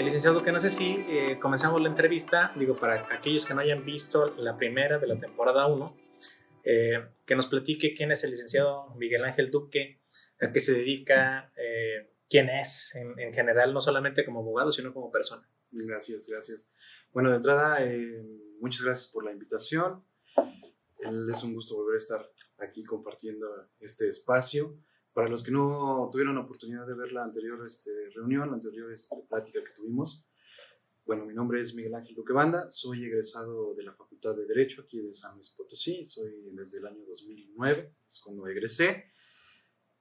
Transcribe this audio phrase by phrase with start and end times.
[0.00, 3.60] Eh, licenciado que no sé si eh, comenzamos la entrevista, digo, para aquellos que no
[3.60, 5.94] hayan visto la primera de la temporada 1,
[6.64, 10.00] eh, que nos platique quién es el licenciado Miguel Ángel Duque,
[10.40, 11.52] a qué se dedica,
[12.30, 15.46] quién es en, general, no solamente como abogado, sino como persona.
[15.70, 16.66] Gracias, gracias.
[17.12, 17.80] Bueno, de entrada,
[18.58, 20.02] muchas gracias por la invitación.
[21.30, 24.78] Es un gusto volver a estar aquí compartiendo este espacio.
[25.12, 28.92] Para los que no tuvieron la oportunidad de ver la anterior este, reunión, la anterior
[28.92, 30.26] este, plática que tuvimos,
[31.10, 35.00] bueno, mi nombre es Miguel Ángel Duquebanda, soy egresado de la Facultad de Derecho aquí
[35.00, 39.06] de San Luis Potosí, soy desde el año 2009, es cuando egresé.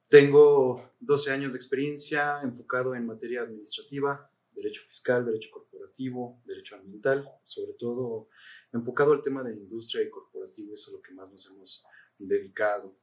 [0.08, 7.28] Tengo 12 años de experiencia enfocado en materia administrativa, derecho fiscal, derecho corporativo, derecho ambiental,
[7.44, 8.30] sobre todo
[8.72, 11.84] enfocado al tema de industria y corporativo, eso es lo que más nos hemos
[12.20, 12.96] dedicado.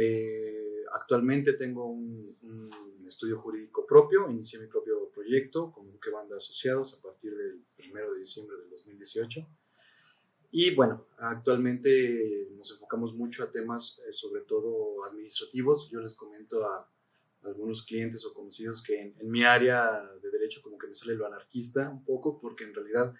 [0.00, 2.28] Eh, actualmente tengo un,
[3.06, 8.12] estudio jurídico propio, inicié mi propio proyecto con Duque Banda Asociados a partir del 1
[8.12, 9.48] de diciembre del 2018.
[10.50, 15.88] Y bueno, actualmente nos enfocamos mucho a temas eh, sobre todo administrativos.
[15.90, 16.86] Yo les comento a,
[17.44, 21.14] algunos clientes o conocidos que en, en, mi área de derecho como que me sale
[21.14, 23.14] lo anarquista un poco, porque en realidad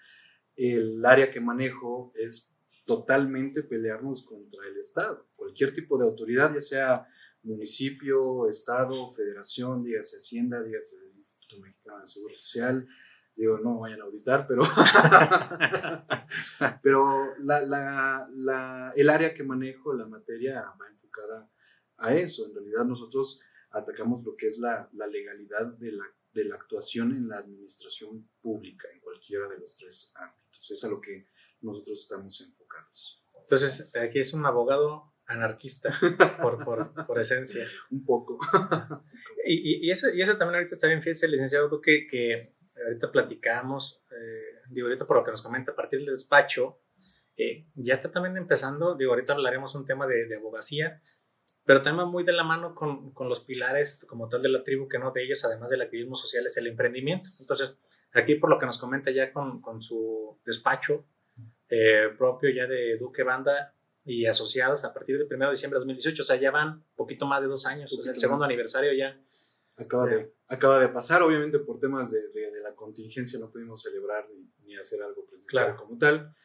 [0.55, 2.53] el área que manejo es
[2.89, 5.27] totalmente pelearnos contra el Estado.
[5.35, 7.07] Cualquier tipo de autoridad, ya sea
[7.43, 12.87] municipio, Estado, federación, dígase Hacienda, dígase el Instituto Mexicano de Seguro Social,
[13.35, 14.63] digo, no vayan a auditar, pero,
[16.81, 17.35] pero
[18.95, 21.47] el área que manejo, la materia, va enfocada
[21.97, 22.47] a eso.
[22.47, 27.27] En realidad nosotros atacamos lo que es la, legalidad de la, de la actuación en
[27.27, 30.71] la administración pública, en cualquiera de los tres ámbitos.
[30.71, 31.27] Es a lo que
[31.61, 32.41] nosotros estamos
[32.79, 33.23] enfocados.
[33.41, 35.91] Entonces, aquí es un abogado anarquista
[36.41, 37.65] por, por, por esencia.
[37.91, 38.39] un poco.
[39.45, 44.03] y, y, eso, y eso también ahorita está bien, fíjese, licenciado Duque, que ahorita platicamos,
[44.11, 46.81] eh, digo, ahorita por lo que nos comenta a partir del despacho,
[47.37, 51.01] eh, ya está también empezando, digo, ahorita hablaremos un tema de, de abogacía,
[51.63, 54.87] pero también muy de la mano con, con, los pilares como tal de la tribu,
[54.87, 57.29] que no de ellos, además del activismo social, es el emprendimiento.
[57.39, 57.77] Entonces,
[58.13, 61.05] aquí por lo que nos comenta ya con, con su despacho,
[61.69, 65.81] eh, propio ya de Duque Banda y asociados a partir del 1 de diciembre de
[65.81, 68.93] 2018, o sea, ya van poquito más de dos años, o sea, el segundo aniversario
[68.93, 69.19] ya.
[69.75, 74.27] Acaba de, acaba de pasar, obviamente por temas de, de, la contingencia no pudimos celebrar
[74.29, 76.35] ni, ni hacer algo presencial como tal.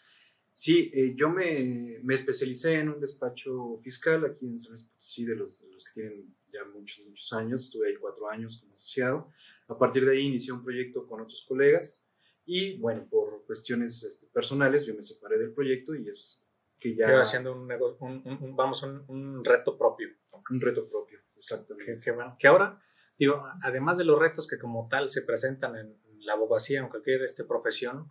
[0.53, 5.25] Sí, eh, yo me, me, especialicé en un despacho fiscal aquí en San Luis Potosí,
[5.25, 7.65] de los, de los que tienen ya muchos, muchos años.
[7.65, 9.33] Estuve ahí cuatro años como asociado.
[9.67, 12.05] A partir de ahí inicié un proyecto con otros colegas
[12.47, 16.45] y bueno, por cuestiones este, personales yo me separé del proyecto y es
[16.79, 17.21] que ya...
[17.21, 20.09] haciendo un, un, vamos, un, reto propio.
[20.51, 22.01] Un reto propio, exactamente.
[22.01, 22.81] Que, que, ahora,
[23.19, 27.23] digo, además de los retos que como tal se presentan en la abogacía, en cualquier
[27.23, 28.11] este, profesión,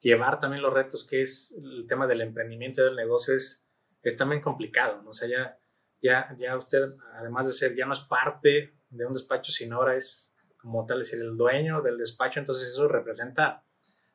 [0.00, 3.64] llevar también los retos que es el tema del emprendimiento y del negocio es,
[4.02, 5.10] es también complicado, ¿no?
[5.10, 5.58] O sea, ya,
[6.02, 9.96] ya, ya usted, además de ser, ya no es parte de un despacho, sino ahora
[9.96, 13.64] es como tal, decir, el dueño del despacho, entonces eso representa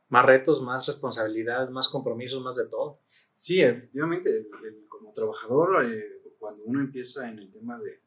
[0.10, 3.00] más retos, más responsabilidades, más compromisos, más de todo.
[3.36, 4.48] Sí, efectivamente,
[4.88, 8.02] como trabajador, eh, cuando uno empieza en el tema de,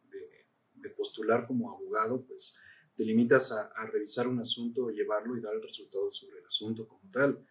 [0.97, 2.57] postular como abogado, pues
[2.95, 7.11] te limitas a, revisar un asunto, llevarlo y dar el resultado sobre el asunto como
[7.11, 7.45] tal.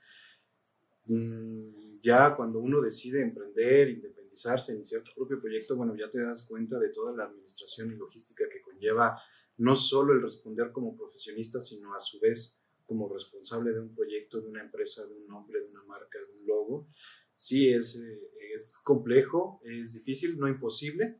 [1.05, 6.47] Mm, ya cuando uno decide emprender, independizarse, iniciar tu propio proyecto, bueno, ya te das
[6.47, 9.21] cuenta de toda la administración y logística que conlleva
[9.57, 14.41] no solo el responder como profesionista, sino a su vez como responsable de un proyecto,
[14.41, 16.87] de una empresa, de un nombre, de una marca, de un logo.
[17.35, 18.21] Sí, es, eh,
[18.53, 21.19] es complejo, es difícil, no imposible,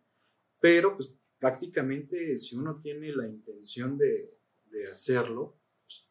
[0.62, 4.38] pero pues, prácticamente si uno tiene la intención de,
[4.72, 6.08] de hacerlo, pues,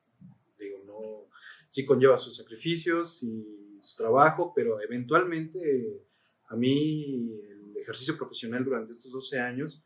[0.59, 1.31] digo, no,
[1.69, 6.07] sí conlleva sus sacrificios y su trabajo, pero eventualmente
[6.49, 9.83] a mí el ejercicio profesional durante estos 12 años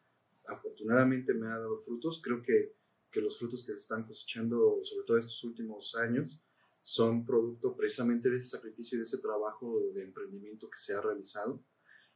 [0.48, 2.20] afortunadamente me ha dado frutos.
[2.22, 2.74] Creo que
[3.10, 6.40] que los frutos que se están cosechando, sobre todo estos últimos años,
[6.82, 11.00] son producto precisamente de ese sacrificio y de ese trabajo de emprendimiento que se ha
[11.00, 11.62] realizado.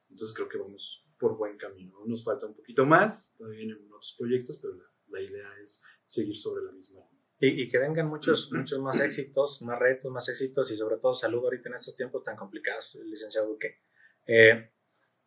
[0.09, 2.03] Entonces creo que vamos por buen camino.
[2.07, 4.75] Nos falta un poquito más, todavía en otros proyectos, pero
[5.09, 7.65] la, idea es seguir sobre la misma línea.
[7.65, 11.45] Y, que vengan muchos, muchos más éxitos, más retos, más éxitos y sobre todo salud
[11.45, 13.81] ahorita en estos tiempos tan complicados, licenciado Duque.
[14.27, 14.71] Eh,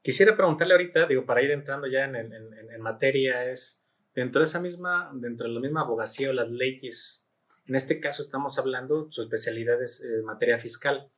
[0.01, 3.84] quisiera preguntarle ahorita, digo, para ir entrando ya en, en, en materia, es
[4.15, 7.25] dentro de esa misma, dentro de la misma abogacía o las leyes,
[7.67, 11.09] en este caso estamos hablando, su especialidad es eh, materia fiscal.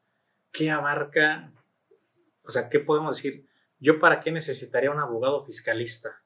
[0.51, 1.51] ¿Qué abarca?
[2.43, 3.45] O sea, ¿qué podemos decir?
[3.79, 6.23] ¿Yo para qué necesitaría un abogado fiscalista?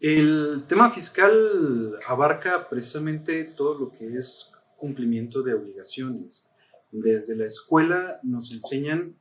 [0.00, 6.48] El tema fiscal abarca precisamente todo lo que es cumplimiento de obligaciones.
[6.90, 9.16] Desde la escuela nos enseñan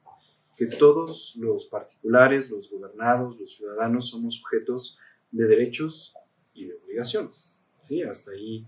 [0.55, 4.97] que todos los particulares, los gobernados, los ciudadanos somos sujetos
[5.37, 6.13] de derechos
[6.53, 7.59] y de obligaciones.
[7.83, 8.01] ¿sí?
[8.01, 8.65] Hasta ahí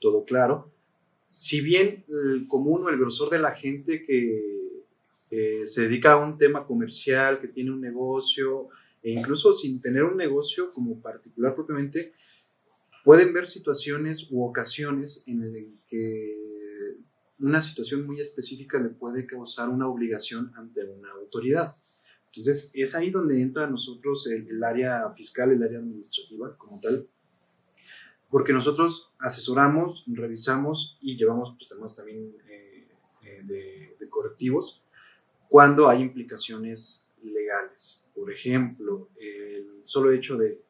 [0.00, 0.70] todo claro.
[1.30, 4.54] Si bien el común o el grosor de la gente que
[5.64, 8.68] se dedica a un tema comercial, que tiene un negocio,
[9.02, 12.12] e incluso sin tener un negocio como particular propiamente,
[13.04, 16.44] pueden ver situaciones u ocasiones en las que
[17.38, 21.76] una situación muy específica le puede causar una obligación ante una autoridad.
[22.36, 27.06] Entonces, es ahí donde entra nosotros el, área fiscal, el área administrativa como tal,
[28.30, 32.88] porque nosotros asesoramos, revisamos y llevamos pues, temas también eh,
[33.22, 33.42] eh,
[33.98, 34.82] de, correctivos
[35.48, 38.04] cuando hay implicaciones legales.
[38.14, 40.60] Por ejemplo, el solo hecho de,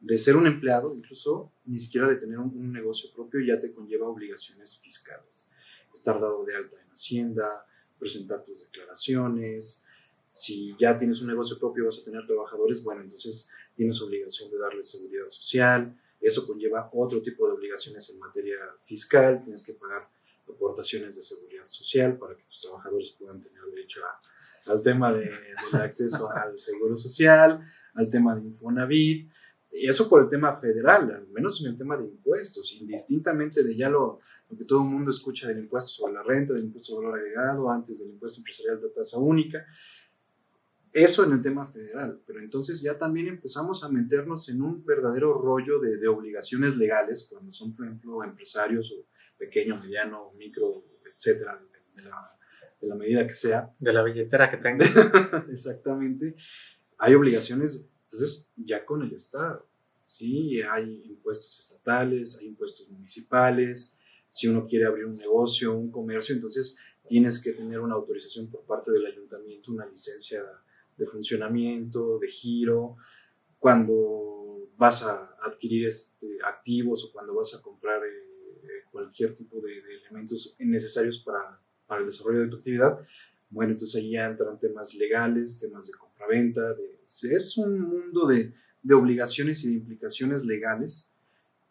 [0.00, 4.06] de ser un empleado, incluso ni siquiera de tener un, negocio propio, ya te conlleva
[4.08, 5.48] obligaciones fiscales.
[5.92, 7.66] Estar dado de alta en Hacienda,
[7.98, 9.84] presentar tus declaraciones.
[10.26, 14.58] Si ya tienes un negocio propio vas a tener trabajadores, bueno, entonces tienes obligación de
[14.58, 20.08] darles seguridad social, eso conlleva otro tipo de obligaciones en materia fiscal, tienes que pagar
[20.48, 24.00] aportaciones de seguridad social para que tus trabajadores puedan tener derecho
[24.66, 25.30] al tema de,
[25.70, 27.60] del acceso al seguro social,
[27.94, 29.30] al tema de Infonavit,
[29.82, 33.88] eso por el tema federal, al menos en el tema de impuestos, indistintamente de ya
[33.88, 37.08] lo, lo que todo el mundo escucha del impuesto sobre la renta, del impuesto sobre
[37.08, 39.66] valor agregado, antes del impuesto empresarial de tasa única,
[40.96, 45.34] eso en el tema federal, pero entonces ya también empezamos a meternos en un verdadero
[45.34, 49.04] rollo de, de obligaciones legales, cuando son, por ejemplo, empresarios o
[49.36, 52.38] pequeño, mediano, micro, etcétera, de, de, la,
[52.80, 53.70] de la medida que sea.
[53.78, 54.86] De la billetera que tenga.
[55.52, 56.34] Exactamente.
[56.96, 59.68] Hay obligaciones, entonces, ya con el Estado.
[60.06, 63.94] Sí, hay impuestos estatales, hay impuestos municipales.
[64.28, 68.64] Si uno quiere abrir un negocio, un comercio, entonces tienes que tener una autorización por
[68.64, 70.42] parte del ayuntamiento, una licencia
[70.96, 72.96] de funcionamiento, de giro,
[73.58, 79.82] cuando vas a adquirir este, activos o cuando vas a comprar eh, cualquier tipo de,
[79.82, 82.98] de, elementos necesarios para, para, el desarrollo de tu actividad,
[83.50, 88.52] bueno, entonces ahí ya entran temas legales, temas de compraventa, de, es un mundo de,
[88.82, 91.12] de obligaciones y de implicaciones legales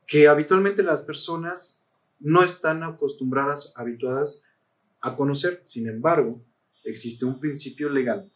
[0.08, 1.84] que habitualmente las personas
[2.20, 4.44] no están acostumbradas, habituadas
[5.02, 5.62] a conocer.
[5.66, 6.42] Sin embargo,
[6.84, 8.32] existe un principio legal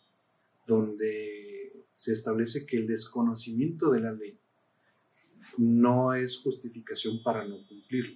[0.70, 4.40] donde se establece que el desconocimiento de la ley
[5.58, 8.16] no es justificación para no cumplirlo.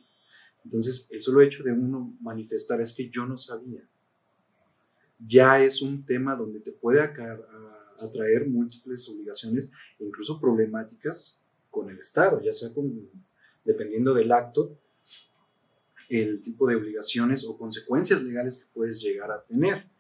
[0.64, 3.82] Entonces, el solo hecho de uno manifestar es que yo no sabía,
[5.20, 12.40] ya es un tema donde te puede atraer múltiples obligaciones incluso problemáticas con el Estado,
[12.42, 13.10] ya sea con,
[13.66, 14.78] dependiendo del acto,
[16.08, 19.93] el tipo de obligaciones o consecuencias legales que puedes llegar a tener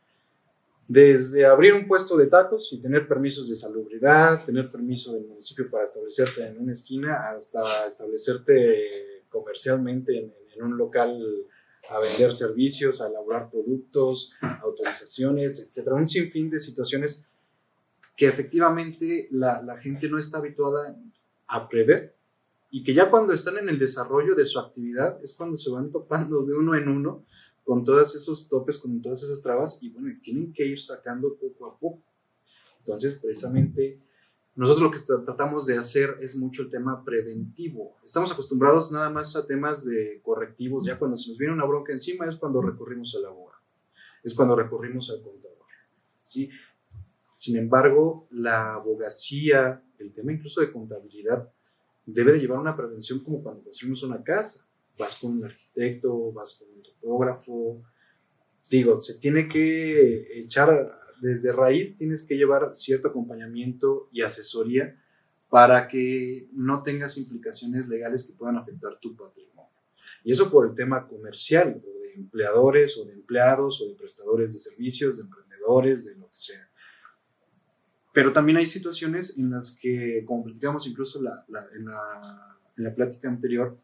[0.87, 5.69] desde abrir un puesto de tacos y tener permisos de salubridad, tener permiso del municipio
[5.69, 11.19] para establecerte en una esquina, hasta establecerte comercialmente en, en un local
[11.89, 15.95] a vender servicios, a elaborar productos, autorizaciones, etcétera.
[15.95, 17.25] Un sinfín de situaciones
[18.15, 20.95] que efectivamente la, la gente no está habituada
[21.47, 22.15] a prever
[22.71, 25.91] y que ya cuando están en el desarrollo de su actividad es cuando se van
[25.91, 27.25] topando de uno en uno
[27.63, 31.65] con todos esos topes, con todas esas trabas, y bueno, tienen que ir sacando poco
[31.65, 32.03] a poco.
[32.79, 33.99] Entonces, precisamente,
[34.55, 37.97] nosotros lo que tratamos de hacer es mucho el tema preventivo.
[38.03, 41.91] Estamos acostumbrados nada más a temas de correctivos, ya cuando se nos viene una bronca
[41.91, 43.61] encima es cuando recurrimos al abogado,
[44.23, 45.57] es cuando recurrimos al contador.
[46.23, 46.49] ¿sí?
[47.33, 51.51] Sin embargo, la abogacía, el tema incluso de contabilidad,
[52.05, 54.67] debe de llevar una prevención como cuando construimos una casa.
[54.97, 57.81] Vas con un arquitecto, vas con un topógrafo.
[58.69, 64.99] Digo, se tiene que echar desde raíz, tienes que llevar cierto acompañamiento y asesoría
[65.49, 69.71] para que no tengas implicaciones legales que puedan afectar tu patrimonio.
[70.23, 74.53] Y eso por el tema comercial, o de empleadores, o de empleados, o de prestadores
[74.53, 76.69] de servicios, de emprendedores, de lo que sea.
[78.13, 81.45] Pero también hay situaciones en las que, como platicamos incluso en, la,
[82.77, 83.77] en la plática anterior,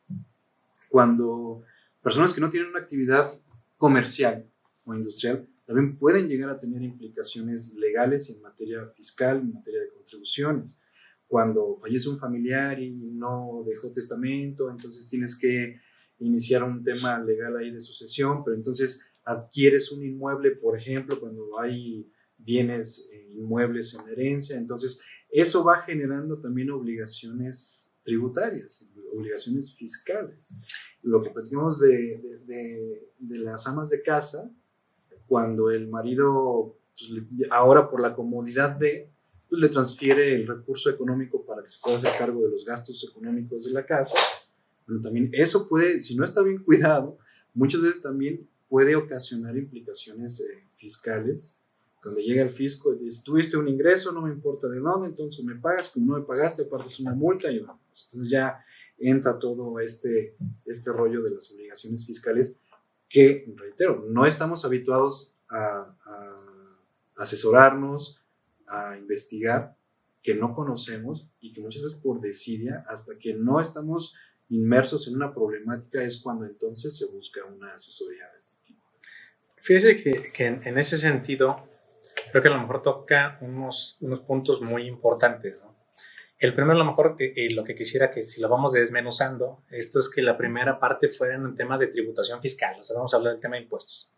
[0.89, 1.63] cuando
[2.01, 3.31] personas que no tienen una actividad
[3.77, 4.45] comercial
[4.83, 9.89] o industrial también pueden llegar a tener implicaciones legales en materia fiscal, en materia de
[9.89, 10.75] contribuciones.
[11.27, 15.79] Cuando fallece un familiar y no dejó testamento, entonces tienes que
[16.17, 21.59] iniciar un tema legal ahí de sucesión, pero entonces adquieres un inmueble, por ejemplo, cuando
[21.59, 30.55] hay bienes eh, inmuebles en herencia, entonces eso va generando también obligaciones tributarias, obligaciones fiscales.
[31.03, 34.51] Lo que platicamos de, de, las amas de casa,
[35.27, 39.11] cuando el marido, pues, ahora por la comodidad de,
[39.47, 43.07] pues, le transfiere el recurso económico para que se pueda hacer cargo de los gastos
[43.07, 44.15] económicos de la casa.
[44.87, 47.19] Pero también eso puede, si no está bien cuidado,
[47.53, 51.59] muchas veces también puede ocasionar implicaciones eh, fiscales.
[52.01, 55.45] Cuando llega el fisco y dice, tuviste un ingreso, no me importa de dónde, entonces
[55.45, 57.59] me pagas, como no me pagaste, apartes una multa y
[58.07, 58.63] Entonces ya
[58.97, 62.53] entra todo este, este rollo de las obligaciones fiscales
[63.07, 66.35] que, reitero, no estamos habituados a, a
[67.15, 68.21] asesorarnos,
[68.67, 69.75] a investigar,
[70.21, 74.15] que no conocemos y que muchas veces por desidia, hasta que no estamos
[74.49, 78.83] inmersos en una problemática, es cuando entonces se busca una asesoría de este tipo.
[79.57, 81.67] Fíjese que, que en, ese sentido,
[82.31, 85.59] creo que a lo mejor toca unos, unos puntos muy importantes.
[85.61, 85.68] ¿no?
[86.39, 90.07] El primero, lo mejor, y lo que quisiera que si lo vamos desmenuzando, esto es
[90.07, 93.17] que la primera parte fuera en un tema de tributación fiscal, o sea, vamos a
[93.17, 94.09] hablar del tema de impuestos.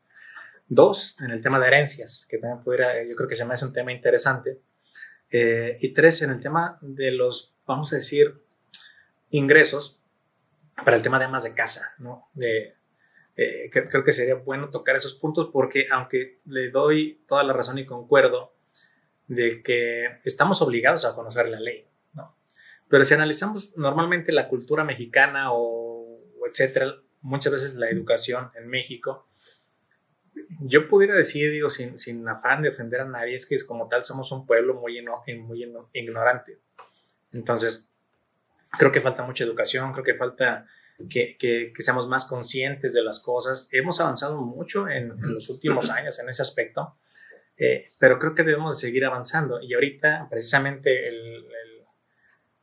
[0.67, 3.65] Dos, en el tema de herencias, que también pudiera, yo creo que se me hace
[3.65, 4.59] un tema interesante.
[5.31, 8.39] Eh, y tres, en el tema de los, vamos a decir,
[9.31, 9.97] ingresos
[10.85, 12.29] para el tema de amas de casa, ¿no?
[12.37, 12.75] Eh,
[13.71, 17.85] creo que sería bueno tocar esos puntos porque aunque le doy toda la razón y
[17.85, 18.53] concuerdo
[19.27, 21.87] de que estamos obligados a conocer la ley.
[22.91, 29.29] Pero si analizamos normalmente la cultura mexicana o, etcétera, muchas veces la educación en México,
[30.59, 34.03] yo pudiera decir, digo, sin, sin afán de ofender a nadie, es que como tal
[34.03, 35.01] somos un pueblo muy,
[35.37, 36.59] muy ignorante.
[37.31, 37.87] Entonces,
[38.77, 40.67] creo que falta mucha educación, creo que falta
[41.09, 43.69] que, que, seamos más conscientes de las cosas.
[43.71, 46.97] Hemos avanzado mucho en, los últimos años en ese aspecto,
[47.55, 49.61] eh, pero creo que debemos de seguir avanzando.
[49.61, 51.07] Y ahorita, precisamente,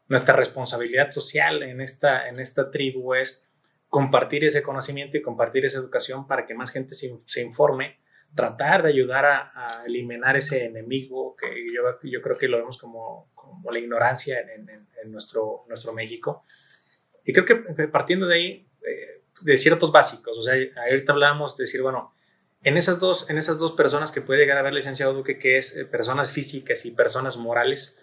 [0.08, 3.46] nuestra responsabilidad social en esta, en esta tribu es
[3.88, 7.98] compartir ese conocimiento y compartir esa educación para que más gente se, se informe,
[8.34, 13.30] tratar de ayudar a, eliminar ese enemigo que yo, yo, creo que lo vemos como,
[13.34, 16.44] como la ignorancia en, en, nuestro, nuestro México.
[17.24, 20.54] Y creo que partiendo de ahí, eh, de ciertos básicos, o sea,
[20.90, 22.12] ahorita hablábamos de decir, bueno,
[22.62, 25.56] en esas dos, en esas dos personas que puede llegar a ver licenciado Duque, que
[25.58, 27.98] es eh, personas físicas y personas morales,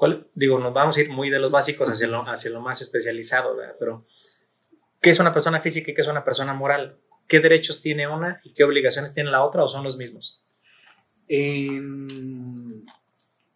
[0.00, 2.80] ¿cuál, digo, nos vamos a ir muy de los básicos hacia lo, hacia lo más
[2.80, 3.76] especializado, ¿verdad?
[3.78, 4.06] Pero
[5.00, 6.98] ¿Qué es una persona física y qué es una persona moral?
[7.26, 10.44] ¿Qué derechos tiene una y qué obligaciones tiene la otra o son los mismos?
[11.26, 12.84] En,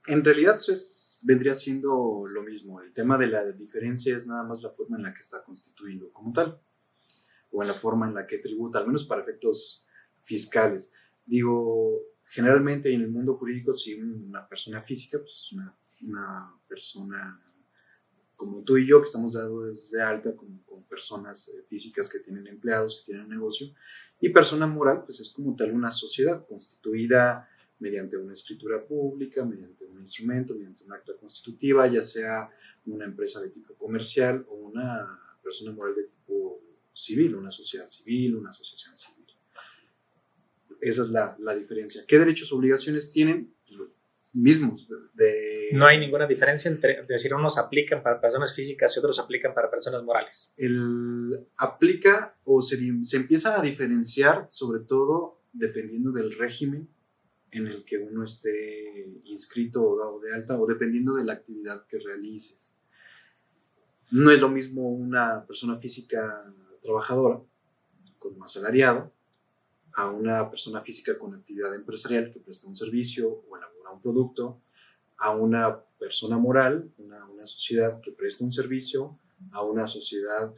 [0.06, 0.72] realidad eso
[1.22, 2.80] vendría siendo lo mismo.
[2.80, 6.10] El tema de la diferencia es nada más la forma en la que está constituido
[6.12, 6.58] como tal
[7.52, 9.86] o en la forma en la que tributa, al menos para efectos
[10.22, 10.90] fiscales.
[11.26, 17.40] Digo, generalmente en el mundo jurídico, si una persona física pues es una, una persona
[18.36, 22.46] como tú y yo, que estamos dados de alta con, personas eh, físicas que tienen
[22.46, 23.74] empleados, que tienen negocio,
[24.20, 27.48] y persona moral, pues es como tal una sociedad constituida
[27.80, 32.48] mediante una escritura pública, mediante un instrumento, mediante una acta constitutiva, ya sea
[32.86, 36.60] una empresa de tipo comercial o una persona moral de tipo
[36.92, 39.26] civil, una sociedad civil, una asociación civil.
[40.80, 42.04] Esa es la, la diferencia.
[42.06, 43.53] ¿Qué derechos o obligaciones tienen?
[44.34, 44.86] Mismos.
[45.14, 49.54] De, no hay ninguna diferencia entre, decir, unos aplican para personas físicas y otros aplican
[49.54, 50.52] para personas morales.
[50.56, 56.88] El aplica o se, se empieza a diferenciar sobre todo dependiendo del régimen
[57.52, 61.86] en el que uno esté inscrito o dado de alta o dependiendo de la actividad
[61.86, 62.76] que realices.
[64.10, 66.44] No es lo mismo una persona física
[66.82, 67.40] trabajadora
[68.18, 69.12] como asalariado
[69.92, 73.56] a una persona física con actividad empresarial que presta un servicio o
[73.94, 74.60] un producto,
[75.18, 79.18] a una persona moral, una, una sociedad que presta un servicio,
[79.52, 80.52] a una sociedad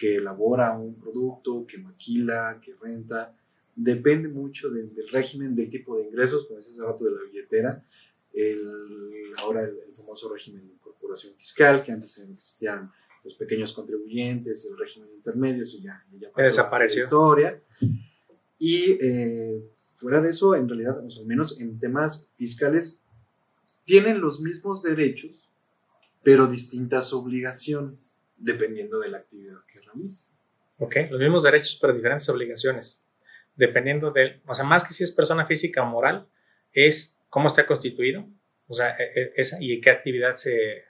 [0.00, 3.36] que elabora un producto, que maquila, que renta.
[3.76, 7.84] Depende mucho del régimen, del tipo de ingresos, como decía hace rato de la billetera,
[8.32, 12.90] el, ahora el, famoso régimen de incorporación fiscal, que antes existían
[13.22, 17.00] los pequeños contribuyentes, el régimen intermedio, eso ya, ya pasó desapareció.
[17.00, 17.62] la historia.
[18.58, 19.62] Y eh,
[20.00, 23.04] Fuera de eso, en realidad, al menos en temas fiscales,
[23.84, 25.50] tienen los mismos derechos,
[26.22, 30.32] pero distintas obligaciones, dependiendo de la actividad que realices.
[30.78, 33.04] Ok, los mismos derechos, pero diferentes obligaciones,
[33.56, 36.26] dependiendo de, o sea, más que si es persona física o moral,
[36.72, 38.26] es cómo está constituido,
[38.68, 40.84] o sea, e, e, esa, y qué actividad se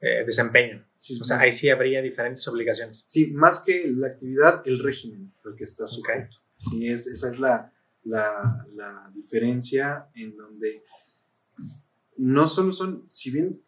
[0.00, 0.86] eh, desempeñan.
[1.20, 3.04] o sea, ahí sí habría diferentes obligaciones.
[3.06, 6.36] Sí, más que la actividad, el régimen al que está sujeto.
[6.58, 7.73] Sí, es, esa es la,
[8.04, 10.82] la, la diferencia en donde
[12.16, 13.60] no solo son, si bien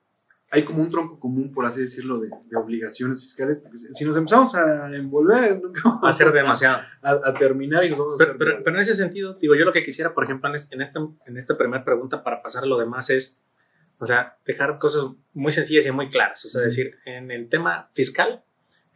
[0.53, 4.17] hay como un tronco común, por así decirlo, de, de obligaciones fiscales, porque si nos
[4.17, 6.83] empezamos a envolver, vamos Va a ser demasiado.
[7.03, 9.57] a, a terminar y nos vamos a Pero, hacer pero- pero en ese sentido, digo,
[9.57, 12.43] yo lo que quisiera, por ejemplo, en, es- en esta, en esta primera pregunta, para
[12.43, 13.43] pasar a lo demás, es,
[13.99, 16.45] o sea, dejar cosas muy sencillas y muy claras.
[16.45, 18.45] O sea, decir, en el tema fiscal,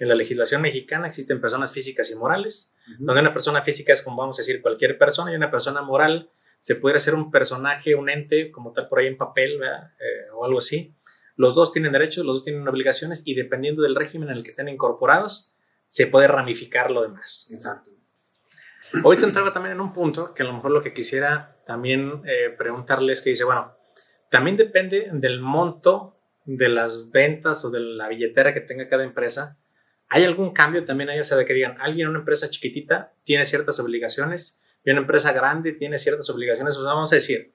[0.00, 3.04] en la legislación mexicana existen personas físicas y morales, Ujú.
[3.04, 6.30] donde una persona física es como vamos a decir cualquier persona y una persona moral
[6.59, 9.61] se pudiera ser un personaje, un ente como tal por ahí en papel.
[9.62, 10.95] Eh, o algo así.
[11.37, 14.50] Los dos tienen derechos, los dos tienen obligaciones y dependiendo del régimen en el que
[14.50, 15.54] estén incorporados,
[15.87, 17.49] se puede ramificar lo demás.
[17.52, 17.90] Exacto.
[19.04, 22.50] Ahorita entraba también en un punto que a lo mejor lo que quisiera también eh,
[22.57, 23.75] preguntarles que dice, bueno,
[24.30, 29.57] también depende del monto de las ventas o de la billetera que tenga cada empresa.
[30.11, 31.21] ¿Hay algún cambio también ahí?
[31.21, 35.00] O sea, de que digan, alguien en una empresa chiquitita tiene ciertas obligaciones y una
[35.00, 36.76] empresa grande tiene ciertas obligaciones.
[36.76, 37.55] O sea, vamos a decir,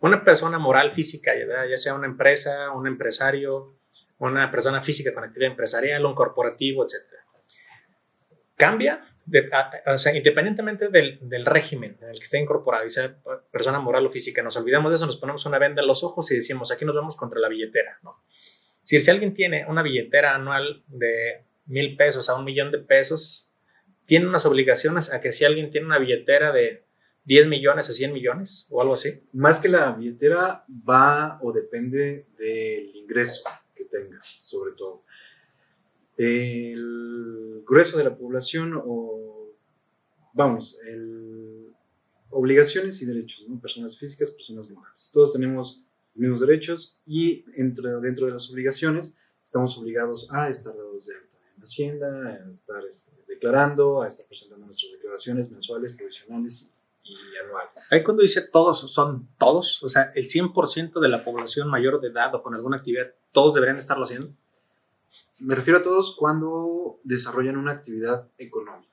[0.00, 3.76] una persona moral física, ya ya sea una empresa, un empresario,
[4.18, 7.22] una persona física con actividad empresarial, un corporativo, etcétera
[8.56, 12.90] cambia, de- a- o sea, independientemente del, del régimen en el que esté incorporado, y
[12.90, 13.14] sea
[13.50, 16.30] persona moral o física, nos olvidamos de eso, nos ponemos una venda en los ojos
[16.30, 18.22] y decimos, aquí nos vamos contra la billetera, ¿no?
[18.82, 23.52] Si, si alguien tiene una billetera anual de mil pesos a un millón de pesos,
[24.06, 26.84] tiene unas obligaciones a que si alguien tiene una billetera de
[27.26, 29.20] 10 millones a 100 millones o algo así.
[29.32, 33.42] Más que la billetera va o depende del ingreso
[33.74, 35.02] que tengas, sobre todo.
[36.16, 39.50] El grueso de la población o,
[40.32, 41.72] vamos, el,
[42.30, 43.60] obligaciones y derechos, ¿no?
[43.60, 45.10] personas físicas, personas morales.
[45.12, 50.74] Todos tenemos los mismos derechos y entre, dentro de las obligaciones estamos obligados a estar
[50.76, 52.06] dados de alta Hacienda,
[52.46, 56.70] a estar este, declarando, a estar presentando nuestras declaraciones mensuales, provisionales
[57.04, 57.92] y, y anuales.
[57.92, 62.08] Ahí cuando dice todos, son todos, o sea, el 100% de la población mayor de
[62.08, 64.30] edad o con alguna actividad, todos deberían estarlo haciendo.
[65.38, 68.90] Me refiero a todos cuando desarrollan una actividad económica.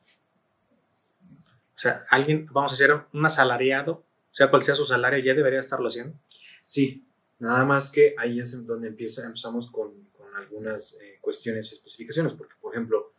[1.76, 5.60] O sea, alguien, vamos a decir, un asalariado, sea cual sea su salario, ya debería
[5.60, 6.18] estarlo haciendo.
[6.66, 7.06] Sí,
[7.40, 9.92] nada más que ahí es donde empieza, empezamos con,
[10.34, 13.14] con algunas eh, cuestiones y especificaciones, porque por ejemplo,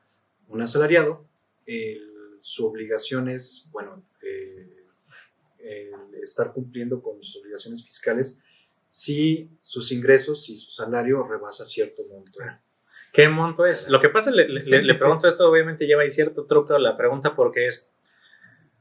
[0.48, 1.24] un asalariado,
[1.66, 4.70] el- su obligación es, bueno, eh,
[5.58, 8.36] el estar cumpliendo con sus obligaciones fiscales
[8.86, 12.38] si sus ingresos y su salario rebasa cierto monto.
[13.12, 13.88] ¿Qué monto es?
[13.88, 17.34] Lo que pasa, le, le- le pregunto esto, obviamente lleva ahí cierto truco la pregunta
[17.34, 17.92] porque es,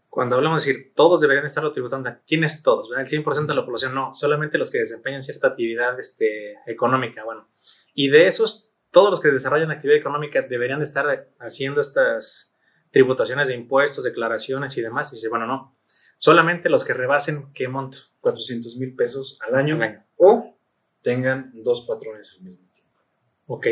[0.09, 2.89] cuando hablamos de decir todos deberían estarlo tributando, ¿quiénes todos?
[2.89, 3.05] ¿verdad?
[3.05, 7.47] El 100% de la población, no, solamente los que desempeñan cierta actividad este, económica, bueno.
[7.93, 12.53] Y de esos, todos los que desarrollan actividad económica deberían de estar haciendo estas
[12.91, 15.11] tributaciones de impuestos, declaraciones y demás.
[15.11, 15.77] Y dice, bueno, no,
[16.17, 20.05] solamente los que rebasen qué monto 400 mil pesos al año, al año.
[20.17, 20.57] o
[21.01, 22.99] tengan dos patrones al mismo tiempo.
[23.45, 23.67] Ok,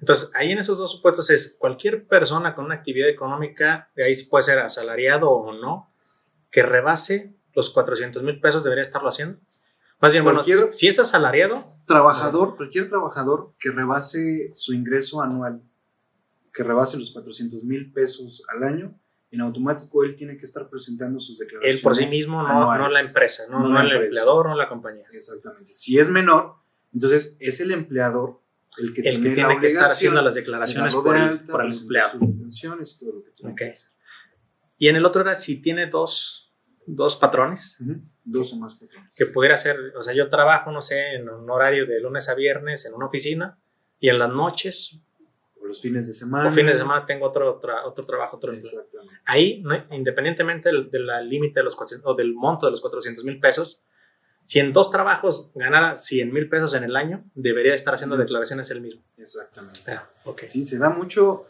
[0.00, 4.14] entonces ahí en esos dos supuestos es cualquier persona con una actividad económica, de ahí
[4.30, 5.92] puede ser asalariado o no,
[6.50, 9.40] que rebase los 400 mil pesos debería estarlo haciendo.
[10.00, 15.62] Más bien, bueno, si es asalariado, Trabajador, cualquier trabajador que rebase su ingreso anual,
[16.52, 18.98] que rebase los 400 mil pesos al año,
[19.30, 21.76] en automático él tiene que estar presentando sus declaraciones.
[21.76, 24.04] él por sí mismo, no, no la empresa, no, No el empresa.
[24.04, 25.04] empleador, no la compañía.
[25.12, 25.72] Exactamente.
[25.74, 26.54] Si es menor,
[26.92, 28.40] entonces es el empleador
[28.78, 31.52] el que El que tiene, la que estar haciendo las de declaraciones por el, alta,
[31.52, 32.12] por el empleado.
[32.12, 33.58] sus intenciones y todo lo que tiene Ok.
[33.58, 33.90] que hacer.
[34.78, 36.52] Y en el otro era si tiene dos,
[36.86, 37.78] dos patrones.
[38.28, 38.78] Dos o más
[39.16, 42.34] que pudiera ser, o sea, yo trabajo, no sé, en un horario de lunes a
[42.34, 43.56] viernes en una oficina
[44.00, 44.98] y en las noches
[45.62, 46.48] O los fines de semana.
[46.48, 48.68] o fines de semana tengo otro, tra- otro trabajo, otro empleo.
[48.72, 49.14] Exactamente.
[49.26, 53.24] Ahí, no- independientemente del, del límite de los 400 o del monto de los 400
[53.24, 53.80] mil pesos,
[54.44, 58.70] si en dos trabajos ganara 100 mil pesos en el año, debería estar haciendo declaraciones
[58.72, 59.02] él mismo.
[59.16, 59.90] Exactamente.
[59.92, 60.42] Ah, ok.
[60.46, 61.46] Sí, se da mucho,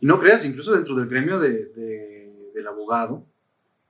[0.00, 3.24] y no creas, incluso dentro del gremio de, de- del abogado,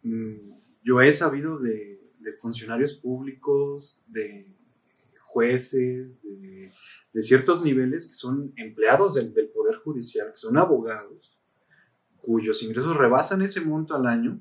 [0.02, 0.52] mm,
[0.84, 1.91] yo he sabido de,
[2.22, 4.46] de funcionarios públicos, de
[5.20, 6.72] jueces, de,
[7.12, 11.36] de ciertos niveles que son empleados del, del Poder Judicial, que son abogados,
[12.20, 14.38] cuyos ingresos rebasan ese monto al año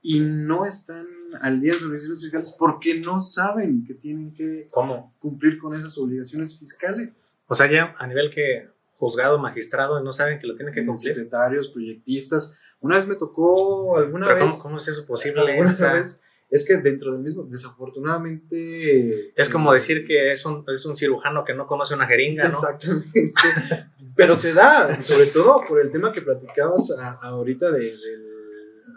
[0.00, 1.06] y no están
[1.40, 5.14] al día de sus obligaciones fiscales porque no saben que tienen que ¿Cómo?
[5.20, 7.36] cumplir con esas obligaciones fiscales.
[7.46, 11.14] O sea, ya a nivel que juzgado, magistrado, no saben que lo tienen que cumplir.
[11.14, 12.58] secretarios, proyectistas.
[12.80, 14.52] Una vez me tocó alguna Pero vez.
[14.54, 15.40] ¿cómo, cómo es eso posible?
[15.40, 19.32] alguna vez, es que dentro del mismo, desafortunadamente.
[19.40, 22.50] es como decir que es un, es un cirujano que no conoce una jeringa, ¿no?
[22.50, 23.34] Exactamente.
[24.16, 28.28] Pero se da, sobre todo por el tema que platicabas a- ahorita de, del.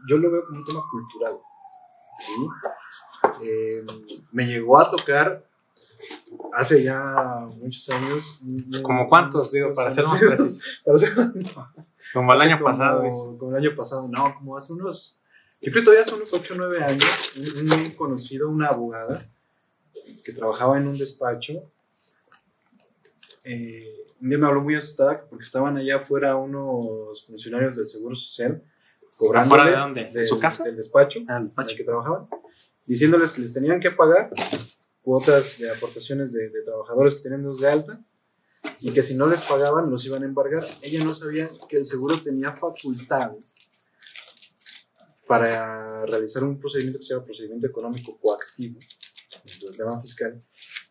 [0.07, 1.37] Yo lo veo como un tema cultural.
[2.19, 3.43] ¿sí?
[3.43, 3.83] Eh,
[4.31, 5.43] me llegó a tocar
[6.53, 8.41] hace ya muchos años.
[8.83, 10.61] ¿Como cuántos, digo, para ser más precisos?
[12.13, 13.03] como el año pasado.
[13.39, 15.17] Como el año pasado, no, como hace unos,
[15.61, 19.29] yo creo que todavía hace unos 8 o 9 años, un, conocido, una abogada,
[20.23, 21.71] que trabajaba en un despacho,
[23.43, 28.15] eh, un día me habló muy asustada porque estaban allá afuera unos funcionarios del Seguro
[28.15, 28.63] Social
[29.17, 30.11] cobrando de dónde?
[30.11, 30.63] ¿De su casa?
[30.63, 32.27] Del despacho, ah, en el que trabajaban,
[32.85, 34.31] diciéndoles que les tenían que pagar
[35.01, 37.99] cuotas de aportaciones de, trabajadores que tenían dos de alta
[38.81, 40.65] y que si no les pagaban los iban a embargar.
[40.81, 43.64] Ella no sabía que el seguro tenía facultades
[45.27, 48.79] para realizar un procedimiento que se llama procedimiento económico coactivo,
[49.67, 50.39] el tema fiscal,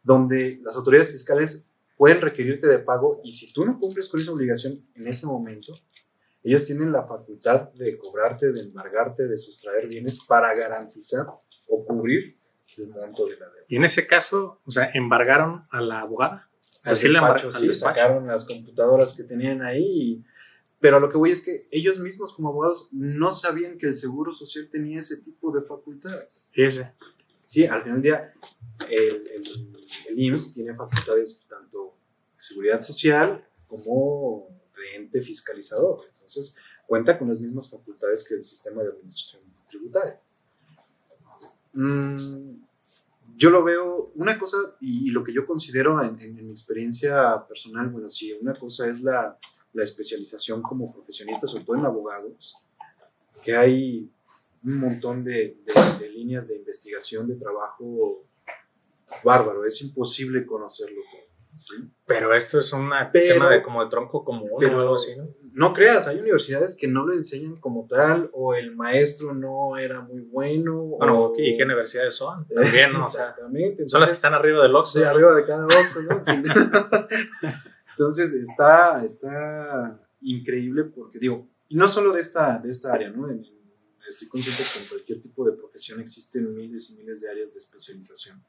[0.02, 4.32] donde las autoridades fiscales pueden requerirte de pago y si tú no cumples con esa
[4.32, 5.72] obligación en ese momento,
[6.42, 11.26] ellos tienen la facultad de cobrarte, de embargarte, de sustraer bienes para garantizar
[11.68, 12.38] o cubrir
[12.76, 13.64] el monto de la deuda.
[13.68, 16.50] Y en ese caso, o sea, embargaron a la abogada.
[16.82, 17.18] Así le
[17.50, 20.22] sí, sacaron las computadoras que tenían ahí.
[20.84, 24.34] Pero lo que voy es que ellos mismos como abogados no sabían que el Seguro
[24.34, 26.50] Social tenía ese tipo de facultades.
[26.52, 26.92] Ese.
[27.46, 28.34] Sí, al final del día,
[28.90, 29.42] el, el,
[30.10, 31.96] el IMSS tiene facultades tanto
[32.36, 36.02] de seguridad social como de ente fiscalizador.
[36.12, 36.54] Entonces,
[36.86, 40.20] cuenta con las mismas facultades que el sistema de administración tributaria.
[41.72, 42.56] Mm,
[43.38, 48.10] yo lo veo, una cosa, y, lo que yo considero en, mi experiencia personal, bueno,
[48.10, 49.38] sí, una cosa es la,
[49.74, 52.56] la especialización como profesionista, sobre todo en abogados,
[53.42, 54.10] que hay
[54.64, 55.58] un montón de,
[56.00, 58.24] de, líneas de investigación, de trabajo
[59.22, 61.84] bárbaro, es imposible conocerlo todo.
[62.06, 65.28] Pero esto es un tema de como de tronco común o algo así, ¿no?
[65.54, 70.00] no creas, hay universidades que no lo enseñan como tal, o el maestro no era
[70.00, 70.74] muy bueno.
[70.82, 72.46] Bueno, ¿y qué universidades son?
[72.54, 73.02] También, ¿no?
[73.02, 73.88] Exactamente.
[73.88, 74.98] son las que están arriba del Oxxo.
[74.98, 76.20] Sí, arriba de cada Oxxo, ¿no?
[77.96, 83.28] Entonces, está, está increíble porque, digo, y no solo de esta, de esta área, ¿no?
[84.06, 87.60] estoy consciente que en cualquier tipo de profesión existen miles y miles de áreas de
[87.60, 88.42] especialización.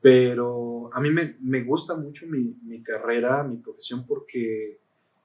[0.00, 4.78] Pero a mí me, me gusta mucho mi, mi carrera, mi profesión, porque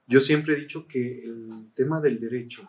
[0.08, 2.68] yo siempre he dicho que el tema del derecho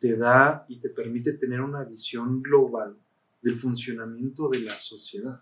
[0.00, 2.96] te da y te permite tener una visión global
[3.42, 5.40] del funcionamiento de la sociedad.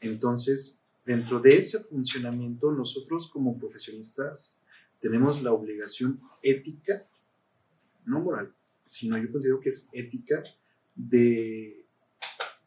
[0.00, 4.58] Entonces, dentro de ese funcionamiento, nosotros como profesionistas
[5.00, 7.06] tenemos la obligación ética,
[8.04, 8.52] no moral,
[8.88, 10.42] sino yo considero que es ética
[10.96, 11.86] de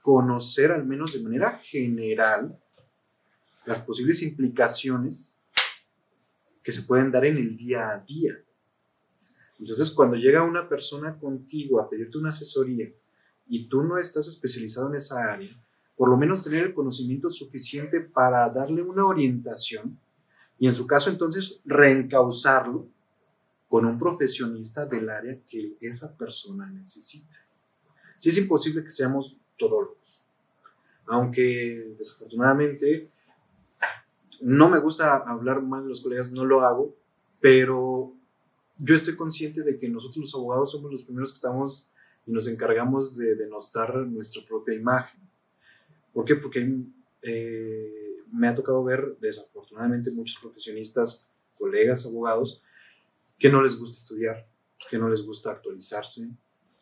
[0.01, 2.57] conocer al menos de manera general
[3.65, 5.35] las posibles implicaciones
[6.63, 8.39] que se pueden dar en el día a día.
[9.59, 12.89] Entonces, cuando llega una persona contigo a pedirte una asesoría
[13.47, 15.49] y tú no estás especializado en esa área,
[15.99, 19.99] por lo menos tener el conocimiento suficiente para darle una orientación
[20.57, 22.87] y en su caso entonces reencauzarlo
[23.67, 27.35] con un profesionista del área que esa persona necesita.
[28.17, 30.23] Si es imposible que seamos todólogos,
[31.05, 33.09] aunque desafortunadamente
[34.39, 36.95] no me gusta hablar mal de los colegas, no lo hago,
[37.41, 38.13] pero
[38.77, 41.89] yo estoy consciente de que nosotros los abogados somos los primeros que estamos
[42.25, 45.28] y nos encargamos de denostar nuestra propia imagen.
[46.13, 46.35] ¿Por qué?
[46.35, 46.67] Porque
[47.21, 52.61] eh, me ha tocado ver desafortunadamente muchos profesionistas, colegas, abogados,
[53.37, 54.47] que no les gusta estudiar,
[54.89, 56.29] que no les gusta actualizarse,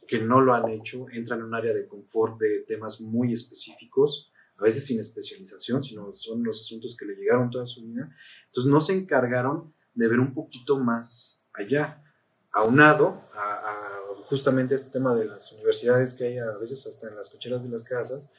[0.07, 4.31] que no lo han hecho, entran en un área de confort de temas muy específicos
[4.59, 8.09] a veces sin especialización, sino son los asuntos que le llegaron toda su vida.
[8.47, 12.03] Entonces no se encargaron de ver un poquito más allá,
[12.51, 17.15] aunado a, a justamente este tema de las universidades que hay a veces hasta en
[17.15, 18.31] las cocheras de las casas.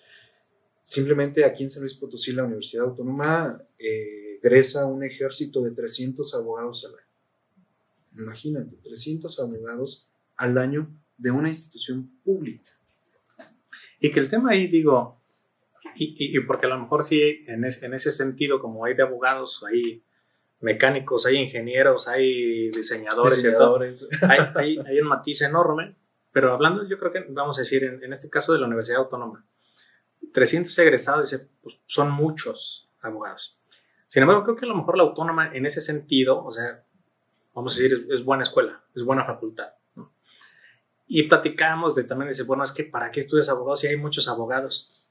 [0.89, 6.35] Simplemente aquí en San Luis Potosí, la Universidad Autónoma eh, egresa un ejército de 300
[6.35, 8.25] abogados al año.
[8.25, 12.71] Imagínate, 300 abogados al año de una institución pública.
[14.01, 15.21] Y que el tema ahí, digo,
[15.95, 20.03] y, porque a lo mejor sí, en, en, ese sentido, como hay de abogados, hay
[20.61, 23.45] mecánicos, hay ingenieros, hay diseñadores,
[24.23, 25.97] hay, hay, un matiz enorme,
[26.33, 29.45] pero hablando, yo creo que vamos a decir, en, este caso de la Universidad Autónoma,
[30.39, 33.59] 300 egresados, pues, son muchos abogados.
[34.07, 36.85] Sin embargo, creo que a lo mejor la autónoma en ese sentido, o sea,
[37.55, 39.73] vamos a decir, es, buena escuela, es buena facultad.
[41.09, 44.29] Y platicamos de también, dice, bueno, es que ¿para qué estudias abogado si hay muchos
[44.29, 45.09] abogados?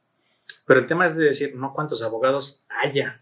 [0.66, 3.22] Pero el tema es de decir, no cuántos abogados haya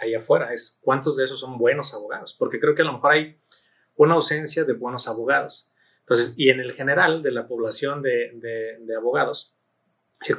[0.00, 3.12] ahí afuera, es cuántos de esos son buenos abogados, porque creo que a lo mejor
[3.12, 3.40] hay
[3.96, 5.72] una ausencia de buenos abogados.
[6.00, 9.53] Entonces, y en el general de la población de, abogados,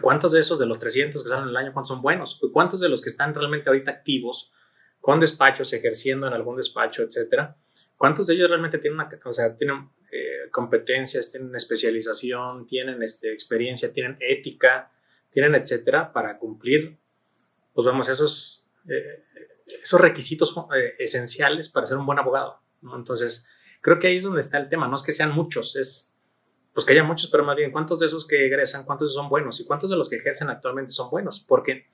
[0.02, 2.40] ¿Cuántos de esos de los 300 que salen al año, cuántos son buenos?
[2.52, 4.52] ¿Cuántos de los que están realmente ahorita activos
[5.00, 7.56] con despachos, ejerciendo en algún despacho, etcétera?
[7.98, 13.32] ¿Cuántos de ellos realmente tienen, una, o sea, tienen eh, competencias, tienen especialización, tienen este,
[13.32, 14.92] experiencia, tienen ética,
[15.32, 16.98] tienen etcétera para cumplir,
[17.74, 19.24] pues vamos, esos, eh,
[19.82, 22.62] esos requisitos eh, esenciales para ser un buen abogado?
[22.82, 23.48] Entonces,
[23.82, 24.88] creo que ahí es donde está el tema.
[24.88, 26.15] No es que sean muchos, es
[26.76, 29.62] pues que haya muchos, pero más bien cuántos de esos que egresan, cuántos son buenos
[29.62, 31.40] y cuántos de los que ejercen actualmente son buenos.
[31.40, 31.88] Porque,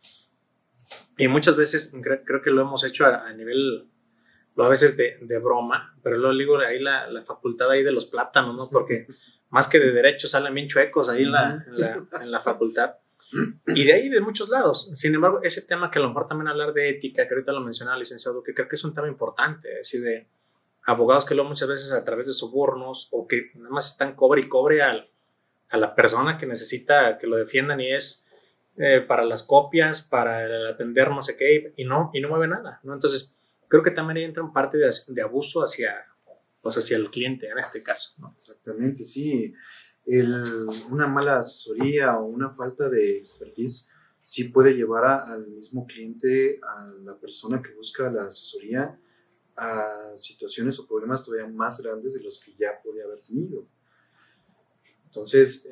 [1.20, 3.88] y muchas veces creo, que lo hemos hecho a, nivel,
[4.56, 8.08] lo a veces de, broma, pero lo digo ahí la, la, facultad ahí de los
[8.08, 8.70] plátanos, ¿no?
[8.72, 9.06] Porque
[9.52, 11.64] más que de derecho salen bien chuecos ahí en la,
[12.20, 12.96] en la, facultad.
[13.68, 14.92] Y de ahí de muchos lados.
[14.96, 17.62] Sin embargo, ese tema que a lo mejor también hablar de ética, que ahorita lo
[17.62, 20.28] mencionaba el licenciado, que creo que es un tema importante, es decir, de
[20.84, 24.42] abogados que lo muchas veces a través de sobornos o que nada más están cobre
[24.42, 25.10] y cobre al,
[25.70, 28.26] a la persona que necesita que lo defiendan y es
[28.78, 32.80] eh, para las copias, para atender no sé qué, y no, y no mueve nada,
[32.84, 32.94] ¿no?
[32.94, 33.36] Entonces,
[33.68, 35.94] creo que también entra un parte de, abuso hacia,
[36.62, 38.16] pues hacia el cliente en este caso.
[38.38, 39.54] Exactamente, sí.
[40.06, 43.90] El, una mala asesoría o una falta de expertise
[44.20, 48.98] sí puede llevar al mismo cliente, a la persona que busca la asesoría,
[49.56, 53.66] a situaciones o problemas todavía más grandes de los que ya podía haber tenido.
[55.06, 55.68] Entonces,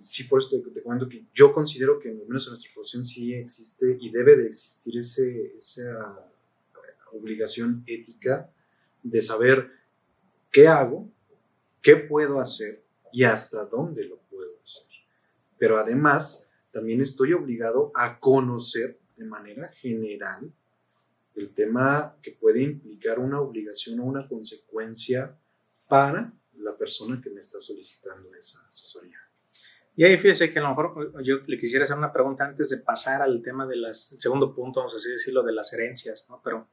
[0.00, 3.34] sí, por eso te, comento que yo considero que, al menos en nuestra profesión, sí
[3.34, 6.30] existe y debe de existir ese, esa
[7.12, 8.50] obligación ética
[9.02, 9.70] de saber
[10.50, 11.10] qué hago,
[11.80, 14.86] qué puedo hacer y hasta dónde lo puedo hacer.
[15.58, 20.52] Pero además, también estoy obligado a conocer de manera general
[21.36, 25.36] el tema que puede implicar una obligación o una consecuencia
[25.88, 29.18] para la persona que me está solicitando esa asesoría.
[29.96, 32.78] Y ahí fíjese que a lo mejor yo le quisiera hacer una pregunta antes de
[32.78, 36.40] pasar al tema del segundo punto, vamos a decirlo, de las herencias, ¿no?
[36.42, 36.66] Pero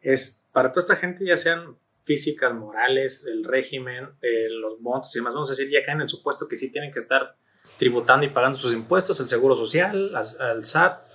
[0.00, 4.08] es para toda esta gente, ya sean físicas, morales, el régimen,
[4.50, 6.90] los montos y demás, vamos a decir, ya caen en el supuesto que sí tienen
[6.90, 7.36] que estar
[7.78, 11.06] tributando y pagando sus impuestos, el seguro social, al SAT,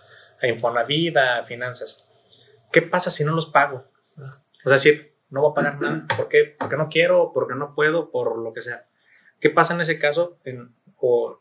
[0.41, 2.04] a Infonavit, a finanzas.
[2.75, 3.89] ¿Qué pasa si no los pago?
[4.65, 4.91] O sea, si
[5.29, 6.57] no voy a pagar nada, ¿por qué?
[6.59, 8.89] Porque no quiero, porque no puedo, por lo que sea.
[9.39, 10.38] ¿Qué pasa en ese caso?
[10.97, 11.39] o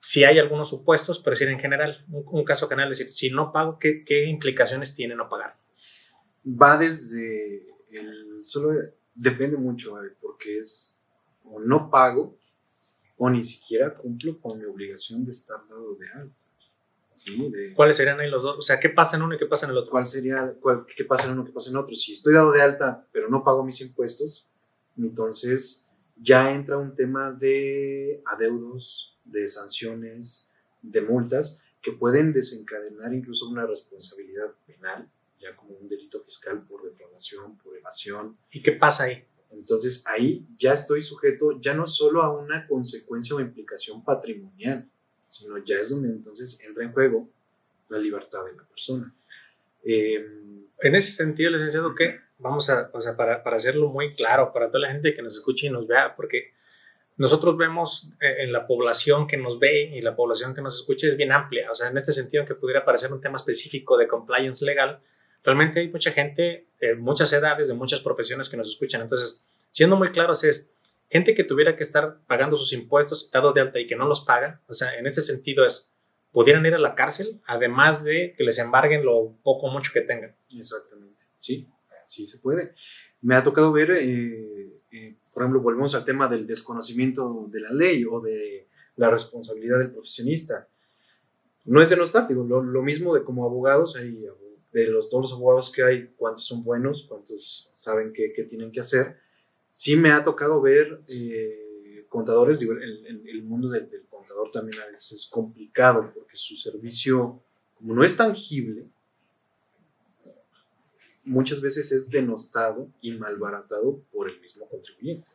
[0.00, 3.52] si hay algunos supuestos, pero decir en general, un, caso general, es decir, si no
[3.52, 5.58] pago, ¿qué, ¿qué, implicaciones tiene no pagar?
[6.46, 8.80] Va desde el, solo
[9.14, 10.96] depende mucho, porque es
[11.44, 12.38] o no pago
[13.18, 16.06] o ni siquiera cumplo con mi obligación de estar dado de
[17.74, 18.58] ¿Cuáles serían ahí los dos?
[18.58, 19.90] O sea, ¿qué pasa en uno y qué pasa en el otro?
[19.90, 20.54] ¿Cuál sería,
[20.96, 21.94] qué pasa en uno, y qué pasa en otro?
[21.94, 24.46] Si estoy dado de alta, pero no pago mis impuestos,
[24.96, 30.48] entonces ya entra un tema de adeudos, de sanciones,
[30.82, 35.08] de multas, que pueden desencadenar incluso una responsabilidad penal,
[35.40, 38.36] ya como un delito fiscal por defraudación, por evasión.
[38.52, 39.24] ¿Y qué pasa ahí?
[39.50, 44.88] Entonces ahí ya estoy sujeto ya no solo a una consecuencia o implicación patrimonial,
[45.30, 47.28] sino ya es donde entonces entra en juego
[47.88, 49.14] la libertad de la persona.
[49.84, 54.52] Em, en ese sentido, licenciado, que vamos a, o sea, para, para, hacerlo muy claro
[54.52, 56.52] para toda la gente que nos escuche y nos vea, porque
[57.16, 61.06] nosotros vemos eh, en la población que nos ve y la población que nos escucha
[61.06, 64.08] es bien amplia, o sea, en este sentido que pudiera parecer un tema específico de
[64.08, 65.00] compliance legal,
[65.44, 69.96] realmente hay mucha gente, de muchas edades, de muchas profesiones que nos escuchan, entonces, siendo
[69.96, 70.72] muy claros es,
[71.10, 74.22] gente que tuviera que estar pagando sus impuestos dado de alta y que no los
[74.22, 75.90] paga, o sea, en ese sentido es,
[76.32, 80.02] pudieran ir a la cárcel, además de que les embarguen lo poco o mucho que
[80.02, 80.34] tengan.
[80.56, 81.68] Exactamente, sí,
[82.06, 82.74] sí se puede.
[83.22, 87.72] Me ha tocado ver, eh, eh, por ejemplo, volvemos al tema del desconocimiento de la
[87.72, 90.68] ley o de la responsabilidad del profesionista.
[91.64, 94.26] No es denostar, digo, lo, lo mismo de como abogados, hay,
[94.72, 98.70] de los, todos los abogados que hay, cuántos son buenos, cuántos saben qué, qué tienen
[98.70, 99.16] que hacer,
[99.70, 104.86] sí me ha tocado ver eh, contadores, digo, el, el mundo del, contador también a
[104.86, 107.40] veces es complicado porque su servicio,
[107.76, 108.84] como no es tangible,
[111.24, 115.30] muchas veces es denostado y malbaratado por el mismo contribuyente.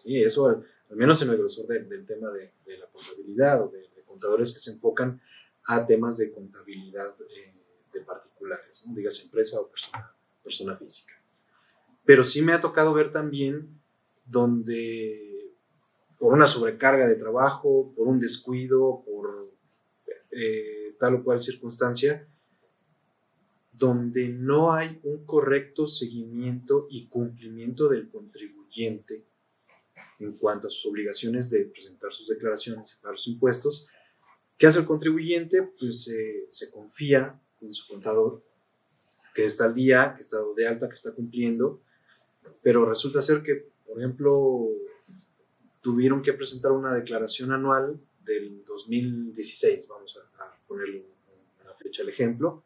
[0.00, 0.22] ¿Sí?
[0.22, 4.60] Eso, al, menos en el grosor del tema de, la contabilidad o de, contadores que
[4.60, 5.20] se enfocan
[5.66, 7.52] a temas de contabilidad eh,
[7.92, 8.94] de particulares, ¿no?
[8.94, 10.12] digas empresa o persona,
[10.44, 11.21] persona física.
[12.04, 13.80] Pero sí me ha tocado ver también
[14.24, 15.52] donde
[16.18, 19.50] por una sobrecarga de trabajo, por un descuido, por
[20.30, 22.26] eh, tal o cual circunstancia,
[23.72, 29.24] donde no hay un correcto seguimiento y cumplimiento del contribuyente
[30.20, 33.88] en cuanto a sus obligaciones de presentar sus declaraciones y pagar sus impuestos,
[34.62, 35.60] ¿Qué hace el contribuyente?
[35.76, 36.08] Pues
[36.48, 38.44] se confía en su contador,
[39.34, 41.82] que está al día, que está de alta, que está cumpliendo,
[42.62, 44.68] pero resulta ser que, por ejemplo,
[45.80, 51.04] tuvieron que presentar una declaración anual del 2016, vamos a, a ponerle
[51.62, 52.64] una fecha el ejemplo,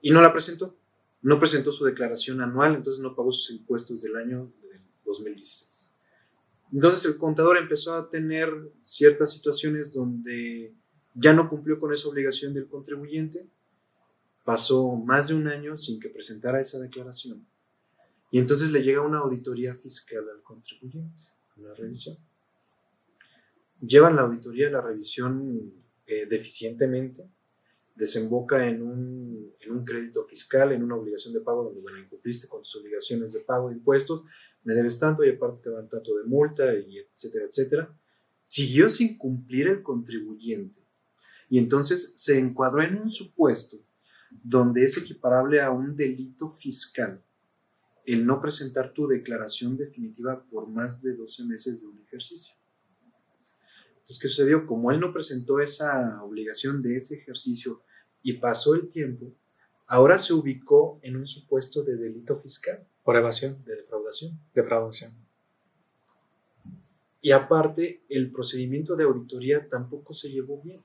[0.00, 0.76] y no la presentó.
[1.22, 4.52] No presentó su declaración anual, entonces no pagó sus impuestos del año
[5.06, 5.88] 2016.
[6.72, 8.50] Entonces el contador empezó a tener
[8.82, 10.74] ciertas situaciones donde
[11.14, 13.48] ya no cumplió con esa obligación del contribuyente,
[14.44, 17.46] pasó más de un año sin que presentara esa declaración.
[18.34, 21.22] Y entonces le llega una auditoría fiscal al contribuyente,
[21.56, 22.16] una revisión.
[23.80, 25.72] Llevan la auditoría, la revisión
[26.04, 27.24] eh, deficientemente,
[27.94, 32.48] desemboca en un, en un, crédito fiscal, en una obligación de pago donde, bueno, incumpliste
[32.48, 34.24] con tus obligaciones de pago de impuestos,
[34.64, 37.96] me debes tanto y aparte te van tanto de multa, y etcétera, etcétera.
[38.42, 40.82] Siguió sin cumplir el contribuyente
[41.48, 43.76] y entonces se encuadró en un supuesto
[44.42, 47.22] donde es equiparable a un delito fiscal
[48.06, 52.54] el no presentar tu declaración definitiva por más de 12 meses de un ejercicio.
[53.94, 54.66] Entonces, ¿qué sucedió?
[54.66, 57.82] Como él no presentó esa obligación de ese ejercicio
[58.22, 59.32] y pasó el tiempo,
[59.86, 62.86] ahora se ubicó en un supuesto de delito fiscal.
[63.02, 63.64] Por evasión.
[63.64, 64.38] De defraudación.
[64.54, 65.14] Defraudación.
[67.22, 70.82] Y aparte, el procedimiento de auditoría tampoco se llevó bien.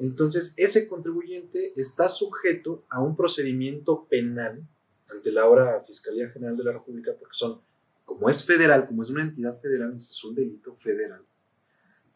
[0.00, 4.66] Entonces, ese contribuyente está sujeto a un procedimiento penal
[5.10, 7.60] ante la obra Fiscalía General de la República, porque son,
[8.04, 11.22] como es federal, como es una entidad federal, es un delito federal.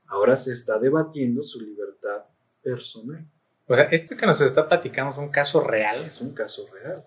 [0.06, 2.24] Ahora se está debatiendo su libertad
[2.62, 3.26] personal.
[3.66, 6.04] O sea, esto que nos está platicando es un caso real.
[6.04, 7.04] Es un caso real.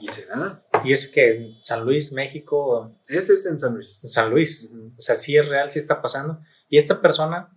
[0.00, 0.64] Y se da.
[0.84, 2.96] Y es que en San Luis, México.
[3.06, 4.12] Ese es en San Luis.
[4.12, 4.70] San Luis.
[4.96, 6.40] O sea, sí es real, sí está pasando.
[6.68, 7.56] Y esta persona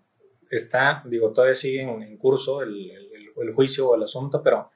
[0.49, 4.71] está, digo, todavía sigue en, curso el, el, juicio o el asunto, pero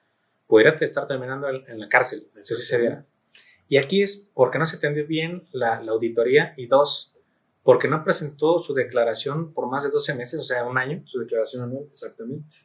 [0.52, 3.06] pudiera estar terminando en, la cárcel, eso sí se viera.
[3.70, 7.16] Y aquí es porque no se atendió bien la, la, auditoría y dos,
[7.62, 11.00] porque no presentó su declaración por más de 12 meses, o sea, un año.
[11.06, 12.56] Su declaración anual, exactamente.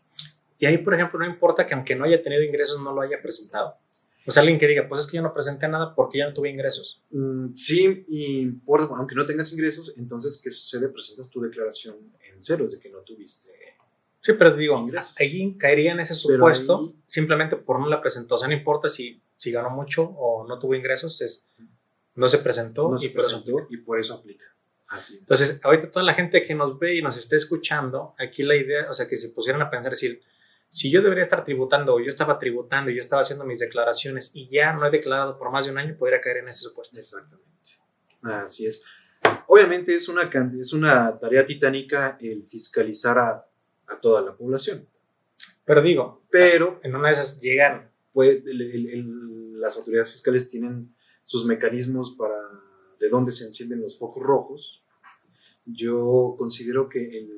[0.59, 3.21] Y ahí, por ejemplo, no importa que aunque no haya tenido ingresos, no lo haya
[3.21, 3.75] presentado.
[4.25, 6.33] O sea, alguien que diga, pues es que yo no presenté nada porque ya no
[6.33, 7.01] tuve ingresos.
[7.11, 10.89] Mm, sí, y por, aunque no tengas ingresos, entonces, ¿qué sucede?
[10.89, 11.95] Presentas tu declaración
[12.29, 13.49] en cero, es de que no tuviste
[14.27, 15.15] Sí, pero digo, ingresos.
[15.17, 18.35] ahí caería en ese supuesto simplemente por no la presentó.
[18.35, 21.47] O sea, no importa si, si ganó mucho o no tuvo ingresos, es,
[22.13, 24.43] no se presentó, y, por eso y por eso aplica.
[24.89, 28.57] Así Entonces, ahorita toda la gente que nos ve y nos esté escuchando, aquí la
[28.57, 30.21] idea, o sea, que se pusieran a pensar, decir,
[30.69, 34.31] si yo debería estar tributando o yo estaba tributando y yo estaba haciendo mis declaraciones
[34.33, 36.99] y ya no he declarado por más de un año, podría caer en ese supuesto.
[36.99, 37.47] Exactamente.
[38.23, 38.83] Así es.
[39.47, 43.46] Obviamente es una, es una tarea titánica el fiscalizar a,
[43.87, 44.87] a toda la población.
[45.65, 47.89] Pero digo, pero en una de esas llegan.
[48.13, 52.35] Pues, las autoridades fiscales tienen sus mecanismos para
[52.99, 54.81] de dónde se encienden los focos rojos.
[55.65, 57.29] Yo considero que, el,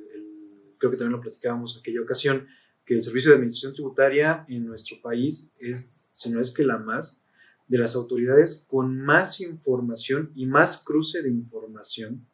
[0.78, 2.48] creo que también lo platicábamos en aquella ocasión,
[2.86, 6.78] que el Servicio de Administración Tributaria en nuestro país es, si no es que la
[6.78, 7.20] más,
[7.68, 12.26] de las autoridades con más información y más cruce de información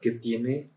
[0.00, 0.70] que tiene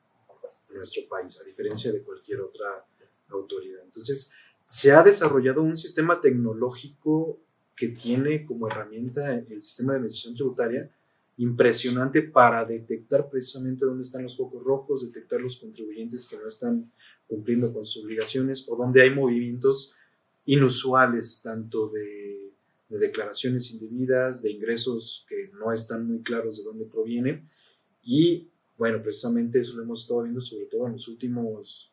[0.77, 2.85] nuestro país, a diferencia de cualquier otra
[3.29, 3.81] autoridad.
[3.83, 4.31] Entonces,
[4.63, 7.39] se ha desarrollado un sistema tecnológico
[7.75, 10.91] que tiene como herramienta el sistema de administración tributaria
[11.37, 16.91] impresionante para detectar precisamente dónde están los focos rojos, detectar los contribuyentes que no están
[17.27, 19.95] cumpliendo con sus obligaciones o donde hay movimientos
[20.45, 22.53] inusuales, tanto de,
[22.89, 27.47] declaraciones indebidas, de ingresos que no están muy claros de dónde provienen.
[28.01, 31.91] Y bueno, precisamente eso lo hemos estado viendo sobre todo en los últimos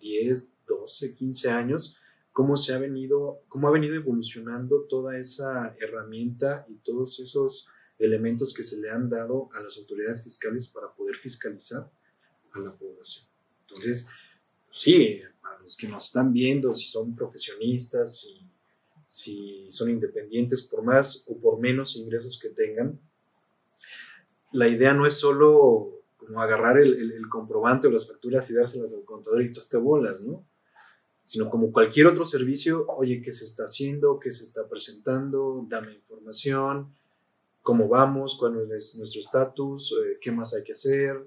[0.00, 1.98] 10, 12, 15 años,
[2.32, 7.68] cómo se ha venido, cómo ha venido evolucionando toda esa herramienta y todos esos
[7.98, 11.90] elementos que se le han dado a las autoridades fiscales para poder fiscalizar
[12.52, 13.26] a la población.
[13.60, 14.08] Entonces,
[14.70, 18.40] sí, para los que nos están viendo, si son profesionistas, si,
[19.06, 22.98] si son independientes, por más o por menos ingresos que tengan,
[24.52, 29.04] la idea no es solo como agarrar el, comprobante o las facturas y dárselas al
[29.04, 30.44] contador y toste bolas, ¿no?
[31.24, 34.18] Sino como cualquier otro servicio, oye, ¿qué se está haciendo?
[34.18, 35.64] ¿Qué se está presentando?
[35.68, 36.94] Dame información,
[37.62, 41.26] cómo vamos, cuál es nuestro estatus, eh, qué más hay que hacer,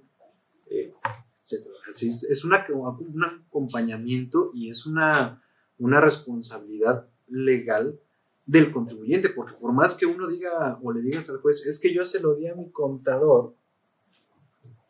[0.69, 0.93] eh,
[1.39, 1.67] etc.
[1.89, 5.41] Así es, un acompañamiento y es una
[5.79, 7.99] responsabilidad legal
[8.45, 11.93] del contribuyente, porque por más que uno diga o le digas al juez, es que
[11.93, 13.55] yo se lo di a mi contador,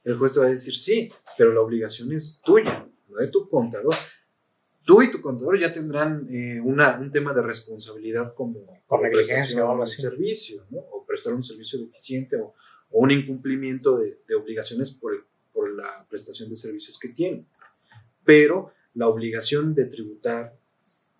[0.03, 3.49] el juez te va a decir sí, pero la obligación es tuya, lo de tu
[3.49, 3.95] contador.
[4.83, 9.65] Tú y tu contador ya tendrán eh, una, un tema de responsabilidad como por negligencia
[9.65, 10.77] o algo un servicio, ¿no?
[10.77, 12.53] o prestar un servicio deficiente o,
[12.91, 17.47] o un incumplimiento de, de obligaciones por, el, por la prestación de servicios que tienen.
[18.23, 20.55] Pero la obligación de tributar,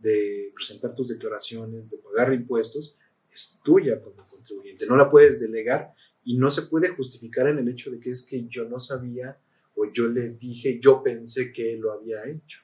[0.06, 2.95] de presentar tus declaraciones, de pagar impuestos,
[3.34, 4.86] es tuya como contribuyente.
[4.86, 8.22] No la puedes delegar y no se puede justificar en el hecho de que es
[8.22, 9.36] que yo no sabía
[9.76, 12.60] o yo le dije, yo pensé que lo había hecho.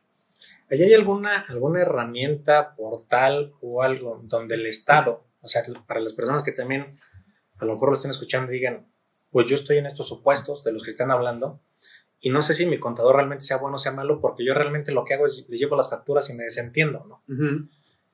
[0.70, 6.14] ¿Allí hay alguna, alguna herramienta, portal o algo donde el Estado, o sea, para las
[6.14, 7.00] personas que también
[7.58, 8.86] a lo mejor lo estén escuchando, digan,
[9.32, 11.60] pues yo estoy en estos supuestos de los que están hablando
[12.22, 14.92] y no sé si mi contador realmente sea bueno o sea malo, porque yo realmente
[14.92, 17.24] lo que hago es le llevo las facturas y me desentiendo, ¿no?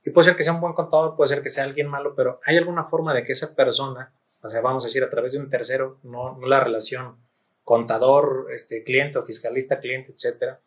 [0.03, 2.39] Y puede ser que sea un buen contador, puede ser que sea alguien malo, pero
[2.45, 5.39] hay alguna forma de que esa persona, o sea, vamos a decir, a través de
[5.39, 7.17] un tercero, no, no la relación
[7.65, 10.61] contador, este, cliente o fiscalista, cliente, etcétera,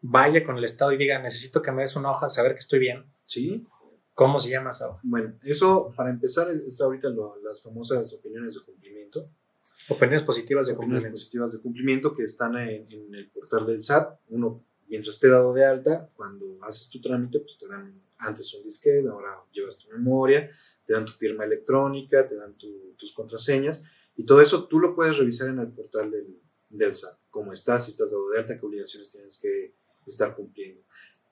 [0.00, 2.78] vaya con el Estado y diga, necesito que me des una hoja, saber que estoy
[2.78, 3.04] bien.
[3.26, 3.66] Sí.
[4.14, 5.00] ¿Cómo se llama esa hoja?
[5.02, 9.28] Bueno, eso, para empezar, está ahorita lo, las famosas opiniones de cumplimiento.
[9.90, 11.10] Opiniones positivas de Opiniones cumplimiento.
[11.20, 14.18] positivas de cumplimiento que están en, en el portal del SAT.
[14.28, 18.62] Uno, mientras esté dado de alta, cuando haces tu trámite, pues te dan antes un
[18.64, 20.50] disquete, ahora llevas tu memoria,
[20.86, 23.82] te dan tu firma electrónica, te dan tu- tus contraseñas
[24.16, 26.38] y todo eso tú lo puedes revisar en el portal del,
[26.68, 27.18] del SAT.
[27.30, 29.74] Cómo estás, si estás dado de alta, qué obligaciones tienes que
[30.06, 30.82] estar cumpliendo.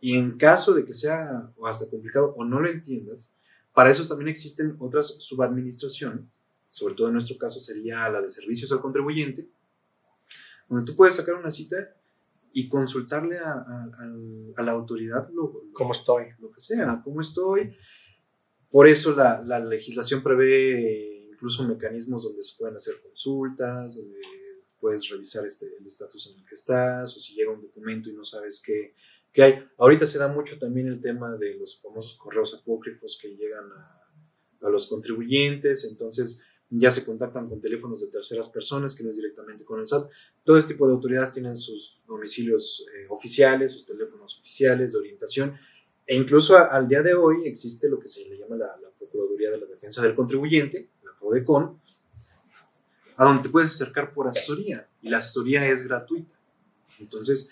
[0.01, 3.29] Y en caso de que sea hasta complicado o no lo entiendas,
[3.75, 6.38] para eso también existen otras subadministraciones,
[6.71, 9.49] sobre todo en nuestro caso sería la de servicios al contribuyente,
[10.69, 11.95] donde tú puedes sacar una cita
[12.53, 13.91] y consultarle a, a-
[14.57, 16.27] a la autoridad lo, lo- ¿Cómo estoy?
[16.41, 17.75] lo que sea, cómo estoy.
[18.71, 24.19] Por eso la, la legislación prevé incluso mecanismos donde se pueden hacer consultas, donde
[24.81, 28.13] puedes revisar este, el estatus en el que estás, o si llega un documento y
[28.13, 28.95] no sabes qué,
[29.33, 29.65] qué hay.
[29.79, 34.67] Ahorita se da mucho también el tema de los famosos correos apócrifos que llegan a,
[34.67, 36.41] a los contribuyentes, entonces
[36.71, 40.09] ya se contactan con teléfonos de terceras personas que no es directamente con el SAT.
[40.45, 45.59] Todo este tipo de autoridades tienen sus domicilios eh, oficiales, sus teléfonos oficiales de orientación,
[46.07, 48.89] e incluso a- al día de hoy existe lo que se le llama la, la
[48.99, 51.81] Procuraduría de la Defensa del Contribuyente, la PRODECON,
[53.17, 56.35] a donde te puedes acercar por asesoría, y la asesoría es gratuita.
[57.01, 57.51] Entonces,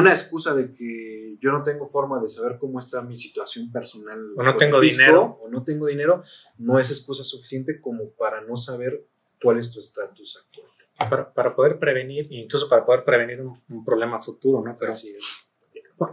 [0.00, 4.18] una excusa de que yo no tengo forma de saber cómo está mi situación personal
[4.36, 5.38] O no tengo fisco, dinero.
[5.42, 6.22] o no tengo dinero,
[6.58, 9.06] no es excusa suficiente como para no saber
[9.42, 10.68] cuál es tu estatus actual.
[11.10, 14.76] Para, para poder prevenir, incluso para poder prevenir un, un problema futuro, ¿no?
[14.78, 15.46] Pero, Así es.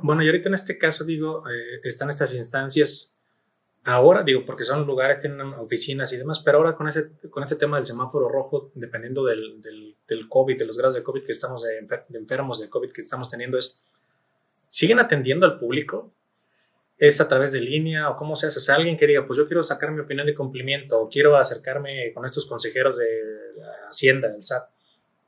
[0.02, 3.16] bueno, y ahorita en este caso, digo, eh, están estas instancias
[3.84, 7.56] ahora, digo, porque son lugares, tienen oficinas y demás, pero ahora con, ese, con este
[7.56, 11.64] tema del semáforo rojo, dependiendo del, del, COVID, de los grados de COVID que estamos,
[11.64, 13.84] de, enfer- de enfermos de COVID que estamos teniendo, es,
[14.70, 16.14] ¿siguen atendiendo al público?
[16.98, 18.60] ¿Es a través de línea o cómo se hace?
[18.60, 21.36] O sea, alguien que diga, pues yo quiero sacar mi opinión de cumplimiento o quiero
[21.36, 23.08] acercarme con estos consejeros de
[23.90, 24.70] Hacienda, del SAT,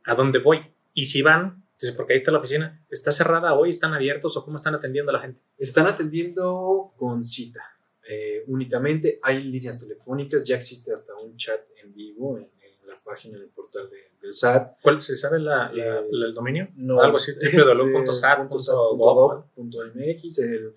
[0.06, 0.60] ¿a dónde voy?
[0.93, 1.64] Y si van,
[1.97, 3.70] porque ahí está la oficina, ¿está cerrada hoy?
[3.70, 5.41] ¿Están abiertos o cómo están atendiendo a la gente?
[5.58, 7.72] Están atendiendo con cita.
[8.10, 13.01] Eh, únicamente hay líneas telefónicas, ya existe hasta un chat en vivo en, en la
[13.04, 14.78] página del portal de- del SAT.
[14.82, 16.70] ¿Cuál, ¿Se sabe la, la- Eh, la- el dominio?
[16.76, 18.62] No, Algo así, este, www.sat.gov.
[18.62, 20.74] .sat.gov.mx, el-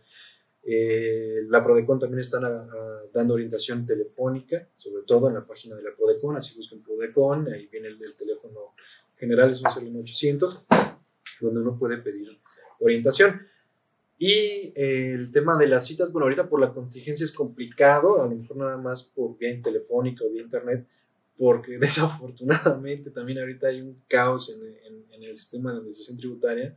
[0.69, 5.77] eh, la Prodecon también están a- a- dando orientación telefónica, sobre todo en la página
[5.77, 8.75] de la Prodecon, así buscan Prodecon, ahí viene el, el teléfono
[9.17, 10.65] general, es un 0800,
[11.41, 12.37] donde uno puede pedir
[12.81, 13.47] orientación.
[14.19, 18.27] Y eh, el tema de las citas, bueno, ahorita por la contingencia es complicado, a
[18.27, 20.87] lo mejor nada más por vía telefónica o vía internet,
[21.37, 26.77] porque desafortunadamente también ahorita hay un caos en, en- en el sistema de administración tributaria,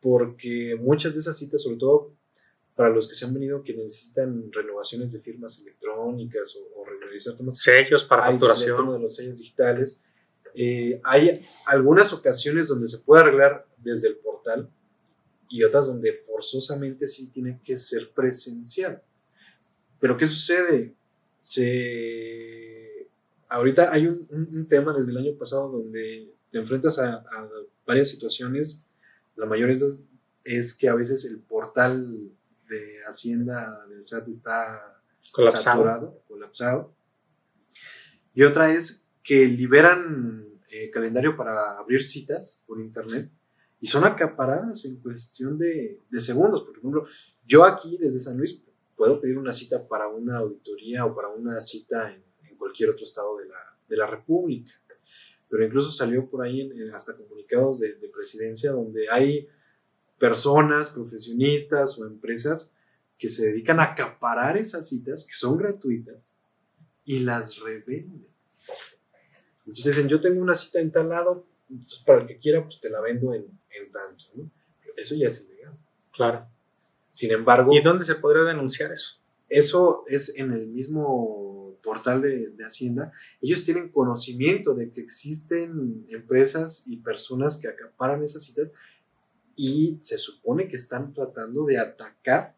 [0.00, 2.12] porque muchas de esas citas, sobre todo
[2.74, 7.36] para los que se han venido que necesitan renovaciones de firmas electrónicas o, o regularizar
[7.36, 8.92] temas, Sellos para sí, el tema facturación.
[8.94, 10.02] de los sellos digitales.
[10.54, 14.68] Eh, hay algunas ocasiones donde se puede arreglar desde el portal
[15.52, 19.02] y otras donde forzosamente sí tiene que ser presencial.
[20.00, 20.94] Pero ¿qué sucede?
[21.42, 23.08] Se...
[23.48, 27.50] Ahorita hay un, un- un tema desde el año pasado donde te enfrentas a, a
[27.86, 28.86] varias situaciones.
[29.36, 30.04] La mayoría de esas
[30.44, 32.30] es que a veces el portal
[32.68, 34.98] de Hacienda del SAT está
[35.32, 35.62] Colapsado.
[35.62, 36.94] saturado, colapsado.
[38.34, 43.30] Y otra es que liberan eh, calendario para abrir citas por internet
[43.82, 46.62] y son acaparadas en cuestión de, de segundos.
[46.62, 47.06] Por ejemplo,
[47.46, 48.62] yo aquí desde San Luis
[48.96, 53.04] puedo pedir una cita para una auditoría o para una cita en, en cualquier otro
[53.04, 53.58] estado de la,
[53.88, 54.72] de la República.
[55.50, 59.48] Pero incluso salió por ahí en- en hasta comunicados de, de presidencia donde hay
[60.18, 62.72] personas, profesionistas o empresas
[63.18, 66.34] que se dedican a acaparar esas citas, que son gratuitas,
[67.04, 68.26] y las revenden.
[69.66, 71.44] Entonces dicen, yo tengo una cita en tal lado,
[72.06, 74.24] para el que quiera, pues te la vendo en, en tanto.
[74.34, 74.50] ¿no?
[74.96, 75.74] Eso ya es ilegal.
[76.12, 76.46] Claro.
[77.12, 77.72] Sin embargo...
[77.72, 79.16] ¿Y dónde se podría denunciar eso?
[79.48, 83.12] Eso es en el mismo portal de, de, Hacienda.
[83.40, 88.68] Ellos tienen conocimiento de que existen empresas y personas que acaparan esas citas
[89.56, 92.54] y se supone que están tratando de atacar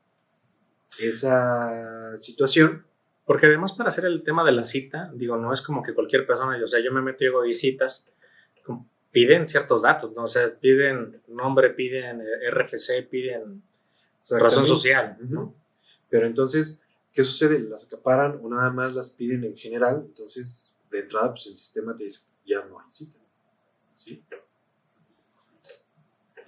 [1.00, 2.84] esa situación.
[3.24, 6.26] Porque además para hacer el tema de la cita, digo, no es como que cualquier
[6.26, 8.08] persona, o sea, yo me meto y hago visitas,
[9.14, 10.24] piden ciertos datos, ¿no?
[10.24, 13.62] O sea, piden nombre, piden RFC, piden
[14.28, 15.54] razón social, ¿no?
[16.10, 17.60] Pero entonces, ¿qué sucede?
[17.60, 21.94] Las acaparan o nada más las piden en general, entonces de entrada pues el sistema
[21.94, 23.38] te dice, ya no hay citas,
[23.94, 24.20] ¿sí?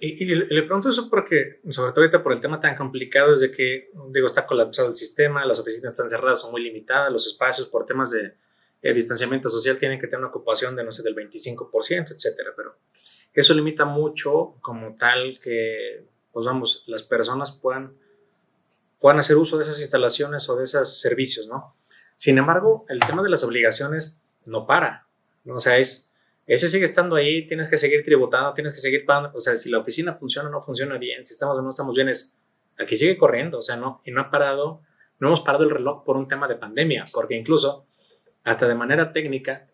[0.01, 3.39] Y, y, le pregunto eso porque, sobre todo ahorita por el tema tan complicado, es
[3.39, 7.25] de que, digo, está colapsado el sistema, las oficinas están cerradas, son muy limitadas, los
[7.25, 8.35] espacios por temas de
[8.81, 12.77] eh, distanciamiento social tienen que tener una ocupación de, no sé, del 25%, etcétera, pero
[13.33, 17.95] eso limita mucho como tal que, pues vamos, las personas puedan,
[18.99, 21.75] puedan hacer uso de esas instalaciones o de esos servicios, ¿no?
[22.15, 25.07] Sin embargo, el tema de las obligaciones no para,
[25.43, 25.55] ¿no?
[25.55, 26.07] o sea, es
[26.47, 29.69] ese sigue estando ahí, tienes que seguir tributando, tienes que seguir pagando, o sea, si
[29.69, 32.37] la oficina funciona o no funciona bien, si estamos o no estamos bien, es,
[32.79, 34.81] aquí sigue corriendo, o sea, no, y no ha parado,
[35.19, 37.85] no hemos parado el reloj por un tema de pandemia, porque incluso,
[38.47, 39.67] hasta de manera técnica,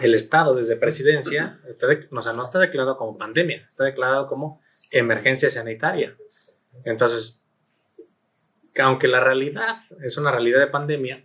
[0.00, 4.26] el Estado desde presidencia, está de, o sea, no está declarado como pandemia, está declarado
[4.26, 6.16] como emergencia sanitaria.
[6.84, 7.44] Entonces,
[8.80, 11.24] aunque la realidad es una realidad de pandemia,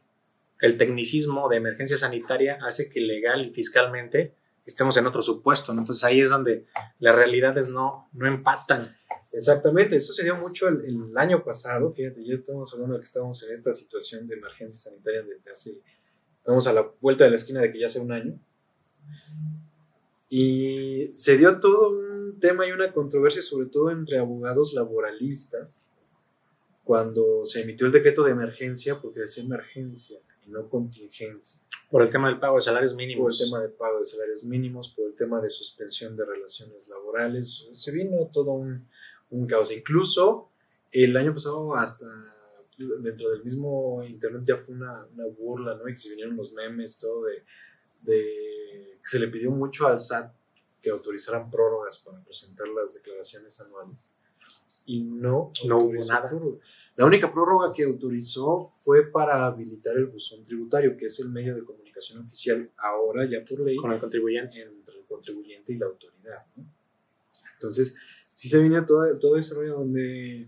[0.62, 5.82] el tecnicismo de emergencia sanitaria hace que legal y fiscalmente estemos en otro supuesto, ¿no?
[5.82, 6.68] Entonces ahí es donde
[7.00, 8.96] las realidades no, no empatan.
[9.32, 13.06] Exactamente, eso se dio mucho el, el, año pasado, fíjate, ya estamos hablando de que
[13.06, 15.82] estamos en esta situación de emergencia sanitaria desde hace,
[16.48, 18.40] estamos a la vuelta de la esquina de que ya hace un año,
[20.30, 25.82] y se dio todo un tema y una controversia, sobre todo entre abogados laboralistas,
[26.86, 31.60] cuando se emitió el decreto de emergencia, porque decía emergencia y no contingencia.
[31.92, 33.24] Por el tema del pago de salarios mínimos.
[33.24, 36.88] Por el tema de pago de salarios mínimos, por el tema de suspensión de relaciones
[36.88, 37.68] laborales.
[37.74, 38.88] Se vino todo un,
[39.32, 39.70] un caos.
[39.74, 40.50] Incluso
[40.94, 42.06] el año pasado, hasta
[42.78, 45.88] dentro del mismo internet, ya fue una, una burla, ¿no?
[45.88, 47.44] Y que se vinieron los memes, todo de,
[48.02, 49.00] de.
[49.02, 50.32] que se le pidió mucho al SAT
[50.82, 54.12] que autorizaran prórrogas para presentar las declaraciones anuales.
[54.86, 56.30] Y no, no hubo nada.
[56.30, 56.60] Prórroga.
[56.96, 61.56] La única prórroga que autorizó fue para habilitar el buzón tributario, que es el medio
[61.56, 65.88] de comunicación oficial ahora ya por ley con el contribuyente entre el contribuyente y la
[65.88, 66.46] autoridad.
[66.56, 66.66] ¿no?
[67.54, 67.96] Entonces,
[68.32, 70.48] sí se vino todo, todo ese rollo donde,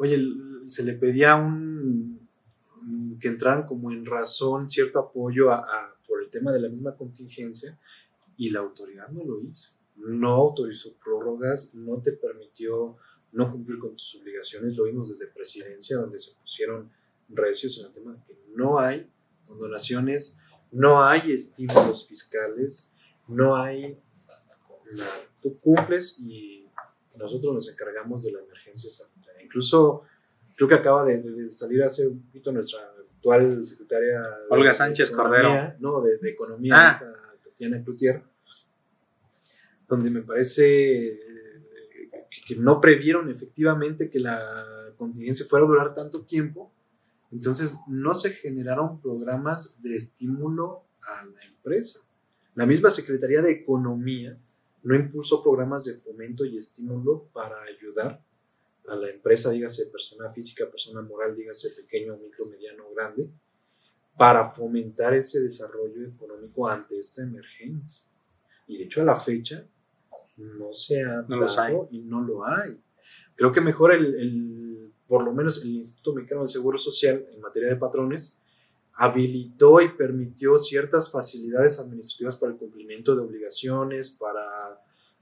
[0.00, 0.18] oye,
[0.64, 2.18] se le pedía un
[3.20, 7.78] que entraran como en razón cierto apoyo a, por el tema de la misma contingencia
[8.38, 9.72] y la autoridad no lo hizo.
[9.96, 12.96] No autorizó prórrogas, no te permitió
[13.32, 14.74] no cumplir con tus obligaciones.
[14.74, 16.90] Lo vimos desde presidencia, donde se pusieron
[17.28, 19.06] recios en el tema de que no hay
[19.46, 20.38] condonaciones,
[20.72, 22.90] no hay estímulos fiscales,
[23.28, 23.98] no hay
[24.92, 25.12] nada.
[25.42, 26.66] Tú cumples y
[27.18, 29.19] nosotros nos encargamos de la emergencia sanitaria.
[29.50, 30.04] Incluso
[30.54, 32.78] creo que acaba de, de salir hace un poquito nuestra
[33.16, 35.74] actual secretaria Olga Sánchez Cordero.
[35.80, 37.02] No, de, de Economía, Ah.
[37.42, 38.22] Tatiana Cloutier,
[39.88, 41.18] donde me parece
[42.46, 46.70] que no previeron efectivamente que la contingencia fuera a durar tanto tiempo,
[47.32, 52.00] entonces no se generaron programas de estímulo a la empresa.
[52.54, 54.38] La misma Secretaría de Economía
[54.84, 58.22] no impulsó programas de fomento y estímulo para ayudar
[58.90, 63.28] a la empresa, dígase persona física, persona moral, dígase pequeño, micro, mediano, grande,
[64.16, 68.02] para fomentar ese desarrollo económico ante esta emergencia.
[68.66, 69.64] Y de hecho a la fecha
[70.36, 72.76] no se ha no dado y no lo hay.
[73.36, 77.40] Creo que mejor el, el, por lo menos el Instituto Mexicano del Seguro Social en
[77.40, 78.36] materia de patrones
[78.94, 84.78] habilitó y permitió ciertas facilidades administrativas para el cumplimiento de obligaciones, para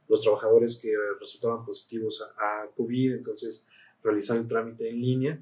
[0.09, 3.67] los trabajadores que resultaban positivos a, a COVID, entonces
[4.03, 5.41] realizar el trámite en línea,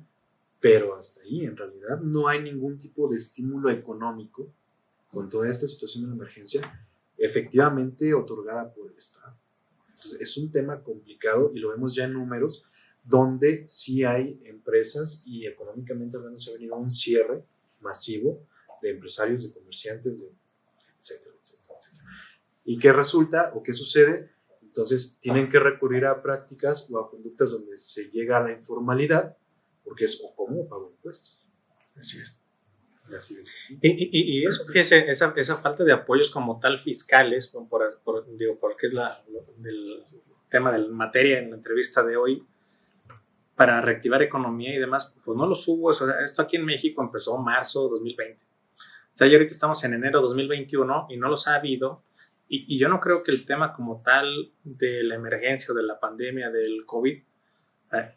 [0.60, 4.48] pero hasta ahí en realidad no hay ningún tipo de estímulo económico
[5.10, 6.60] con toda esta situación de emergencia
[7.18, 9.34] efectivamente otorgada por el Estado.
[9.88, 12.64] Entonces, es un tema complicado y lo vemos ya en números
[13.04, 17.44] donde sí hay empresas y económicamente hablando se ha venido un cierre
[17.80, 18.40] masivo
[18.82, 20.30] de empresarios, de comerciantes, de
[20.98, 22.04] etcétera, etcétera, etcétera.
[22.64, 24.30] ¿Y qué resulta o qué sucede?
[24.76, 29.34] Entonces, tienen que recurrir a prácticas o a conductas donde se llega a la informalidad,
[29.82, 31.42] porque es o como pago impuestos.
[31.98, 32.38] Así es.
[33.16, 33.50] Así es.
[33.70, 37.66] Y, y, y, eso, esa, esa, falta de apoyos como tal fiscales, por,
[38.04, 39.24] por, digo, porque es la,
[39.64, 40.04] el
[40.50, 42.46] tema de la materia en la entrevista de hoy,
[43.54, 45.88] para reactivar economía y demás, pues no los hubo.
[45.88, 48.44] O sea, esto aquí en México empezó en marzo 2020.
[48.44, 48.46] O
[49.14, 52.02] sea, ya ahorita estamos en enero 2021 y no los ha habido
[52.48, 55.98] y, yo no creo que el tema como tal de la emergencia o de la
[55.98, 57.22] pandemia del COVID,
[57.92, 58.14] eh,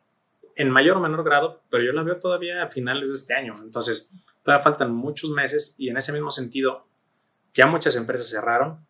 [0.55, 3.55] en mayor o menor grado, pero yo la veo todavía a finales de este año.
[3.61, 4.11] Entonces,
[4.43, 6.85] todavía faltan muchos meses y en ese mismo sentido,
[7.53, 8.85] ya muchas empresas cerraron,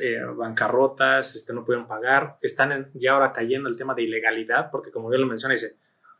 [0.00, 4.90] eh, bancarrotas, este, no pudieron pagar, están ya ahora cayendo el tema de ilegalidad, porque
[4.90, 5.76] como yo lo mencioné, dice,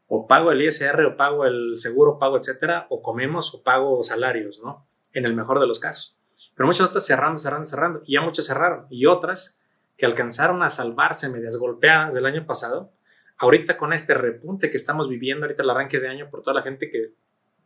[0.09, 4.61] o pago el ISR, o pago el seguro, pago etcétera, o comemos, o pago salarios,
[4.63, 4.87] ¿no?
[5.13, 6.19] En el mejor de los casos.
[6.55, 8.03] Pero muchas otras cerrando, cerrando, cerrando.
[8.05, 8.87] Y ya muchas cerraron.
[8.91, 9.59] Y otras
[9.97, 12.93] que alcanzaron a salvarse medias golpeadas del año pasado,
[13.39, 16.63] ahorita con este repunte que estamos viviendo, ahorita el arranque de año por toda la
[16.63, 17.13] gente que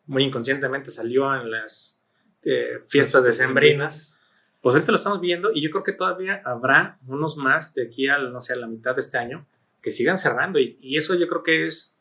[0.06, 2.00] muy inconscientemente salió en las
[2.42, 4.20] eh, fiestas decembrinas,
[4.60, 8.08] pues ahorita lo estamos viendo y yo creo que todavía habrá unos más de aquí
[8.08, 9.46] a, no sé, a la mitad de este año
[9.82, 10.58] que sigan cerrando.
[10.58, 11.98] Y, y eso yo creo que es,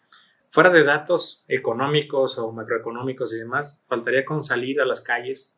[0.49, 5.54] fuera de datos económicos o macroeconómicos y demás, faltaría con salir a las calles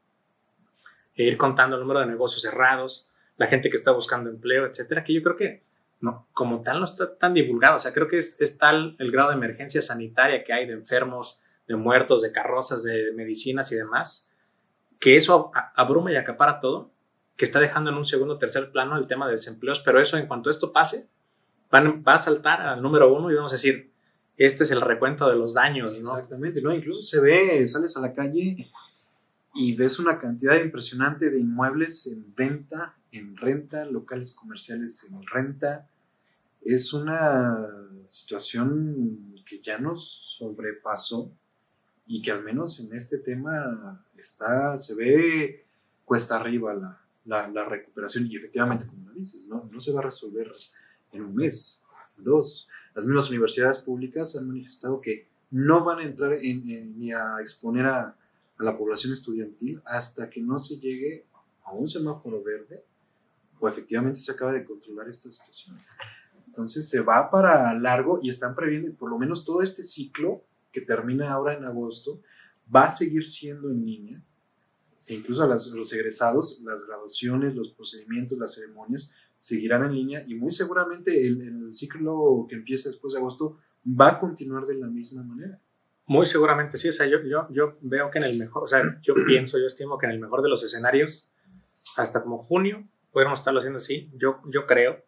[1.18, 5.04] e ir contando el número de negocios cerrados, la gente que está buscando empleo, etcétera,
[5.04, 5.64] que yo creo que
[6.00, 7.78] no, como tal no está tan divulgado.
[7.78, 11.40] O sea, creo que es, tal el grado de emergencia sanitaria que hay de enfermos,
[11.68, 14.32] de muertos, de carrozas, de medicinas y demás,
[15.00, 16.92] que eso abruma y acapara todo,
[17.36, 20.18] que está dejando en un segundo o tercer plano el tema de desempleos, pero eso
[20.18, 21.10] en cuanto esto pase,
[21.74, 23.92] va a saltar al número uno y vamos a decir,
[24.38, 25.98] este es el recuento de los daños, ¿no?
[25.98, 26.60] Exactamente.
[26.60, 28.72] Incluso se ve, sales a la calle
[29.54, 35.88] y ves una cantidad impresionante de inmuebles en venta, en renta, locales comerciales en renta.
[36.64, 37.68] Es una
[38.04, 41.32] situación que ya nos sobrepasó
[42.06, 45.66] y que al menos en este tema está, se ve
[46.06, 49.70] cuesta arriba la, la, recuperación y efectivamente, como lo dices, ¿no?
[49.72, 50.52] no se va a resolver
[51.12, 51.82] en un mes,
[52.16, 52.70] dos.
[52.96, 58.16] Las mismas universidades públicas han manifestado que no van a entrar ni a exponer a
[58.58, 61.26] a la población estudiantil hasta que no se llegue
[61.64, 62.84] a un semáforo verde
[63.60, 65.78] o efectivamente se acaba de controlar esta situación.
[66.48, 70.82] Entonces se va para largo y están previendo, por lo menos todo este ciclo que
[70.82, 72.22] termina ahora en agosto,
[72.74, 74.22] va a seguir siendo en línea.
[75.06, 80.36] E incluso a los egresados, las graduaciones, los procedimientos, las ceremonias seguirán en línea y
[80.36, 84.88] muy seguramente el, el ciclo que empieza después de agosto va a continuar de la
[84.88, 85.62] misma manera.
[86.08, 88.82] Muy seguramente sí, o sea, yo, yo, yo veo que en el mejor, o sea,
[89.02, 91.30] yo pienso, yo estimo que en el mejor de los escenarios,
[91.98, 95.04] hasta como junio, podríamos estarlo haciendo así, yo, yo creo,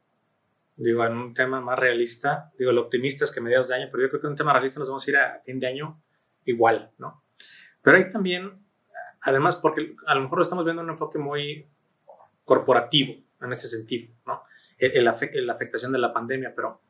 [0.75, 4.03] digo, en un tema más realista, digo, lo optimista es que mediados de año, pero
[4.03, 6.01] yo creo que en un tema realista nos vamos a ir a fin de año
[6.45, 7.23] igual, ¿no?
[7.81, 8.65] Pero hay también,
[9.21, 11.65] además, porque a lo mejor estamos viendo un enfoque muy
[12.43, 14.43] corporativo en ese sentido, ¿no?
[14.77, 16.81] El, la afectación de la pandemia, pero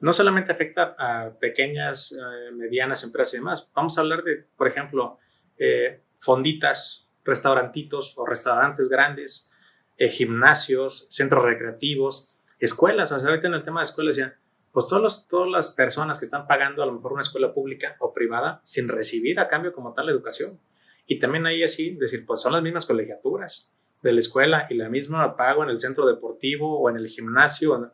[0.00, 3.68] no solamente afecta a pequeñas, eh, medianas empresas y demás.
[3.74, 5.18] Vamos a hablar de, por ejemplo,
[5.58, 9.50] eh, fonditas, restaurantitos o restaurantes grandes,
[9.96, 13.12] eh, gimnasios, centros recreativos, escuelas.
[13.12, 14.36] O sea, ahorita en el tema de escuelas ya,
[14.72, 18.12] pues todos todas las personas que están pagando a lo mejor una escuela pública o
[18.12, 20.60] privada sin recibir a cambio como tal la educación.
[21.06, 23.72] Y también ahí así decir, pues son las mismas colegiaturas
[24.02, 27.92] de la escuela y la misma pago en el centro deportivo o en el gimnasio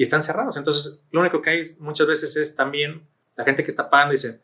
[0.00, 0.56] y están cerrados.
[0.56, 4.40] Entonces, lo único que hay muchas veces es también la gente que está pagando dice,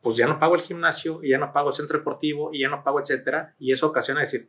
[0.00, 2.68] pues ya no pago el gimnasio, y ya no pago el centro deportivo, y ya
[2.68, 4.48] no pago, etcétera, y eso ocasiona decir,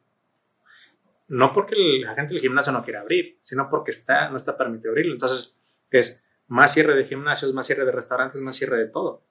[1.30, 4.92] no porque la gente del gimnasio no quiera abrir, sino porque está, no está permitido
[4.92, 5.14] abrirlo.
[5.14, 5.58] Entonces,
[5.90, 9.24] es más cierre de gimnasios, más cierre de restaurantes, más cierre de todo.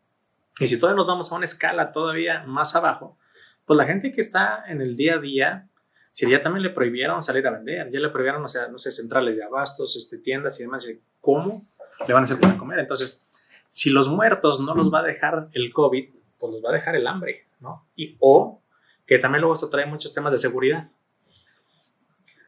[0.59, 3.17] Y si todavía nos vamos a una escala todavía más abajo,
[3.67, 5.69] pues la gente que está en el día a día
[6.13, 8.91] si ya también le prohibieron salir a vender, ya le prohibieron, o sea, no sé,
[8.91, 10.89] centrales de abastos, este, tiendas y demás,
[11.21, 11.67] ¿cómo
[12.07, 12.81] le van a hacer para comer?
[12.81, 13.25] Entonces,
[13.71, 16.97] si los muertos no los va a dejar el COVID, pues los va a dejar
[16.97, 17.87] el hambre, ¿no?
[17.95, 18.63] Y o
[19.07, 20.91] que también luego esto trae muchos temas de seguridad.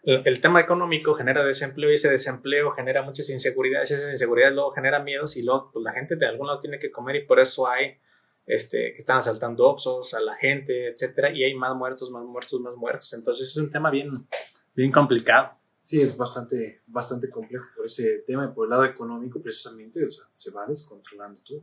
[0.03, 4.73] El, tema económico genera desempleo y ese desempleo genera muchas inseguridades, y esas inseguridades luego
[4.73, 7.39] generan miedos y luego pues, la gente de algún lado tiene que comer y por
[7.39, 7.99] eso hay
[8.47, 12.61] este, que están asaltando Oxos a la gente, etcétera, y hay más muertos, más muertos,
[12.61, 13.13] más muertos.
[13.13, 14.27] Entonces es un tema bien,
[14.75, 15.53] bien complicado.
[15.81, 20.09] Sí, es bastante, bastante complejo por ese tema y por el lado económico precisamente, o
[20.09, 21.63] sea, se va descontrolando todo.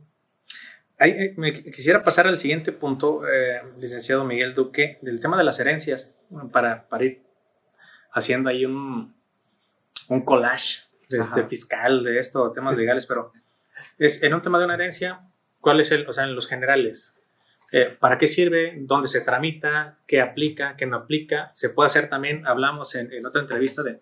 [1.36, 6.16] me quisiera pasar al siguiente punto, eh, licenciado Miguel Duque, del tema de las herencias,
[6.52, 7.22] para, para ir
[8.12, 9.14] haciendo ahí un,
[10.08, 13.32] un collage este, fiscal de esto, temas legales, pero
[13.98, 15.20] es en un tema de una herencia,
[15.60, 17.14] ¿cuál es el, o sea, en los generales?
[17.70, 18.74] Eh, ¿Para qué sirve?
[18.78, 19.98] ¿Dónde se tramita?
[20.06, 20.76] ¿Qué aplica?
[20.76, 21.52] ¿Qué no aplica?
[21.54, 24.00] Se puede hacer también, hablamos en, en otra entrevista de,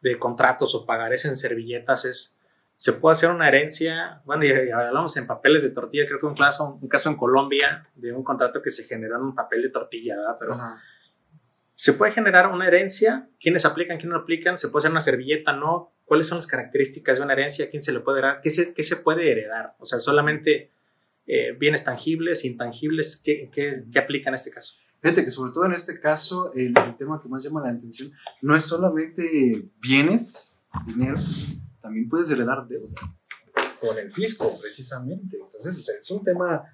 [0.00, 2.36] de, contratos o pagarés en servilletas, es,
[2.76, 6.34] se puede hacer una herencia, bueno, y, hablamos en papeles de tortilla, creo que un
[6.34, 9.68] caso, un caso en Colombia de un contrato que se generó en un papel de
[9.70, 10.36] tortilla, ¿verdad?
[10.38, 10.56] Pero
[11.76, 15.52] se puede generar una herencia, quiénes aplican, quiénes no aplican, se puede hacer una servilleta,
[15.52, 18.74] no, cuáles son las características de una herencia, quién se le puede heredar, qué se,
[18.74, 20.70] qué se puede heredar, o sea, solamente
[21.26, 24.74] eh, bienes tangibles, intangibles, ¿qué, qué, qué aplica en este caso?
[25.04, 28.10] Fíjate que sobre todo en este caso, el, tema que más llama la atención
[28.40, 31.16] no es solamente bienes, dinero,
[31.82, 33.28] también puedes heredar deudas
[33.80, 35.36] con el fisco, precisamente.
[35.36, 36.64] Entonces, es un tema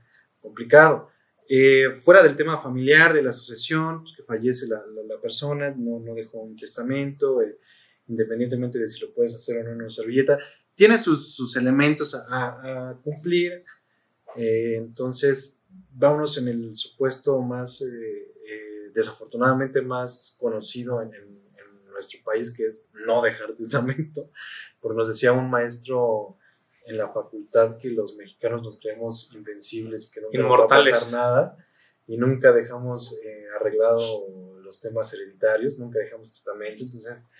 [0.40, 1.10] complicado.
[1.48, 5.98] Eh, fuera del tema familiar, de la sucesión, pues que fallece la, la, persona, no,
[5.98, 7.58] no, dejó un testamento, eh,
[8.06, 10.38] independientemente de si lo puedes hacer o no en una servilleta,
[10.76, 13.64] tiene sus, sus elementos a, a cumplir,
[14.36, 15.60] eh, entonces,
[15.92, 21.40] vámonos en el supuesto más, eh, eh, desafortunadamente más conocido en, en,
[21.92, 24.30] nuestro país, que es no dejar testamento,
[24.80, 26.38] porque nos decía un maestro
[26.86, 30.68] en la facultad que los mexicanos nos creemos invencibles y que nunca nos va a
[30.68, 31.66] pasar nada
[32.06, 33.20] y nunca dejamos
[33.60, 34.26] arreglado
[34.62, 37.30] los temas hereditarios, nunca dejamos testamento, entonces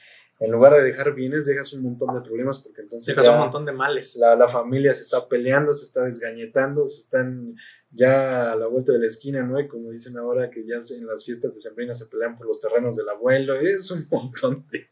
[0.41, 3.15] en lugar de dejar bienes, dejas un montón de problemas porque entonces...
[3.15, 4.17] Dejas un montón de males.
[4.17, 7.55] La, la, familia se está peleando, se está desgañetando, se están
[7.91, 9.61] ya a la vuelta de la esquina, ¿no?
[9.61, 12.59] Y como dicen ahora que ya en las fiestas de Sembrina se pelean por los
[12.59, 14.87] terrenos del abuelo, es un montón de,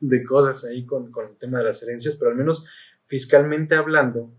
[0.00, 2.66] de cosas ahí con, con el tema de las herencias, pero al menos
[3.06, 4.34] fiscalmente hablando,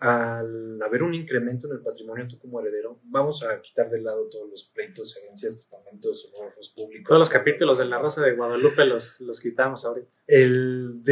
[0.00, 4.28] al haber un incremento en el patrimonio tú como heredero, vamos a quitar de lado
[4.28, 7.08] todos los pleitos, herencias, testamentos, honores públicos.
[7.08, 10.08] Todos los capítulos de La Rosa de Guadalupe los, los quitamos ahorita.
[10.26, 11.02] El,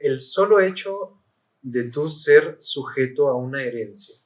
[0.00, 1.22] el solo hecho
[1.62, 4.16] de tú ser sujeto a una herencia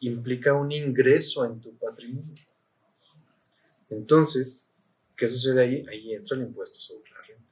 [0.00, 2.34] implica un ingreso en tu patrimonio.
[3.90, 4.68] Entonces,
[5.16, 5.86] ¿qué sucede ahí?
[5.88, 7.50] Ahí entra el impuesto sobre la renta.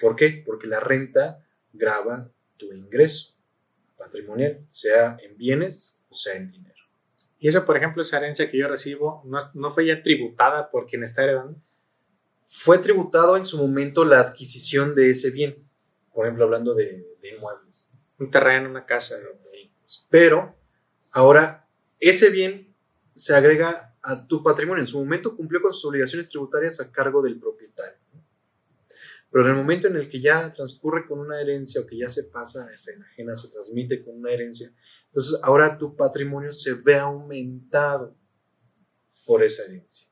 [0.00, 0.42] ¿Por qué?
[0.46, 3.32] Porque la renta graba tu ingreso
[4.02, 6.74] patrimonial, sea en bienes o sea en dinero.
[7.38, 10.86] Y eso, por ejemplo, esa herencia que yo recibo, ¿no, no fue ya tributada por
[10.86, 11.56] quien está heredando?
[12.46, 15.56] Fue tributado en su momento la adquisición de ese bien,
[16.12, 17.88] por ejemplo, hablando de, de inmuebles.
[18.18, 19.16] Un terreno, una casa.
[20.10, 20.54] Pero
[21.10, 21.66] ahora
[21.98, 22.74] ese bien
[23.14, 24.82] se agrega a tu patrimonio.
[24.82, 28.01] En su momento cumplió con sus obligaciones tributarias a cargo del propietario.
[29.32, 32.08] Pero en el momento en el que ya transcurre con una herencia o que ya
[32.08, 34.70] se pasa, se enajena, se transmite con una herencia,
[35.06, 38.14] entonces ahora tu patrimonio se ve aumentado
[39.24, 40.06] por esa herencia.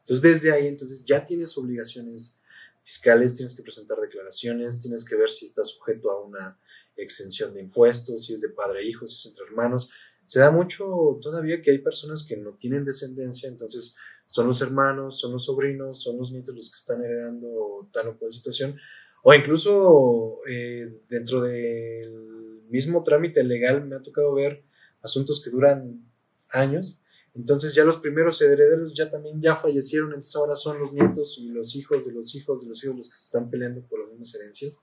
[0.00, 2.42] Entonces desde ahí entonces ya tienes obligaciones
[2.84, 6.58] fiscales, tienes que presentar declaraciones, tienes que ver si está sujeto a una
[6.96, 9.90] exención de impuestos, si es de padre e hijo, si es entre hermanos.
[10.26, 13.96] Se da mucho todavía que hay personas que no tienen descendencia, entonces
[14.30, 18.16] son los hermanos, son los sobrinos, son los nietos los que están heredando tal o
[18.16, 18.76] cual situación,
[19.24, 24.62] o incluso eh, dentro del mismo trámite legal me ha tocado ver
[25.02, 26.08] asuntos que duran
[26.48, 27.00] años,
[27.34, 31.48] entonces ya los primeros herederos ya también ya fallecieron, entonces ahora son los nietos y
[31.48, 34.10] los hijos de los hijos de los hijos los que se están peleando por las
[34.10, 34.78] mismas herencias.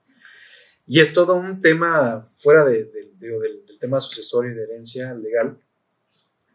[0.86, 5.58] Y es todo un tema fuera de, del, tema sucesorio y de herencia legal.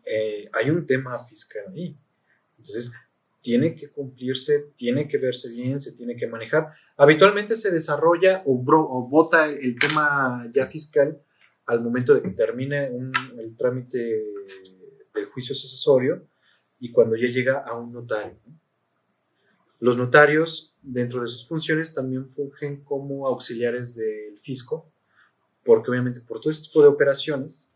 [0.05, 1.97] Eh, hay un tema fiscal ahí.
[2.63, 2.91] Entonces,
[3.41, 6.73] tiene que cumplirse, tiene que verse bien, se tiene que manejar.
[6.95, 11.21] Habitualmente se desarrolla o, o vota el tema ya fiscal
[11.65, 14.23] al momento de que termine el trámite
[15.13, 16.25] del juicio sucesorio
[16.79, 18.37] y cuando ya llega a un notario.
[19.79, 24.89] Los notarios, dentro de sus funciones, también fungen como auxiliares del fisco,
[25.65, 27.69] porque obviamente por todo este tipo de operaciones,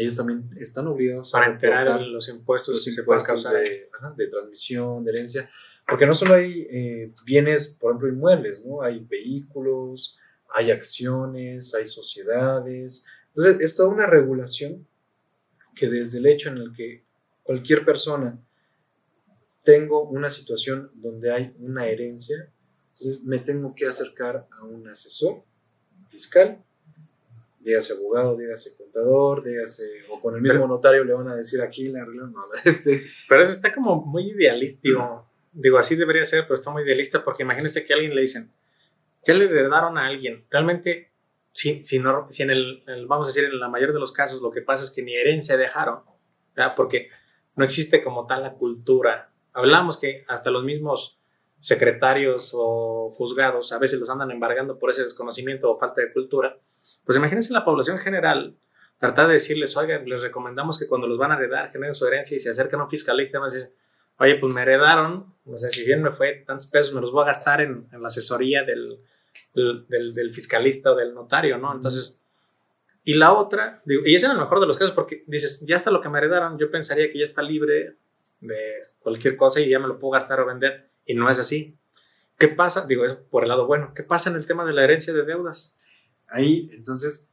[0.00, 5.10] ellos también están obligados para a enterar los impuestos, los impuestos de, de, transmisión, de
[5.12, 5.50] herencia,
[5.86, 8.82] porque no solo hay eh, bienes, por ejemplo, inmuebles, ¿no?
[8.82, 10.18] Hay vehículos,
[10.54, 13.06] hay acciones, hay sociedades.
[13.28, 14.86] Entonces, es toda una regulación
[15.74, 17.04] que desde el hecho en el que
[17.42, 18.38] cualquier persona
[19.62, 22.50] tengo una situación donde hay una herencia,
[22.94, 25.44] entonces me tengo que acercar a un asesor
[26.08, 26.64] fiscal
[27.60, 31.88] dígase abogado, dígase contador, dígase, o con el mismo notario le van a decir aquí
[31.88, 33.04] la regla, no, este.
[33.28, 34.88] Pero eso está como muy idealista,
[35.52, 38.50] digo, así debería ser, pero está muy idealista porque imagínense que a alguien le dicen,
[39.24, 40.44] ¿qué le heredaron a alguien?
[40.50, 41.12] Realmente,
[41.52, 44.40] si, si, no, si en el, vamos a decir, en la mayoría de los casos
[44.40, 46.00] lo que pasa es que ni herencia dejaron,
[46.54, 46.74] ¿verdad?
[46.76, 47.10] porque
[47.56, 49.32] no existe como tal la cultura.
[49.52, 51.20] Hablamos que hasta los mismos
[51.58, 56.58] secretarios o juzgados a veces los andan embargando por ese desconocimiento o falta de cultura,
[57.04, 58.56] pues imagínense la población general
[58.98, 62.36] tratar de decirles, oigan, les recomendamos que cuando los van a heredar generen su herencia
[62.36, 63.72] y se acercan a un fiscalista y van a decir,
[64.18, 67.22] oye, pues me heredaron, no sé si bien me fue tantos pesos, me los voy
[67.22, 68.98] a gastar en, la asesoría del,
[69.54, 71.72] del, fiscalista o del notario, ¿no?
[71.72, 72.20] Entonces,
[73.02, 75.90] y la otra, y es en el mejor de los casos porque dices, ya está
[75.90, 77.96] lo que me heredaron, yo pensaría que ya está libre
[78.40, 81.74] de cualquier cosa y ya me lo puedo gastar o vender y no es así.
[82.38, 82.86] ¿Qué pasa?
[82.86, 83.92] Digo, es por el lado bueno.
[83.94, 85.76] ¿Qué pasa en el tema de la herencia de deudas?
[86.30, 87.28] Ahí, entonces,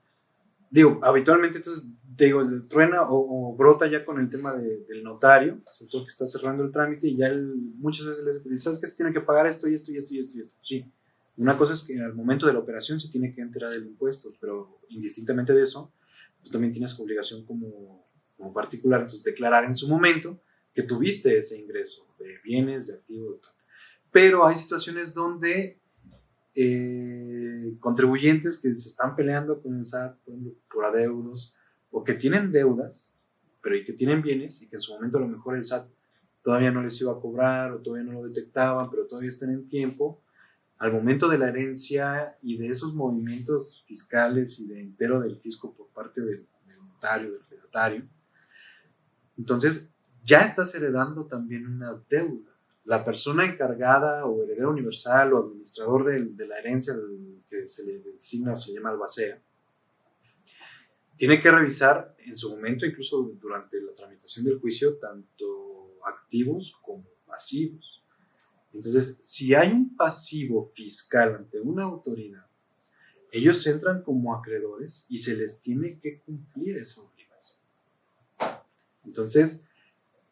[0.69, 6.03] digo, habitualmente, entonces, digo, truena o, brota ya con el tema del notario, sobre todo
[6.03, 7.31] que está cerrando el trámite y ya
[7.75, 8.87] muchas veces les dice, ¿sabes qué?
[8.87, 10.55] Se tiene que pagar esto y esto y esto y esto y esto.
[10.63, 10.85] Sí.
[11.37, 14.33] Una cosa es que al momento de la operación se tiene que enterar del impuesto,
[14.41, 15.93] pero indistintamente de eso,
[16.43, 20.41] tú también tienes obligación como, como particular, entonces declarar en su momento
[20.73, 23.41] que tuviste ese ingreso de bienes, de activos,
[24.11, 25.79] pero hay situaciones donde
[26.59, 30.17] eh, contribuyentes que se están peleando con el SAT
[30.67, 31.55] por, adeudos
[31.91, 33.13] o que tienen deudas,
[33.61, 35.87] pero y que tienen bienes y que en su momento a lo mejor el SAT
[36.41, 39.67] todavía no les iba a cobrar o todavía no lo detectaban, pero todavía están en
[39.67, 40.19] tiempo,
[40.79, 45.75] al momento de la herencia y de esos movimientos fiscales y de entero del fisco
[45.75, 46.47] por parte del,
[46.87, 48.03] notario, del fedatario,
[49.37, 49.91] entonces
[50.23, 52.56] ya estás heredando también una deuda
[52.87, 56.95] la persona encargada o heredero universal o administrador de, la herencia
[57.49, 59.41] que se le designa o se llama albacea,
[61.17, 67.03] tiene que revisar en su momento, incluso durante la tramitación del juicio, tanto activos como
[67.25, 68.01] pasivos.
[68.73, 72.45] Entonces, si hay un pasivo fiscal ante una autoridad,
[73.33, 77.59] ellos entran como acreedores y se les tiene que cumplir esa obligación.
[79.03, 79.66] Entonces,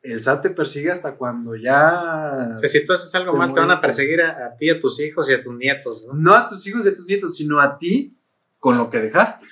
[0.05, 2.55] el SAT te persigue hasta cuando ya...
[2.63, 5.33] si tú haces algo mal, te van a perseguir a, ti, a tus hijos y
[5.33, 6.13] a tus nietos, ¿no?
[6.13, 8.17] No a tus hijos y a tus nietos, sino a ti
[8.59, 9.45] con lo que dejaste.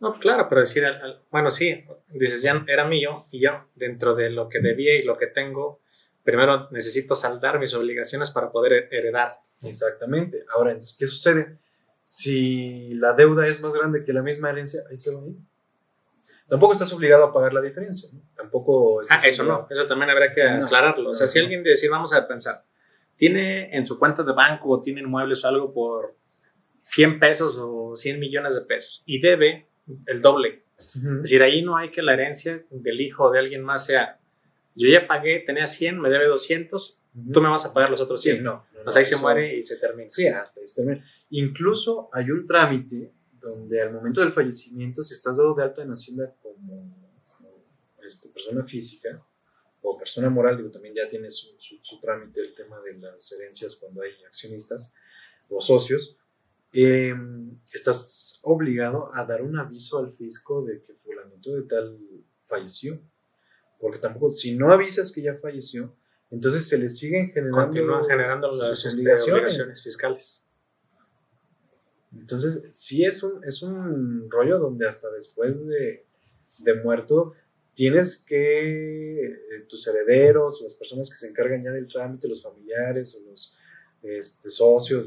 [0.00, 0.84] No, claro, pero decir,
[1.30, 5.16] bueno, sí, dices, ya era mío y yo, dentro de lo que debía y lo
[5.16, 5.80] que tengo,
[6.24, 9.38] primero necesito saldar mis obligaciones para poder heredar.
[9.62, 10.44] Exactamente.
[10.54, 11.58] Ahora, entonces, ¿qué sucede?
[12.02, 15.38] Si la deuda es más grande que la misma herencia, ahí se lo digo
[16.52, 18.10] tampoco estás obligado a pagar la diferencia.
[18.12, 18.20] ¿no?
[18.36, 19.00] Tampoco.
[19.08, 21.08] Ah, eso no, eso también habría que aclararlo.
[21.08, 22.62] o sea, si alguien decir, vamos a pensar,
[23.16, 26.14] tiene en su cuenta de banco o tiene inmuebles o algo por
[26.82, 29.66] 100 pesos o 100 millones de pesos y debe
[30.06, 30.64] el doble.
[30.76, 34.20] Es decir, ahí no hay que la herencia del hijo de alguien más sea,
[34.74, 37.00] yo ya pagué, tenía 100, me debe 200,
[37.32, 38.42] tú me vas a pagar los otros 100.
[38.42, 40.10] no, no, ahí se muere y se termina.
[40.10, 41.02] Sí, hasta ahí se termina.
[41.30, 43.10] Incluso hay un trámite
[43.42, 46.32] donde al momento del fallecimiento, si estás dado de alta en Hacienda
[46.66, 47.58] como,
[48.06, 49.24] este, persona física
[49.82, 51.56] o persona moral, digo, también ya tiene su,
[52.00, 54.92] trámite el tema de las herencias cuando hay accionistas
[55.48, 56.16] o socios,
[56.72, 61.98] em, estás obligado a dar un aviso al fisco de que fulanito de tal
[62.44, 63.00] falleció.
[63.80, 65.96] Porque tampoco, si no avisas que ya falleció,
[66.30, 70.42] entonces se le siguen generando, generando las este, obligaciones fiscales.
[72.14, 76.06] Entonces, sí es un, es un rollo donde hasta después de,
[76.82, 77.34] muerto
[77.74, 79.38] tienes que eh,
[79.68, 83.56] tus herederos las personas que se encargan ya del trámite, los familiares o los
[84.02, 85.06] este, socios,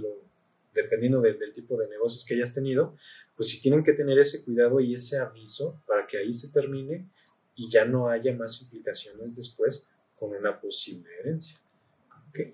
[0.73, 2.95] dependiendo del tipo de negocios que hayas tenido,
[3.35, 7.07] pues sí tienen que tener ese cuidado y ese aviso para que ahí se termine
[7.55, 9.85] y ya no haya más implicaciones después
[10.17, 11.59] con una posible herencia.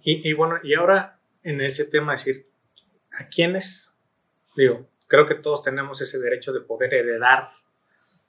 [0.03, 2.45] Y, y, bueno, y ahora en ese tema, decir,
[3.19, 3.91] ¿a quiénes
[4.55, 7.49] Digo, creo que todos tenemos ese derecho de poder heredar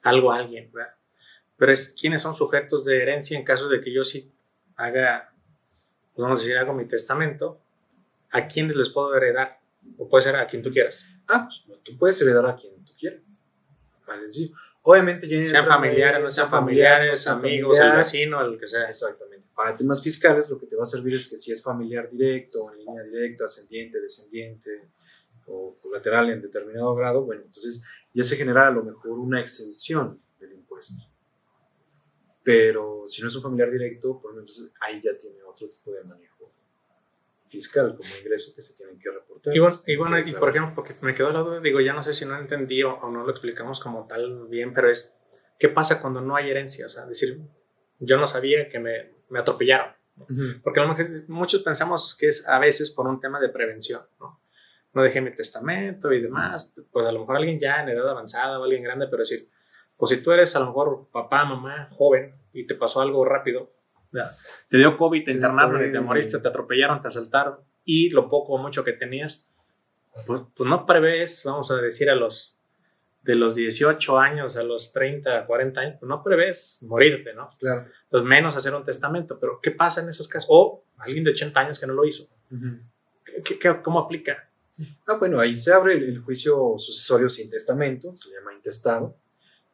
[0.03, 0.95] algo a alguien, ¿verdad?
[1.57, 4.33] Pero es quiénes son sujetos de herencia en caso de que yo sí
[4.77, 5.33] haga,
[6.17, 7.61] vamos a decir, hago mi testamento,
[8.31, 9.61] a quiénes les puedo heredar,
[9.99, 11.07] o puede ser a quien tú quieras.
[11.29, 13.21] Ah, pues tú puedes heredar a quien tú quieras.
[14.07, 14.53] Vale, sí.
[14.83, 18.89] Obviamente, ya sean familiares, no sean familiares, amigos, el vecino, el que sea.
[18.89, 19.47] Exactamente.
[19.55, 22.73] Para temas fiscales, lo que te va a servir es que si es familiar directo,
[22.73, 24.89] en línea directa, ascendiente, descendiente,
[25.47, 27.85] o colateral en determinado grado, bueno, entonces
[28.15, 30.95] ya se genera a lo mejor una exención del impuesto.
[32.43, 36.03] Pero si no es un familiar directo, pues entonces ahí ya tiene otro tipo de
[36.05, 36.53] manejo
[37.49, 39.55] fiscal como ingreso que se tienen que reportar.
[39.55, 42.03] Y bueno, y, bueno, y por ejemplo, porque me quedó la duda, digo, ya no
[42.03, 45.15] sé si no entendí o, no lo explicamos como tal bien, pero es,
[45.59, 46.87] ¿qué pasa cuando no hay herencia?
[46.87, 47.41] O sea, decir,
[48.01, 49.95] yo no sabía que me, me atropellaron.
[50.63, 54.03] Porque a lo mejor muchos pensamos que es a veces por un tema de prevención,
[54.21, 54.42] ¿no?
[54.95, 58.59] No dejé mi testamento y demás, pues a lo mejor alguien ya en edad avanzada
[58.59, 59.49] o alguien grande, pero decir,
[59.97, 63.73] pues si tú eres a lo mejor papá, mamá, joven y te pasó algo rápido,
[64.69, 68.55] Te dio COVID, te internaron y te moriste, te atropellaron, te asaltaron y lo poco
[68.55, 69.51] o mucho que tenías,
[70.27, 72.59] pues, pues, no prevés, vamos a decir, a los
[73.23, 77.49] de los 18 años a los 30, 40 años, pues no prevés morirte, ¿no?
[77.59, 77.87] Claro.
[78.05, 79.39] Entonces, menos hacer un testamento.
[79.39, 80.49] Pero, ¿qué pasa en esos casos?
[80.51, 82.29] O alguien de 80 años que no lo hizo.
[83.45, 84.49] ¿Qué, cómo aplica?
[85.07, 89.15] Ah, bueno, ahí se abre el, juicio sucesorio sin testamento, se llama intestado,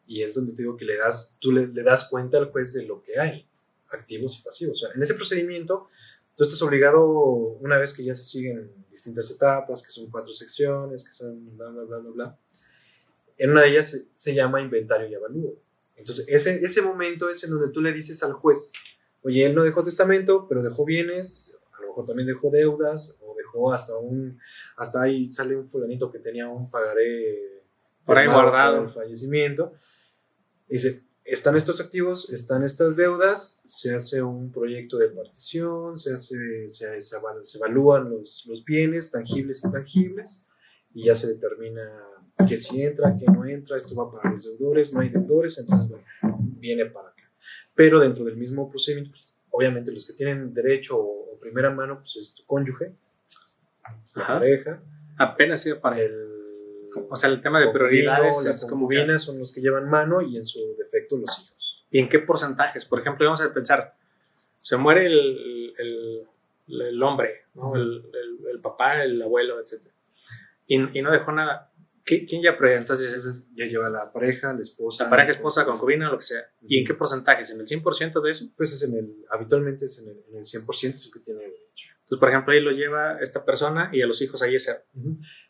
[0.07, 2.85] y es donde te digo que le das, tú le, das cuenta al juez de
[2.85, 3.47] lo que hay,
[3.91, 4.87] activos y pasivos.
[4.95, 5.89] En ese procedimiento,
[6.35, 11.05] tú estás obligado, una vez que ya se siguen distintas etapas, que son cuatro secciones,
[11.05, 12.39] que son bla, bla, bla, bla, bla,
[13.39, 15.55] en una de ellas se, llama inventario y avalúo.
[15.97, 18.73] Entonces, ese, ese momento es en donde tú le dices al juez,
[19.23, 23.17] oye, él no dejó testamento, pero dejó bienes, a lo mejor también dejó deudas,
[23.59, 24.39] dejó hasta un,
[24.77, 27.63] hasta ahí sale un fulanito que tenía un pagaré
[28.05, 28.85] por ahí guardado.
[28.85, 29.73] el fallecimiento.
[30.69, 36.69] Dice, están estos activos, están estas deudas, se hace un proyecto de partición, se, hace,
[36.69, 37.17] se, se,
[37.57, 40.45] evalúan los, los bienes tangibles y intangibles,
[40.95, 41.83] y ya se determina
[42.49, 45.89] que si entra, que no entra, esto va para los deudores, no hay deudores, entonces
[45.89, 46.05] bueno,
[46.59, 47.31] viene para acá.
[47.75, 52.17] Pero dentro del mismo procedimiento, pues, obviamente los que tienen derecho o, primera mano, pues
[52.17, 52.93] es tu cónyuge,
[54.19, 54.83] la pareja.
[55.17, 56.29] Apenas iba para el...
[57.11, 60.47] O sea, el tema de prioridades las concubinas son los que llevan mano y en
[60.47, 61.87] su defecto los hijos.
[61.91, 62.85] ¿Y en qué porcentajes?
[62.85, 63.95] Por ejemplo, vamos a pensar,
[64.61, 66.27] se muere el, el,
[66.69, 67.77] el hombre, ¿no?
[67.77, 68.05] el,
[68.53, 69.87] el, papá, el abuelo, etc.
[70.67, 71.69] Y, y no dejó nada
[72.09, 72.79] ¿Quién ya prueba?
[72.79, 75.05] Entonces, ya lleva la pareja, la esposa.
[75.05, 76.41] La pareja, esposa, concubina, lo que sea.
[76.63, 77.43] ¿Y en qué porcentaje?
[77.53, 78.47] ¿En el 100% de eso?
[78.57, 81.43] Pues es en el, habitualmente es en el, en el 100%, es el que tiene.
[82.09, 84.83] Entonces, por ejemplo, ahí lo lleva esta persona y a los hijos ahí ese.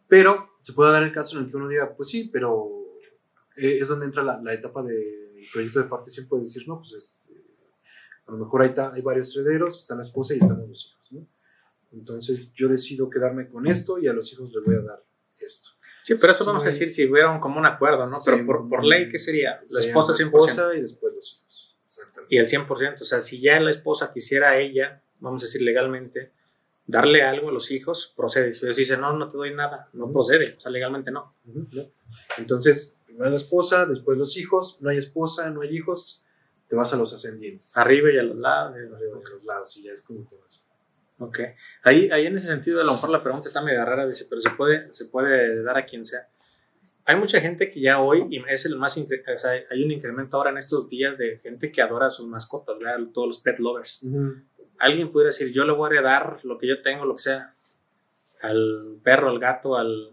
[0.08, 2.68] Pero se puede dar el caso en el que uno diga, pues sí, pero
[3.56, 6.94] eh, es donde entra la, la etapa del proyecto de partición, puede decir, no, pues
[6.94, 7.32] este,
[8.26, 11.12] a lo mejor ahí está, hay varios herederos, está la esposa y están los hijos,
[11.12, 11.28] ¿no?
[11.92, 15.04] Entonces yo decido quedarme con esto y a los hijos les voy a dar
[15.38, 15.70] esto.
[16.02, 18.16] Sí, pero eso vamos a decir si hubiera como un acuerdo, ¿no?
[18.24, 19.60] pero por, por, ley, ¿qué sería?
[19.70, 20.24] La esposa 100%.
[20.24, 21.76] Esposa y después los hijos.
[22.30, 25.62] Y el 100%, o sea, si ya la esposa quisiera a ella, vamos a decir
[25.62, 26.32] legalmente,
[26.88, 28.54] darle algo a los hijos, procede.
[28.54, 31.34] Si dice, no, no te doy nada, no procede, o sea, legalmente no.
[32.38, 36.24] Entonces, primero la esposa, después los hijos, no hay esposa, no hay hijos,
[36.66, 37.76] te vas a los ascendientes.
[37.76, 38.74] Arriba y a los lados.
[38.74, 40.62] Arriba y a los lados, y ya es como te vas.
[41.18, 41.40] Ok.
[41.82, 44.40] Ahí, ahí en ese sentido, a lo mejor la pregunta está medio rara, dice, pero
[44.40, 46.26] se puede, se puede dar a quien sea.
[47.04, 49.06] Hay mucha gente que ya hoy, y es el más, o
[49.38, 52.78] sea, hay un incremento ahora en estos días de gente que adora a sus mascotas,
[52.78, 53.06] ¿verdad?
[53.12, 54.06] todos los pet lovers.
[54.78, 57.54] Alguien pudiera decir, yo le voy a heredar lo que yo tengo, lo que sea,
[58.42, 60.10] al perro, al gato, al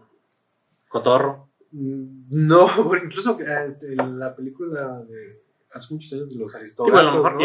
[0.88, 1.48] cotorro.
[1.72, 2.68] Mm, no,
[3.02, 5.40] incluso este, la película de
[5.72, 7.02] hace muchos años de los aristócratas.
[7.02, 7.42] y, a lo mejor,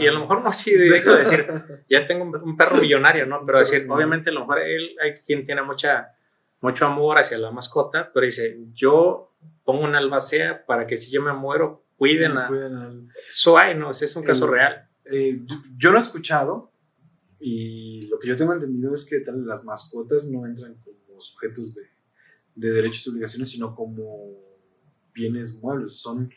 [0.00, 1.46] y, a lo mejor, no así de, decir,
[1.88, 3.44] ya tengo un perro millonario, ¿no?
[3.44, 6.14] Pero decir, obviamente a lo mejor él, hay quien tiene mucha,
[6.60, 9.32] mucho amor hacia la mascota, pero dice, yo
[9.64, 12.50] pongo una albacea para que si yo me muero, cuiden a...
[13.28, 13.90] Eso hay, ¿no?
[13.90, 14.88] Ese es un caso real.
[15.04, 15.42] Eh,
[15.76, 16.72] yo lo he escuchado
[17.38, 21.74] y lo que yo tengo entendido es que tal, las mascotas no entran como sujetos
[21.74, 21.82] de,
[22.54, 24.30] de derechos y obligaciones, sino como
[25.12, 25.96] bienes muebles.
[25.98, 26.32] Son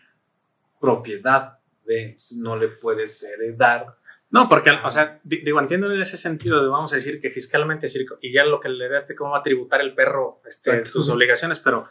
[0.79, 3.97] propiedad de, no le puedes heredar.
[4.29, 7.87] No, porque, o sea, digo, entiendo en ese sentido, de, vamos a decir que fiscalmente,
[8.21, 11.59] y ya lo que le daste, cómo va a tributar el perro este, tus obligaciones,
[11.59, 11.87] pero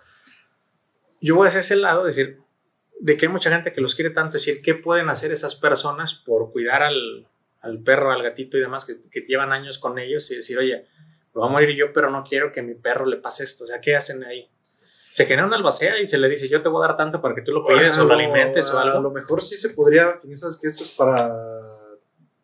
[1.21, 2.39] yo voy hacia ese lado, decir,
[3.01, 6.15] de que hay mucha gente que los quiere tanto, decir, ¿qué pueden hacer esas personas
[6.15, 7.27] por cuidar al,
[7.61, 10.87] al perro, al gatito y demás, que, que, llevan años con ellos, y decir, oye,
[11.35, 13.65] me voy a morir yo, pero no quiero que a mi perro le pase esto,
[13.65, 14.49] o sea, ¿qué hacen ahí?
[15.17, 17.35] se genera una albacea y se le dice, yo te voy a dar tanto para
[17.35, 18.99] que tú lo cuides o lo alimentes o algo.
[18.99, 21.35] A lo mejor sí se podría, sabes que esto es para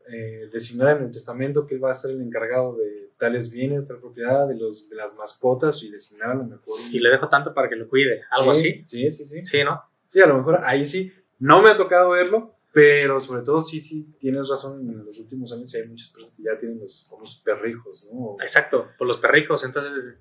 [0.09, 3.89] eh, designar en el testamento que él va a ser el encargado de tales bienes,
[3.89, 6.81] tal propiedad, de, los, de las mascotas y designar a lo mejor.
[6.91, 8.83] Y le dejo tanto para que lo cuide, algo así.
[8.87, 9.45] Sí, sí, sí.
[9.45, 9.85] Sí, ¿no?
[10.13, 11.11] Sí, a lo mejor ahí sí.
[11.39, 15.51] No me ha tocado verlo, pero sobre todo sí, sí, tienes razón, en los últimos
[15.55, 18.37] años hay muchas personas que ya tienen los, los perrijos, ¿no?
[18.43, 20.15] Exacto, por los perrijos, entonces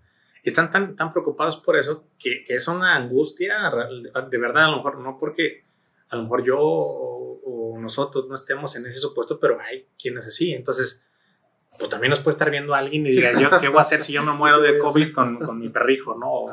[0.43, 4.77] están tan, tan preocupados por eso que, que, es una angustia, de verdad, a lo
[4.77, 5.65] mejor no porque
[6.07, 10.53] a lo mejor yo o, nosotros no estemos en ese supuesto, pero hay quienes así.
[10.53, 11.03] Entonces,
[11.77, 14.13] pues también nos puede estar viendo alguien y diga, yo, ¿qué voy a hacer si
[14.13, 16.15] yo me muero de COVID con, con mi perrijo?
[16.15, 16.45] ¿no?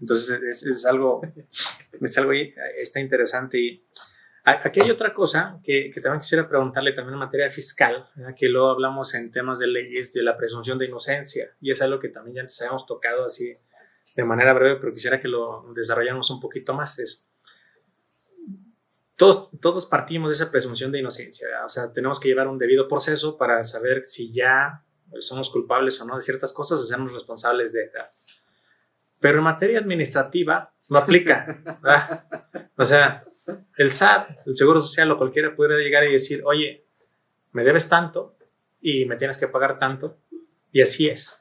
[0.00, 1.20] Entonces, es, es, algo,
[2.00, 3.58] es algo, está interesante.
[3.58, 3.84] Y
[4.42, 8.70] Aquí hay otra cosa que, que, también quisiera preguntarle también en materia fiscal, que luego
[8.70, 12.36] hablamos en temas de leyes de la presunción de inocencia, y es algo que también
[12.36, 13.54] ya antes habíamos tocado así
[14.16, 16.98] de manera breve, pero quisiera que lo desarrolláramos un poquito más.
[16.98, 17.28] Es,
[19.14, 22.88] todos, todos partimos de esa presunción de inocencia, o sea, tenemos que llevar un debido
[22.88, 24.82] proceso para saber si ya
[25.18, 27.90] somos culpables o no de ciertas cosas, hacernos responsables de...
[29.20, 31.62] Pero en materia administrativa no aplica.
[32.76, 33.24] o sea,
[33.76, 36.84] el SAT, el Seguro Social o cualquiera puede llegar y decir, oye,
[37.52, 38.36] me debes tanto
[38.80, 40.18] y me tienes que pagar tanto,
[40.72, 41.38] y así es.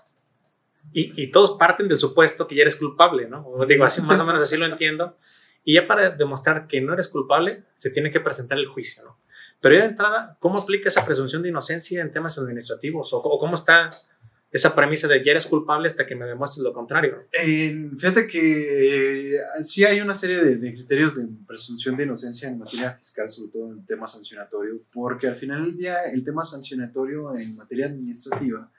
[0.91, 3.47] Y, y todos parten del supuesto que ya eres culpable, ¿no?
[3.47, 5.17] O digo, así más o menos así lo entiendo.
[5.63, 9.19] Y ya para demostrar que no eres culpable, se tiene que presentar el juicio, ¿no?
[9.61, 13.09] Pero ya de entrada, ¿cómo aplica esa presunción de inocencia en temas administrativos?
[13.11, 13.91] ¿O, cómo está
[14.51, 17.27] esa premisa de ya eres culpable hasta que me demuestres lo contrario?
[17.31, 22.57] fíjate que eh, sí hay una serie de, de, criterios de presunción de inocencia en
[22.57, 26.43] materia fiscal, sobre todo en el tema sancionatorio, porque al final del día el tema
[26.43, 28.71] sancionatorio en materia administrativa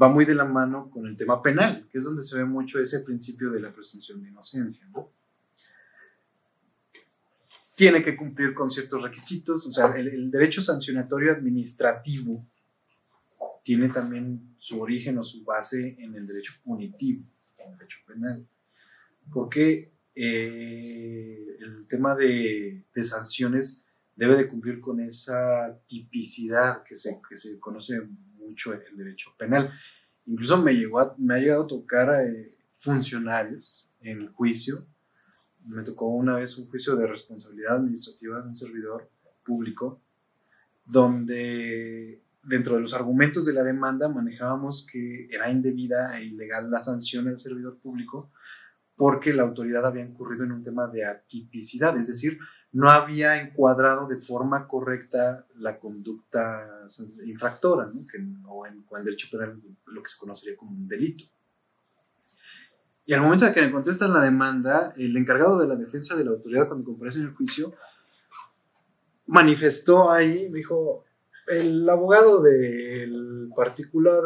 [0.00, 2.78] va muy de la mano con el tema penal, que es donde se ve mucho
[2.78, 4.86] ese principio de la presunción de inocencia.
[4.94, 5.10] ¿no?
[7.80, 12.46] tiene que cumplir con ciertos requisitos, o sea, el, derecho sancionatorio administrativo
[13.62, 17.24] tiene también su origen o su base en el derecho punitivo,
[17.58, 18.46] en el derecho penal,
[19.32, 23.84] porque eh, el tema de, sanciones
[24.16, 28.00] debe de cumplir con esa tipicidad que se, que se conoce
[28.38, 29.72] mucho en el derecho penal.
[30.26, 34.86] Incluso me, llegó me ha llegado a tocar eh, funcionarios en juicio
[35.66, 39.10] me tocó una vez un juicio de responsabilidad administrativa de un servidor
[39.44, 40.00] público,
[40.84, 46.80] donde dentro de los argumentos de la demanda manejábamos que era indebida e ilegal la
[46.80, 48.30] sanción del servidor público
[48.96, 52.38] porque la autoridad había incurrido en un tema de atipicidad, es decir,
[52.72, 56.86] no había encuadrado de forma correcta la conducta
[57.24, 58.06] infractora, ¿no?
[58.06, 61.24] que, o en, el derecho penal lo que se conocería como un delito.
[63.06, 66.24] Y al momento de que me contestan la demanda, el encargado de la defensa de
[66.24, 67.72] la autoridad cuando comparece en el juicio
[69.26, 71.04] manifestó ahí, dijo,
[71.46, 74.22] el abogado del particular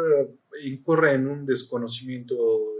[0.64, 2.36] incurre en un desconocimiento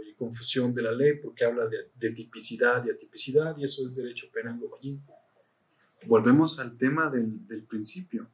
[0.07, 4.27] y confusión de la ley porque habla de, tipicidad y atipicidad y eso es derecho
[4.33, 4.99] penal allí.
[6.05, 8.27] Volvemos al tema del, del principio.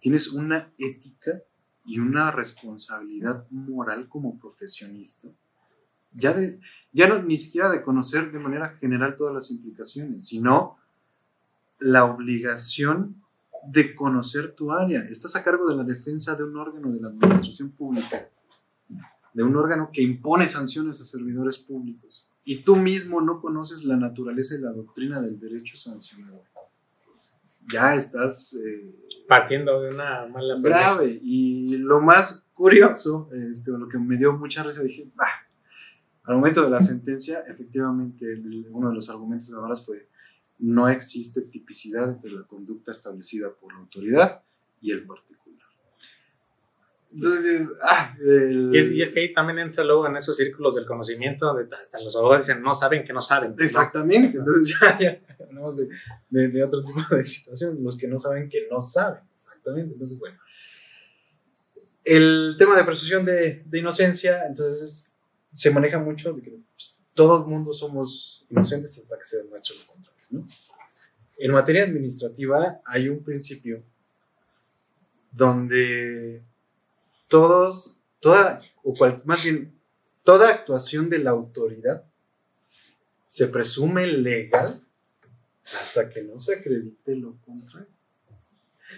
[0.00, 1.42] Tienes una ética
[1.84, 5.28] y una responsabilidad moral como profesionista
[6.12, 6.60] ya, de,
[6.92, 10.76] ya no ni siquiera de conocer de manera general todas las implicaciones, sino
[11.78, 13.22] la obligación
[13.66, 15.00] de conocer tu área.
[15.00, 18.28] Estás a cargo de la defensa de un órgano de la administración pública,
[19.34, 23.96] de un órgano que impone sanciones a servidores públicos, y tú mismo no conoces la
[23.96, 26.42] naturaleza y la doctrina del derecho sancionador.
[27.70, 28.54] Ya estás...
[28.54, 28.94] Eh,
[29.28, 31.20] Partiendo de una mala Grave.
[31.22, 35.26] Y lo más curioso, este, lo que me dio mucha risa, dije, ah,
[36.24, 40.08] al momento de la sentencia, efectivamente, uno de los argumentos de fue
[40.58, 44.42] no existe tipicidad entre la conducta establecida por la autoridad
[44.80, 45.38] y el particular.
[47.10, 51.74] Entonces, ah, y, es, que ahí también entra luego en esos círculos del conocimiento, donde
[51.74, 53.54] hasta los abogados dicen no saben que no saben.
[53.58, 58.48] Exactamente, entonces ya, ya hablamos de, de, otro tipo de situación, los que no saben
[58.50, 59.94] que no saben, exactamente.
[59.94, 60.38] Entonces, bueno,
[62.04, 65.10] el tema de presunción de, de inocencia, entonces
[65.52, 69.76] se maneja mucho de que pues, todo el mundo somos inocentes hasta que se demuestre
[69.76, 70.07] lo contrario.
[70.30, 73.82] En materia administrativa hay un principio
[75.30, 76.42] donde
[77.28, 79.72] todos, toda, o cual, más bien,
[80.24, 82.04] toda actuación de la autoridad
[83.26, 84.82] se presume legal
[85.64, 87.88] hasta que no se acredite lo contrario.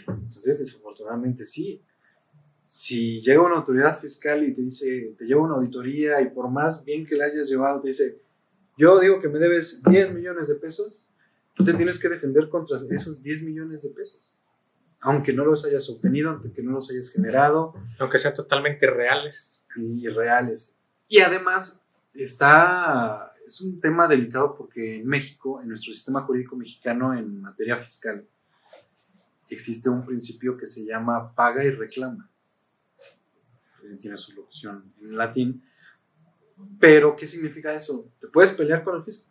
[0.07, 1.83] Entonces, desafortunadamente sí,
[2.69, 6.85] si llega una autoridad fiscal y te dice, te lleva una auditoría y por más
[6.85, 8.21] bien que la hayas llevado, te dice,
[8.79, 11.05] yo digo que me debes 10 millones de pesos,
[11.61, 14.33] tú te tienes que defender contra esos 10 millones de pesos.
[15.01, 17.75] Aunque no los hayas obtenido, aunque no los hayas generado.
[17.99, 19.65] Aunque sean totalmente reales.
[19.77, 20.77] Y reales.
[21.09, 21.83] Y además
[22.13, 27.77] está, es un tema delicado porque en México, en nuestro sistema jurídico mexicano en materia
[27.77, 28.27] fiscal,
[29.49, 32.31] existe un principio que se llama paga y reclama
[33.99, 35.65] tiene su locución en latín.
[36.79, 38.11] Pero, ¿qué significa eso?
[38.21, 39.31] Te puedes pelear con el fisco,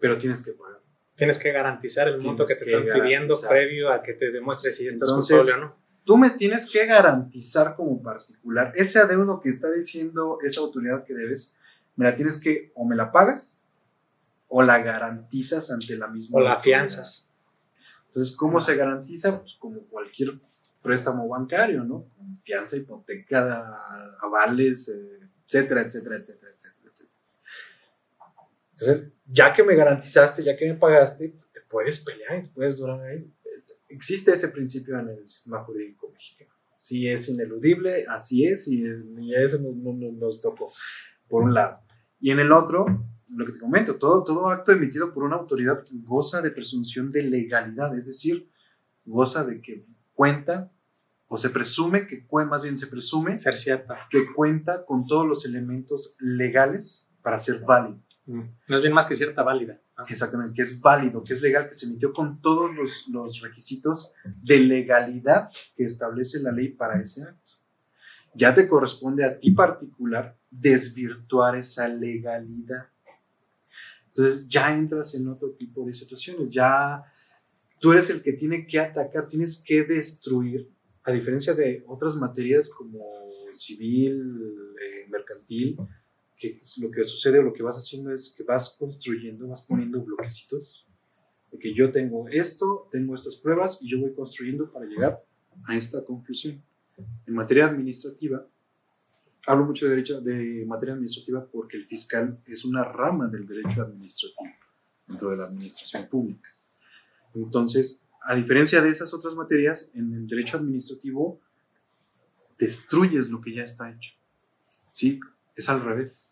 [0.00, 0.80] pero tienes que pagar.
[1.16, 4.86] Tienes que garantizar el monto que te están pidiendo previo a que te demuestres si
[4.88, 5.76] estás culpable o no.
[6.04, 11.14] Tú me tienes que garantizar como particular ese adeudo que está diciendo esa autoridad que
[11.14, 11.54] debes,
[11.96, 13.64] me la tienes que o me la pagas
[14.48, 16.38] o la garantizas ante la misma.
[16.38, 17.28] O la fianzas.
[18.06, 19.40] Entonces, ¿cómo se garantiza?
[19.40, 20.34] Pues como cualquier
[20.82, 22.06] préstamo bancario, ¿no?
[22.16, 23.80] Confianza, hipoteca,
[24.20, 26.43] avales, eh, etcétera, etcétera, etcétera.
[28.78, 32.76] Entonces, ya que me garantizaste, ya que me pagaste, te puedes pelear y te puedes
[32.76, 33.30] durar ahí.
[33.88, 36.50] Existe ese principio en el sistema jurídico mexicano.
[36.76, 38.84] Sí es ineludible, así es, y,
[39.18, 40.70] y eso nos, nos, nos tocó,
[41.28, 41.80] por un lado.
[42.20, 42.86] Y en el otro,
[43.28, 47.22] lo que te comento, todo, todo acto emitido por una autoridad goza de presunción de
[47.22, 48.50] legalidad, es decir,
[49.04, 49.84] goza de que
[50.14, 50.70] cuenta
[51.26, 53.98] o se presume que, más bien se presume ser cierta.
[54.10, 58.00] que cuenta con todos los elementos legales para ser válido.
[58.26, 58.42] Mm.
[58.68, 59.80] No es bien más que cierta válida.
[60.08, 64.12] Exactamente, que es válido, que es legal, que se emitió con todos los, los requisitos
[64.24, 67.52] de legalidad que establece la ley para ese acto.
[68.34, 72.88] Ya te corresponde a ti particular desvirtuar esa legalidad.
[74.08, 77.02] Entonces ya entras en otro tipo de situaciones, ya
[77.80, 80.70] tú eres el que tiene que atacar, tienes que destruir,
[81.04, 83.04] a diferencia de otras materias como
[83.52, 85.76] civil, eh, mercantil,
[86.52, 90.02] que lo que sucede o lo que vas haciendo es que vas construyendo, vas poniendo
[90.02, 90.86] bloquecitos,
[91.50, 95.22] de que yo tengo esto, tengo estas pruebas y yo voy construyendo para llegar
[95.64, 96.62] a esta conclusión.
[97.26, 98.46] En materia administrativa,
[99.46, 103.82] hablo mucho de derecho de materia administrativa porque el fiscal es una rama del derecho
[103.82, 104.50] administrativo
[105.06, 106.50] dentro de la administración pública.
[107.34, 111.40] Entonces, a diferencia de esas otras materias, en el derecho administrativo
[112.58, 114.12] destruyes lo que ya está hecho.
[114.92, 115.20] ¿Sí?
[115.56, 116.23] Es al revés.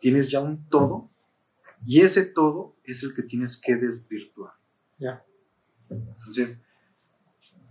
[0.00, 1.10] Tienes ya un todo
[1.86, 4.52] y ese todo es el que tienes que desvirtuar.
[4.98, 5.24] Ya.
[5.90, 6.64] Entonces,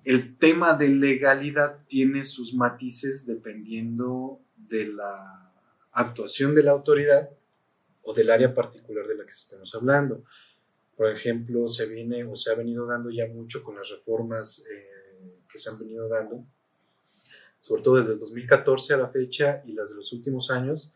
[0.03, 5.51] el tema de legalidad tiene sus matices dependiendo de la
[5.91, 7.29] actuación de la autoridad
[8.03, 10.23] o del área particular de la que estemos hablando.
[10.95, 15.41] Por ejemplo, se viene o se ha venido dando ya mucho con las reformas eh,
[15.49, 16.45] que se han venido dando,
[17.59, 20.93] sobre todo desde el 2014 a la fecha y las de los últimos años,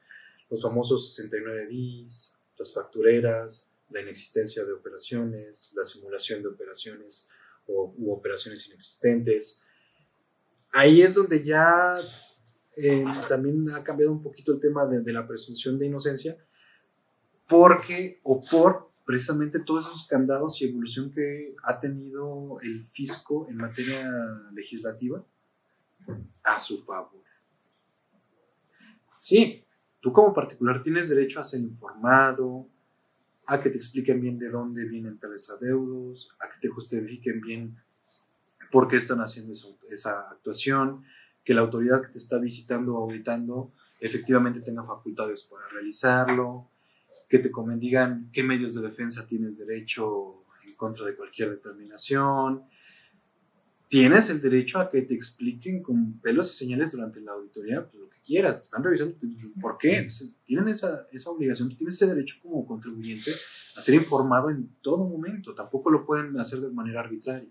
[0.52, 7.30] los famosos 69 bis, las factureras, la inexistencia de operaciones, la simulación de operaciones,
[7.66, 9.64] o, u operaciones inexistentes.
[10.74, 11.96] Ahí es donde ya
[12.76, 16.38] eh, también ha cambiado un poquito el tema de, de, la presunción de inocencia,
[17.48, 23.58] porque o por precisamente todos esos candados y evolución que ha tenido el fisco en
[23.58, 24.10] materia
[24.54, 25.26] legislativa
[26.44, 27.22] a su favor.
[29.18, 29.66] Sí,
[30.02, 32.68] tú como particular tienes derecho a ser informado,
[33.46, 37.78] a que te expliquen bien de dónde vienen tales adeudos, a que te justifiquen bien
[38.72, 39.54] por qué están haciendo
[39.90, 41.04] esa, actuación,
[41.44, 46.70] que la autoridad que te está visitando o auditando efectivamente tenga facultades para realizarlo,
[47.30, 52.64] que te digan qué medios de defensa tienes derecho en contra de cualquier determinación.
[53.92, 58.02] Tienes el derecho a que te expliquen con pelos y señales durante la auditoría pues,
[58.02, 59.18] lo que quieras, te están revisando
[59.60, 59.98] por qué.
[59.98, 63.32] Entonces, tienen esa, esa obligación, tienes ese derecho como contribuyente
[63.76, 67.50] a ser informado en todo momento, tampoco lo pueden hacer de manera arbitraria.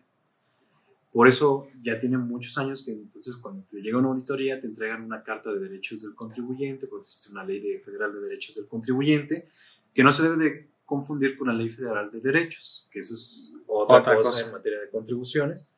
[1.12, 5.02] Por eso ya tiene muchos años que entonces cuando te llega una auditoría te entregan
[5.02, 8.66] una carta de derechos del contribuyente, porque existe una ley de, federal de derechos del
[8.66, 9.50] contribuyente,
[9.92, 13.52] que no se debe de confundir con la ley federal de derechos, que eso es
[13.66, 15.69] otra, otra cosa, cosa en materia de contribuciones.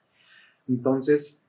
[0.68, 1.42] Entonces,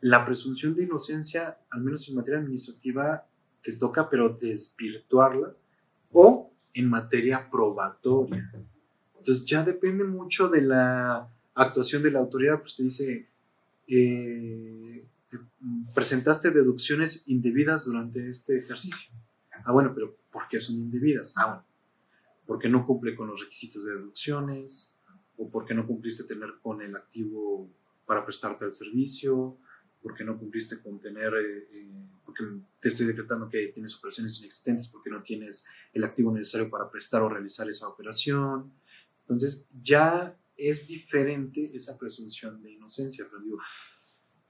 [0.00, 3.26] la presunción de inocencia, al menos en materia administrativa,
[3.62, 5.54] te toca pero desvirtuarla
[6.12, 8.50] o en materia probatoria.
[9.16, 13.28] Entonces ya depende mucho de la actuación de la autoridad, pues te dice,
[13.88, 15.04] eh,
[15.94, 19.10] presentaste deducciones indebidas durante este ejercicio.
[19.64, 21.34] Ah, bueno, pero ¿por qué son indebidas?
[21.36, 21.64] Ah, bueno,
[22.46, 24.94] porque no cumple con los requisitos de deducciones,
[25.38, 27.70] o porque no cumpliste tener con el activo
[28.04, 29.58] para prestarte el servicio,
[30.02, 31.90] porque no cumpliste con tener, eh, eh,
[32.24, 32.44] porque
[32.80, 37.22] te estoy decretando que tienes operaciones inexistentes, porque no tienes el activo necesario para prestar
[37.22, 38.72] o realizar esa operación.
[39.22, 43.26] Entonces, ya es diferente esa presunción de inocencia.
[43.30, 43.58] Pero digo,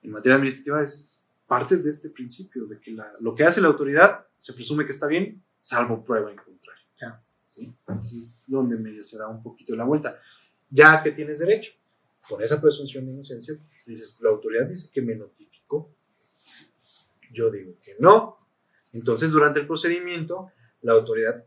[0.03, 3.69] en materia administrativa es partes de este principio, de que la, lo que hace la
[3.69, 6.85] autoridad se presume que está bien, salvo prueba en contrario.
[7.49, 7.75] ¿sí?
[7.87, 10.19] Entonces es donde medio se da un poquito la vuelta.
[10.71, 11.73] Ya que tienes derecho,
[12.29, 13.55] con esa presunción de inocencia,
[13.87, 15.95] dices, la autoridad dice que me notificó.
[17.33, 18.39] Yo digo que no.
[18.93, 20.51] Entonces, durante el procedimiento,
[20.83, 21.45] la autoridad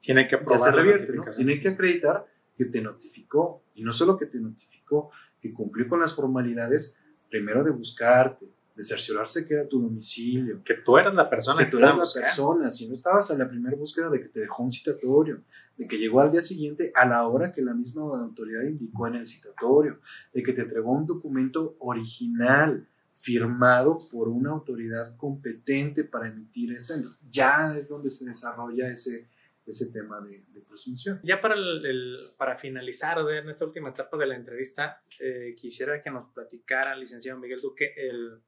[0.00, 1.24] tiene que probar revierte, ¿no?
[1.32, 2.26] Tiene que acreditar
[2.56, 5.10] que te notificó, y no solo que te notificó,
[5.40, 6.96] que cumplió con las formalidades,
[7.28, 10.62] primero de buscarte, de cerciorarse que era tu domicilio.
[10.64, 13.48] Que tú eras la persona que, tú eras la persona, si no estabas en la
[13.48, 15.42] primera búsqueda de que te dejó un citatorio,
[15.76, 19.16] de que llegó al día siguiente a la hora que la misma autoridad indicó en
[19.16, 20.00] el citatorio,
[20.32, 26.94] de que te entregó un documento original firmado por una autoridad competente para emitir ese,
[27.30, 29.28] ya es donde se desarrolla ese,
[29.64, 31.20] ese tema de, presunción.
[31.22, 36.10] Ya para, el, para finalizar en esta última etapa de la entrevista, eh, quisiera que
[36.10, 38.40] nos platicara, licenciado Miguel Duque, el,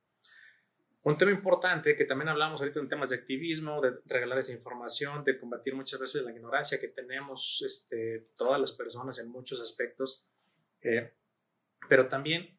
[1.06, 5.22] un tema importante que también hablamos ahorita en temas de activismo, de regalar esa información,
[5.22, 10.26] de combatir muchas veces la ignorancia que tenemos este, todas las personas en muchos aspectos,
[10.82, 11.12] eh,
[11.88, 12.58] pero también,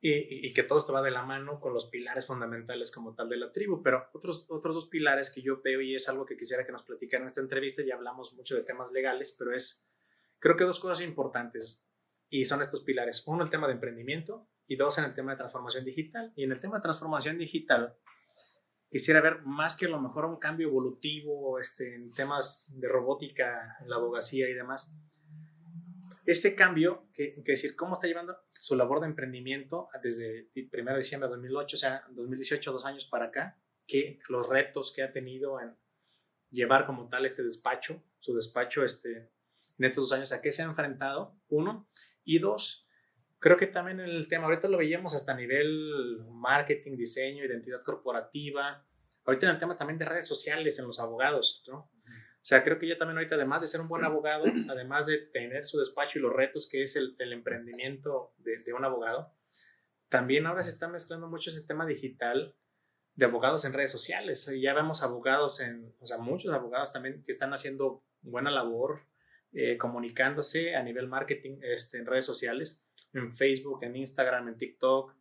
[0.00, 3.38] y, que todo esto va de la mano con los pilares fundamentales como tal de
[3.38, 6.64] la tribu, pero otros, otros dos pilares que yo veo y es algo que quisiera
[6.64, 9.84] que nos platicaran en esta entrevista, ya hablamos mucho de temas legales, pero es,
[10.38, 11.84] creo que dos cosas importantes
[12.30, 13.24] y son estos pilares.
[13.26, 16.32] Uno, el tema de emprendimiento y dos en el tema de transformación digital.
[16.36, 17.96] Y en el tema de transformación digital,
[18.88, 23.76] quisiera ver más que a lo mejor un cambio evolutivo este, en temas de robótica,
[23.80, 24.94] en la abogacía y demás.
[26.26, 30.92] Este cambio, que, que, decir, cómo está llevando su labor de emprendimiento desde el 1
[30.92, 35.02] de diciembre de 2008, o sea, 2018, dos años para acá, que los retos que
[35.02, 35.76] ha tenido en
[36.50, 39.30] llevar como tal este despacho, su despacho este,
[39.78, 41.90] en estos dos años, a qué se ha enfrentado, uno,
[42.22, 42.86] y dos,
[43.44, 48.82] Creo que también el tema, ahorita lo veíamos hasta a nivel marketing, diseño, identidad corporativa,
[49.22, 51.80] ahorita en el tema también de redes sociales en los abogados, ¿no?
[51.80, 51.90] O
[52.40, 55.66] sea, creo que yo también ahorita, además de ser un buen abogado, además de tener
[55.66, 59.30] su despacho y los retos que es el, el emprendimiento de, de, un abogado,
[60.08, 62.56] también ahora se está mezclando mucho ese tema digital
[63.14, 64.50] de abogados en redes sociales.
[64.58, 69.02] Ya vemos abogados en, o sea, muchos abogados también que están haciendo buena labor
[69.52, 75.14] eh, comunicándose a nivel marketing este, en redes sociales en Facebook, en Instagram, en TikTok,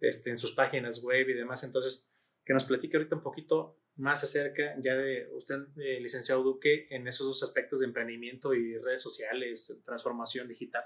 [0.00, 1.64] este, en sus páginas web y demás.
[1.64, 2.08] Entonces,
[2.44, 7.06] que nos platique ahorita un poquito más acerca ya de usted, eh, licenciado Duque, en
[7.08, 10.84] esos dos aspectos de emprendimiento y redes sociales, transformación digital.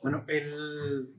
[0.00, 1.14] Bueno, el,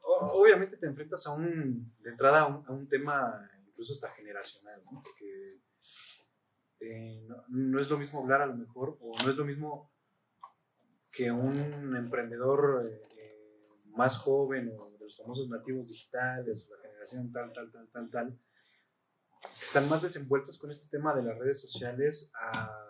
[0.00, 5.02] obviamente te enfrentas a un, de entrada a un, tema incluso hasta generacional, ¿no?
[5.02, 5.60] porque
[6.80, 9.93] eh, no, es lo mismo hablar a lo mejor, o no es lo mismo
[11.14, 17.52] que un emprendedor eh, más joven o de los famosos nativos digitales la generación tal,
[17.52, 18.38] tal, tal, tal, tal,
[19.62, 22.80] están más desenvueltos con este tema de las redes sociales a,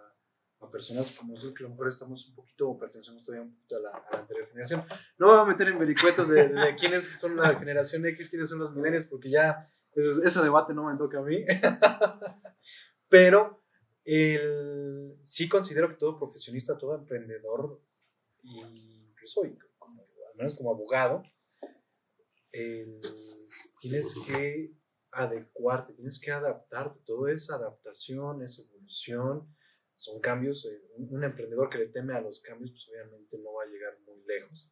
[0.73, 3.77] personas como nosotros que a lo mejor estamos un poquito o pertenecemos todavía un poquito
[3.77, 4.83] a la, anterior generación.
[5.19, 8.61] No voy a meter en vericuetos de, de, quiénes son la generación X, quiénes son
[8.61, 11.45] los millennials, porque ya ese, debate no me toca a mí.
[13.09, 13.63] Pero
[14.05, 17.81] el, sí considero que todo profesionista, todo emprendedor,
[18.45, 21.23] y incluso al menos como abogado,
[23.81, 24.73] tienes que
[25.11, 27.01] adecuarte, tienes que adaptarte.
[27.05, 29.49] Todo es adaptación, es evolución,
[29.97, 30.67] son cambios.
[30.67, 33.99] Eh, un, emprendedor que le teme a los cambios, pues obviamente no va a llegar
[34.07, 34.71] muy lejos.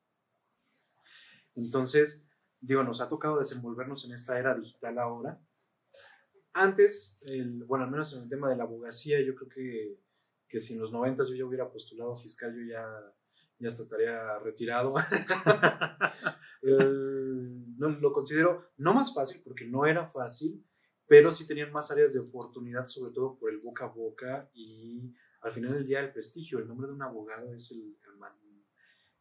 [1.55, 2.27] Entonces,
[2.61, 5.41] digo, nos ha tocado desenvolvernos en esta era digital ahora.
[6.55, 7.19] Antes,
[7.67, 9.99] bueno, al menos en el tema de la abogacía, yo creo que,
[10.49, 12.85] que si en los 90 yo ya hubiera postulado fiscal, yo ya
[13.63, 14.93] ya estaría retirado.
[16.63, 20.65] no, lo considero no más fácil, porque no era fácil,
[21.07, 25.15] pero sí tenían más áreas de oportunidad, sobre todo por el boca a boca y
[25.41, 26.59] al final del día el prestigio.
[26.59, 27.97] El nombre de un abogado es, el,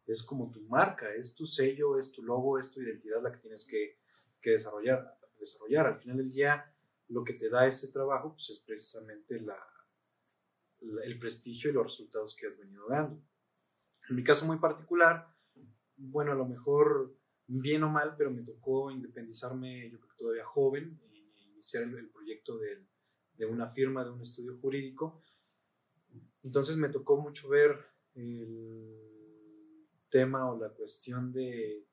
[0.06, 3.38] es como tu marca, es tu sello, es tu logo, es tu identidad la que
[3.38, 3.98] tienes que,
[4.40, 5.86] que desarrollar, desarrollar.
[5.86, 6.72] Al final del día
[7.08, 9.56] lo que te da ese trabajo pues, es precisamente la,
[11.04, 13.22] el prestigio y los resultados que has venido dando.
[14.08, 15.28] En mi caso muy particular,
[15.96, 17.14] bueno, a lo mejor
[17.46, 21.18] bien o mal, pero me tocó independizarme, yo creo que todavía joven, e
[21.52, 22.84] iniciar el, proyecto de,
[23.34, 25.22] de, una firma, de un estudio jurídico.
[26.42, 27.78] Entonces me tocó mucho ver
[28.14, 29.02] el
[30.10, 31.86] tema o la cuestión de,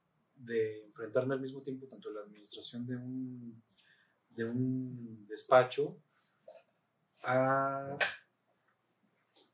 [0.85, 3.63] enfrentarme al mismo tiempo tanto a la administración de un,
[4.29, 5.97] de un despacho
[7.23, 7.97] a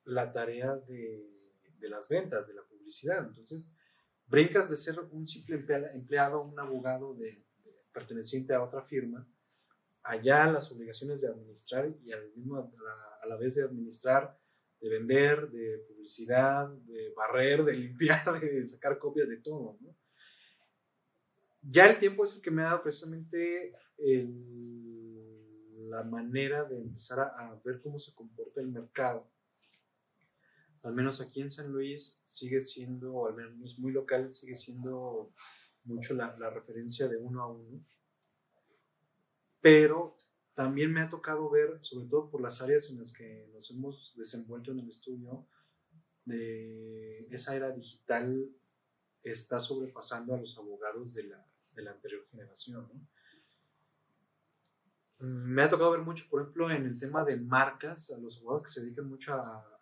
[0.06, 1.36] la tarea de
[1.80, 3.26] de las ventas, de la publicidad.
[3.26, 3.74] Entonces,
[4.28, 7.44] brincas de ser un simple empleado, un abogado de,
[7.94, 9.28] perteneciente a otra firma,
[10.04, 12.58] allá las obligaciones de administrar y al mismo,
[13.22, 14.38] a, la, vez de administrar,
[14.80, 19.78] de vender, de publicidad, de barrer, de limpiar, de sacar copias de todo.
[21.62, 23.74] Ya el tiempo es el que me ha dado precisamente
[25.90, 29.28] la manera de empezar a ver cómo se comporta el mercado
[30.86, 35.34] al menos aquí en San Luis sigue siendo, al menos muy local, sigue siendo
[35.84, 37.84] mucho la, referencia de uno a uno.
[39.62, 40.16] Pero
[40.54, 44.14] también me ha tocado ver, sobre todo por las áreas en las que nos hemos
[44.16, 45.48] desenvuelto en el estudio,
[46.24, 48.48] de esa era digital
[49.24, 51.44] está sobrepasando a los abogados de la,
[51.74, 52.88] de la anterior generación.
[55.18, 58.66] me ha tocado ver mucho, por ejemplo, en el tema de marcas, a los abogados
[58.66, 59.75] que se dedican mucho a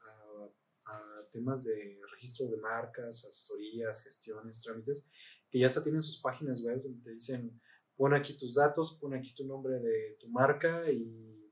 [1.34, 5.06] temas de registro de marcas, asesorías, gestiones, trámites,
[5.50, 7.60] que ya hasta tienen sus páginas web donde te dicen,
[7.98, 11.52] pon aquí tus datos, pon aquí tu nombre de tu marca y,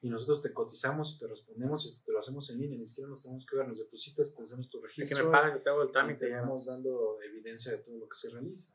[0.00, 3.10] y nosotros te cotizamos y te respondemos y te lo hacemos en línea, ni siquiera
[3.10, 5.18] nos tenemos que ver, nos depositas, te hacemos tu registro.
[5.18, 6.26] que me pagan, te hago el trámite.
[6.26, 8.72] Y te vamos dando evidencia de todo lo que se realiza.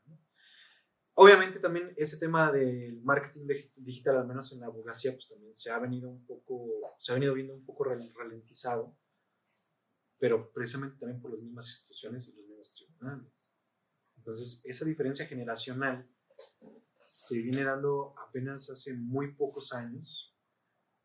[1.20, 5.72] Obviamente también ese tema del marketing digital, al menos en la abogacía, pues también se
[5.72, 8.96] ha venido un poco, se ha venido viendo un poco ralentizado
[10.20, 13.50] pero precisamente también por las mismas instituciones y los mismos tribunales.
[14.18, 16.10] Entonces, esa diferencia generacional
[17.08, 20.36] se viene dando apenas hace muy pocos años,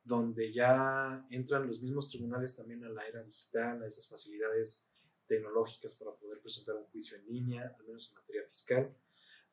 [0.02, 4.89] donde ya entran los mismos tribunales también a la era digital, a esas facilidades
[5.28, 8.97] tecnológicas para poder presentar un juicio en línea, al menos en materia fiscal.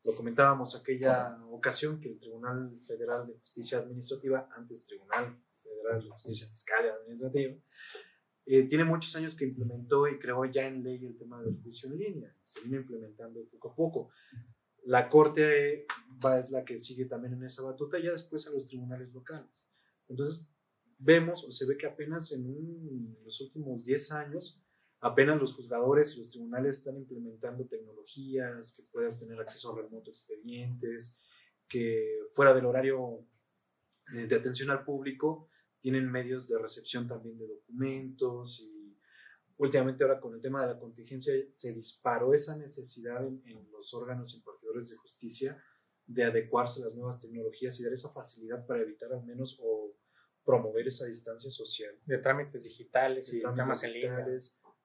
[0.04, 6.10] Lo comentábamos aquella ocasión que el Tribunal Federal de Justicia Administrativa, antes Tribunal Federal de
[6.10, 7.56] Justicia Fiscal y Administrativa,
[8.52, 11.88] eh, tiene muchos años que implementó y creó ya en ley el tema del juicio
[11.88, 12.36] en línea.
[12.42, 14.10] Se viene implementando poco a poco.
[14.86, 15.86] La Corte
[16.26, 19.70] va, es la que sigue también en esa batuta ya después a los tribunales locales.
[20.08, 20.48] Entonces,
[20.98, 24.60] vemos o se ve que apenas en, los últimos 10 años,
[25.00, 30.10] apenas los juzgadores y los tribunales están implementando tecnologías, que puedas tener acceso a remoto
[30.10, 31.22] expedientes,
[31.68, 33.28] que fuera del horario
[34.12, 35.50] de atención al público
[35.82, 38.98] tienen medios de recepción también de documentos y
[39.58, 44.34] últimamente ahora con el tema de la contingencia se disparó esa necesidad en, los órganos
[44.36, 45.64] impartidores de justicia
[46.06, 49.96] de adecuarse a las nuevas tecnologías y dar esa facilidad para evitar al menos o
[50.44, 51.96] promover esa distancia social.
[52.06, 54.26] De trámites digitales y trámites en línea.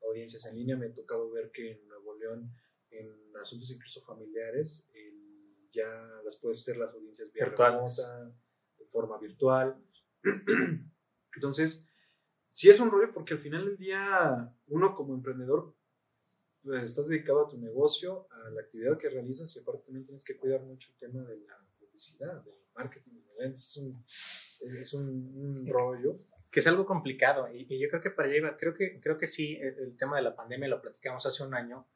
[0.07, 0.77] Audiencias en línea.
[0.77, 2.53] Me ha tocado ver que en Nuevo León,
[2.91, 3.11] en
[3.41, 4.87] asuntos incluso familiares,
[5.75, 5.89] ya
[6.23, 8.33] las puedes hacer las audiencias vía remota,
[8.79, 9.77] de forma virtual.
[11.35, 11.87] Entonces,
[12.49, 15.75] sí es un rollo porque al final del día, uno como emprendedor,
[16.63, 20.25] pues estás dedicado a tu negocio, a la actividad que realizas y aparte también tienes
[20.25, 24.05] que cuidar mucho el tema de la publicidad, del marketing, es un,
[24.61, 26.21] es un, rollo.
[26.51, 29.59] Que es algo complicado y, yo creo que para allá creo que, creo que sí,
[29.61, 31.89] el, tema de la pandemia lo platicamos hace un año,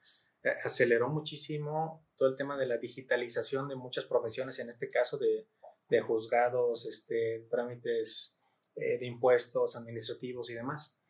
[0.43, 5.17] eh, aceleró muchísimo todo el tema de la digitalización de muchas profesiones, en este caso
[5.17, 5.47] de,
[5.89, 8.39] de juzgados, este, trámites
[8.77, 11.01] eh, de impuestos administrativos y demás.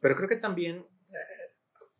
[0.00, 1.54] Pero creo que también eh,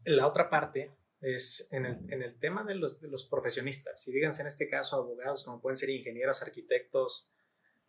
[0.04, 4.12] la otra parte es en el, en el tema de los, de los, profesionistas, y
[4.12, 7.30] díganse en este caso abogados como pueden ser ingenieros, arquitectos,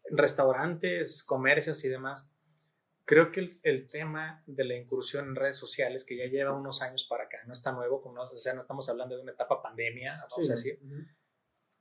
[0.09, 2.33] restaurantes, comercios y demás.
[3.05, 6.81] Creo que el, el, tema de la incursión en redes sociales, que ya lleva unos
[6.81, 9.61] años para acá, no está nuevo, como o sea, no estamos hablando de una etapa
[9.61, 10.79] pandemia, vamos a decir,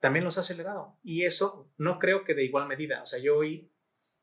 [0.00, 0.98] también los ha acelerado.
[1.02, 3.02] Y eso no creo que de igual medida.
[3.02, 3.72] O sea, yo hoy,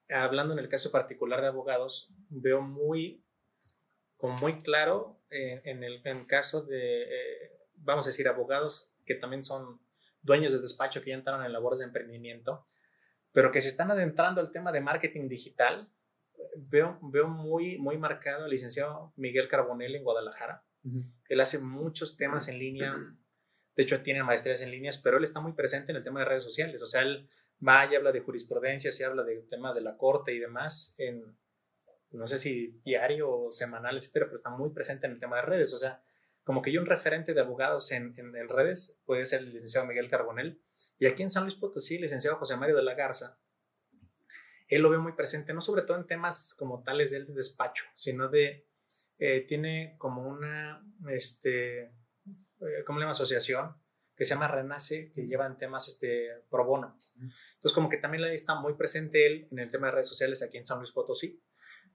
[0.10, 3.23] hablando en el caso particular de abogados, veo muy,
[4.18, 9.43] como muy claro eh, en, el, caso de, eh, vamos a decir, abogados que también
[9.43, 9.81] son
[10.22, 12.65] dueños de despacho, que ya entraron en labores de emprendimiento,
[13.31, 15.89] pero que se están adentrando al tema de marketing digital.
[16.57, 20.64] Veo, veo muy, muy marcado al licenciado Miguel Carbonell en Guadalajara.
[21.30, 22.93] Él hace muchos temas en línea,
[23.76, 26.26] de hecho, tiene maestrías en líneas, pero él está muy presente en el tema de
[26.26, 26.81] redes sociales.
[26.81, 27.30] O sea, él
[27.65, 31.38] va y habla de jurisprudencia, se habla de temas de la corte y demás, en,
[32.11, 35.41] no sé si diario o semanal, etcétera, pero está muy presente en el tema de
[35.41, 35.73] redes.
[35.73, 36.02] O sea,
[36.43, 40.10] como que yo un referente de abogados en, en, redes puede ser el licenciado Miguel
[40.10, 40.61] Carbonel.
[40.97, 43.39] Y aquí en San Luis Potosí, el licenciado José Mario de la Garza,
[44.68, 48.30] él lo ve muy presente, no sobre todo en temas como tales del despacho, sino
[48.30, 48.68] de,
[49.19, 51.91] eh, tiene como una, este,
[52.85, 53.11] ¿cómo le llama?
[53.11, 53.76] Asociación
[54.15, 56.97] que se llama Renace, que llevan temas este, pro bono.
[57.19, 60.57] Entonces, como que también está muy presente él en el tema de redes sociales aquí
[60.57, 61.41] en San Luis Potosí.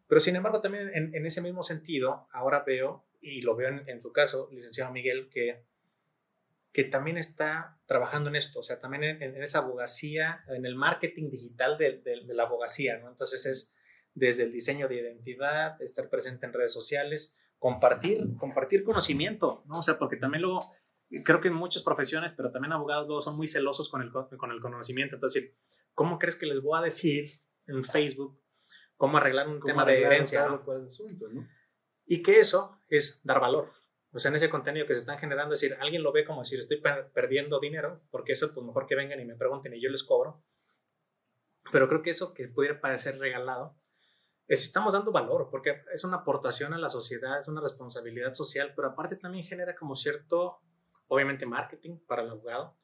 [0.06, 4.12] Pero, sin embargo, también en, ese mismo sentido, ahora veo, y lo veo en, tu
[4.12, 5.64] caso, licenciado Miguel, que,
[6.72, 11.30] que también está trabajando en esto, o sea, también en, esa abogacía, en el marketing
[11.30, 13.08] digital de, de, la abogacía, ¿no?
[13.08, 13.72] Entonces, es
[14.14, 19.78] desde el diseño de identidad, estar presente en redes sociales, compartir, compartir conocimiento, ¿no?
[19.78, 20.72] O sea, porque también luego,
[21.24, 24.50] creo que en muchas profesiones, pero también abogados luego son muy celosos con el, con
[24.50, 25.16] el conocimiento.
[25.16, 25.54] Entonces,
[25.94, 28.40] ¿cómo crees que les voy a decir en Facebook
[28.96, 30.46] cómo arreglar un tema de herencia?
[30.48, 30.64] ¿no?
[32.06, 33.70] Y que eso es dar valor.
[34.12, 36.40] O sea, en ese contenido que se están generando, es decir, alguien lo ve como
[36.40, 36.82] decir, estoy
[37.14, 40.42] perdiendo dinero, porque eso, pues mejor que vengan y me pregunten y yo les cobro.
[41.70, 43.76] Pero creo que eso que pudiera parecer regalado,
[44.54, 48.88] estamos dando valor, porque es una aportación a la sociedad, es una responsabilidad social, pero
[48.88, 50.60] aparte también genera como cierto,
[51.08, 52.76] obviamente, marketing para el abogado,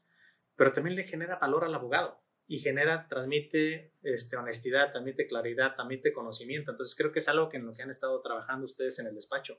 [0.54, 2.20] pero también le genera valor al abogado.
[2.48, 6.70] y genera, transmite este, honestidad, transmite claridad, transmite conocimiento.
[6.70, 9.16] Entonces creo que es algo que en lo que han estado trabajando ustedes en el
[9.16, 9.58] despacho.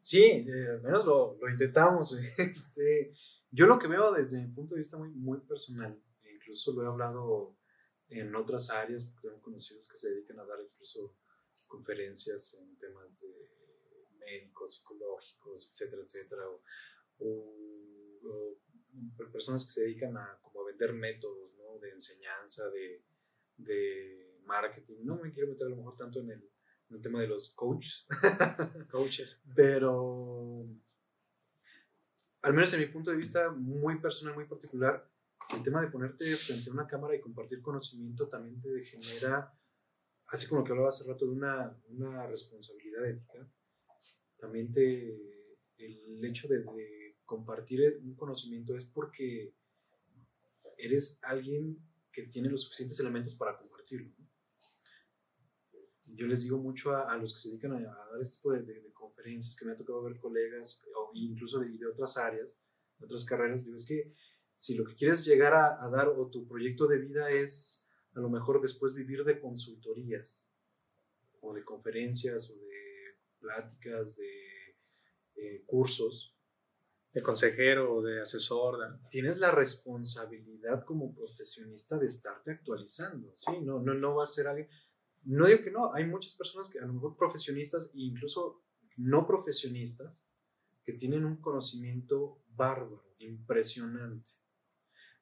[0.00, 2.18] Sí, eh, al menos lo, lo intentamos.
[2.38, 3.12] Este,
[3.50, 6.82] yo lo que veo desde mi punto de vista muy, muy personal, e incluso lo
[6.82, 7.57] he hablado
[8.10, 11.16] en otras áreas, porque tengo conocidos que se dedican a dar incluso
[11.66, 13.50] conferencias en temas de
[14.18, 16.42] médicos, psicológicos, etcétera, etcétera,
[17.18, 17.54] o,
[19.32, 21.78] personas que se dedican a como a vender métodos ¿no?
[21.78, 23.04] de enseñanza, de,
[23.56, 24.96] de marketing.
[25.02, 26.50] No me quiero meter a lo mejor tanto en el,
[26.88, 28.06] en el tema de los coaches.
[28.90, 29.40] coaches.
[29.54, 30.66] Pero
[32.42, 35.08] al menos en mi punto de vista muy personal, muy particular,
[35.54, 39.52] el tema de ponerte frente a una cámara y compartir conocimiento también te genera,
[40.26, 43.50] así como lo que hablaba hace rato de una, una responsabilidad ética,
[44.38, 45.16] también te,
[45.78, 49.52] el hecho de, de, compartir un conocimiento es porque
[50.78, 51.76] eres alguien
[52.10, 54.10] que tiene los suficientes elementos para compartirlo.
[56.06, 58.52] Yo les digo mucho a, a, los que se dedican a, a dar este tipo
[58.52, 62.58] de, de, conferencias, que me ha tocado ver colegas, o incluso de, de otras áreas,
[62.98, 64.14] de otras carreras, digo, es que
[64.58, 68.20] si lo que quieres llegar a, a, dar o tu proyecto de vida es a
[68.20, 70.52] lo mejor después vivir de consultorías
[71.40, 74.76] o de conferencias o de pláticas, de
[75.36, 76.34] eh, cursos.
[77.12, 78.98] De consejero o de asesor.
[79.10, 83.60] Tienes la responsabilidad como profesionista de estarte actualizando, ¿sí?
[83.62, 84.68] No, no, no va a ser alguien...
[85.22, 88.64] No digo que no, hay muchas personas que a lo mejor profesionistas e incluso
[88.96, 90.12] no profesionistas
[90.84, 94.32] que tienen un conocimiento bárbaro, impresionante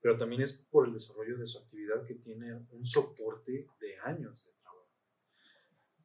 [0.07, 4.47] pero también es por el desarrollo de su actividad que tiene un soporte de años
[4.47, 4.89] de trabajo.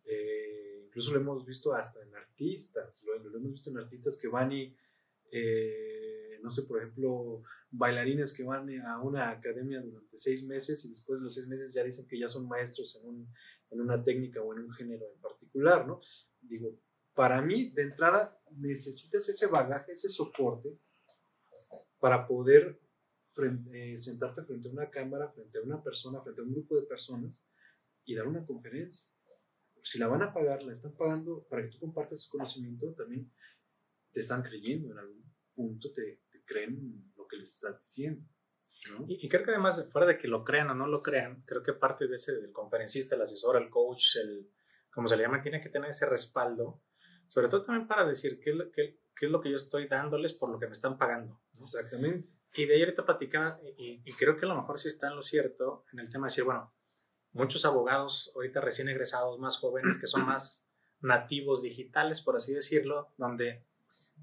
[0.06, 4.28] Eh, incluso lo hemos visto hasta en artistas, lo, lo, hemos visto en artistas que
[4.28, 4.76] van y,
[5.32, 10.90] eh, no sé, por ejemplo, bailarines que van a una academia durante seis meses y
[10.90, 13.32] después de los seis meses ya dicen que ya son maestros en, un,
[13.70, 16.02] en una técnica o en un género en particular, ¿no?
[16.42, 16.76] Digo,
[17.14, 20.76] para mí, de entrada, necesitas ese bagaje, ese soporte
[22.00, 22.82] para poder
[23.34, 26.76] frente, eh, sentarte frente a una cámara, frente a una persona, frente a un grupo
[26.76, 27.44] de personas
[28.06, 29.10] y dar una conferencia.
[29.84, 33.32] Si la van a pagar, la están pagando para que tú compartas ese conocimiento, también
[34.12, 35.24] te están creyendo en algún
[35.56, 38.24] punto, te, te creen lo que les estás diciendo.
[38.92, 39.06] ¿no?
[39.08, 41.64] Y, y, creo que además, fuera de que lo crean o no lo crean, creo
[41.64, 44.50] que parte de ese, del conferencista, el asesor, el coach, el,
[44.92, 46.84] como se le llama, tiene que tener ese respaldo,
[47.28, 50.50] sobre todo también para decir qué, qué, qué es lo que yo estoy dándoles por
[50.50, 51.40] lo que me están pagando.
[51.54, 51.64] ¿no?
[51.64, 52.28] Exactamente.
[52.54, 55.16] Y de ahí ahorita platicaba, y, y, creo que a lo mejor sí está en
[55.16, 56.74] lo cierto, en el tema de decir, bueno,
[57.32, 60.68] muchos abogados ahorita recién egresados, más jóvenes, que son más
[61.00, 63.64] nativos digitales, por así decirlo, donde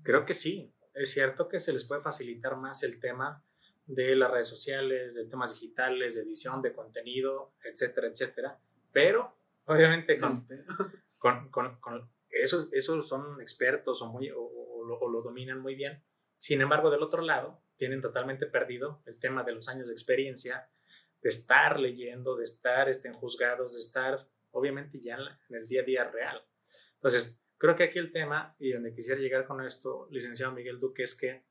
[0.03, 3.43] creo que sí, es cierto que se les puede facilitar más el tema
[3.87, 8.61] de las redes sociales, de temas digitales, de edición, de contenido, etcétera, etcétera,
[8.93, 10.47] pero obviamente con,
[11.19, 15.61] con, con, con esos, esos son expertos o, muy, o, o, lo, o lo dominan
[15.61, 16.03] muy bien.
[16.39, 20.69] Sin embargo, del otro lado, tienen totalmente perdido el tema de los años de experiencia,
[21.23, 25.17] de estar leyendo, de estar en juzgados, de estar obviamente ya
[25.49, 26.45] en, el día a día real.
[26.95, 31.05] Entonces, creo que aquí el tema, y donde quisiera llegar con esto, licenciado Miguel Duque,
[31.05, 31.45] es que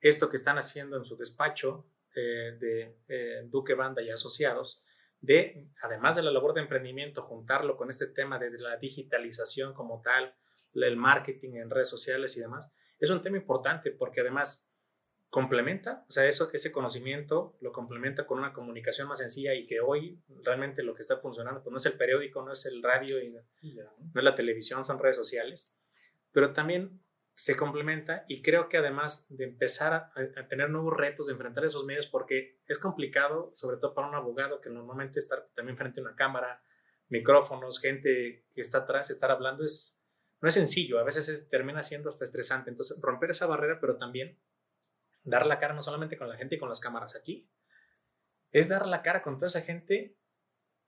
[0.00, 4.84] esto que están haciendo en su despacho eh, de eh, Duque Banda y Asociados,
[5.20, 10.02] de, además de la labor de emprendimiento, juntarlo con este tema de la digitalización como
[10.02, 10.34] tal,
[10.74, 12.68] el marketing en redes sociales y demás,
[12.98, 14.68] es un tema importante porque además
[15.32, 19.80] complementa, o sea, eso, ese conocimiento lo complementa con una comunicación más sencilla y que
[19.80, 23.18] hoy realmente lo que está funcionando, pues no es el periódico, no es el radio,
[23.18, 23.32] y
[23.62, 23.90] yeah.
[24.12, 25.74] no es la televisión, son redes sociales,
[26.32, 27.00] pero también
[27.34, 31.64] se complementa y creo que además de empezar a, a, tener nuevos retos, de enfrentar
[31.64, 36.00] esos medios, porque es complicado, sobre todo para un abogado que normalmente está también frente
[36.00, 36.62] a una cámara,
[37.08, 39.98] micrófonos, gente que está atrás, estar hablando es,
[40.42, 43.96] no es sencillo, a veces es, termina siendo hasta estresante, entonces romper esa barrera, pero
[43.96, 44.38] también
[45.24, 47.48] dar la cara no solamente con la gente y con las cámaras aquí,
[48.50, 50.16] es dar la cara con toda esa gente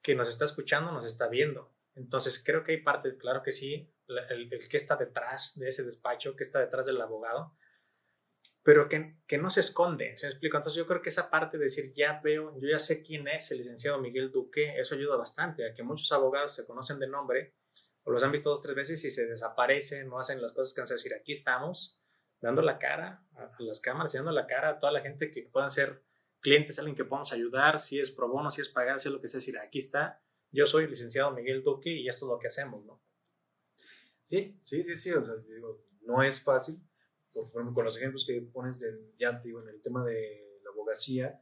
[0.03, 1.75] que nos está escuchando, nos está viendo.
[1.95, 6.37] Entonces creo que hay parte, claro que sí, el, que está detrás de ese despacho,
[6.37, 7.57] que está detrás del abogado,
[8.63, 10.57] pero que, que no se esconde, ¿se me explico?
[10.57, 13.51] Entonces yo creo que esa parte de decir, ya veo, yo ya sé quién es
[13.51, 17.55] el licenciado Miguel Duque, eso ayuda bastante, a que muchos abogados se conocen de nombre,
[18.03, 20.81] o los han visto dos, tres veces y se desaparecen, no hacen las cosas que
[20.81, 22.03] van a decir, aquí estamos,
[22.41, 25.71] dando la cara a, las cámaras, dando la cara a toda la gente que puedan
[25.71, 26.03] ser
[26.41, 29.21] clientes, alguien que podamos ayudar, si es pro bono, si es pagar, si es lo
[29.21, 30.21] que sea, decir, aquí está,
[30.51, 33.03] yo soy licenciado Miguel Duque y esto es lo que hacemos, ¿no?
[34.25, 36.81] Sí, sí, sí, sí, o sea, digo, no es fácil,
[37.33, 40.61] por ejemplo, con los ejemplos que pones del, ya te digo, en el tema de
[40.63, 41.41] la abogacía,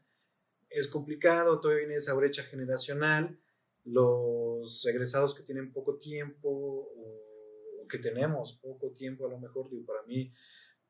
[0.70, 3.38] es complicado, todavía viene esa brecha generacional,
[3.84, 9.84] los egresados que tienen poco tiempo o, que tenemos poco tiempo, a lo mejor, digo,
[9.84, 10.32] para mí,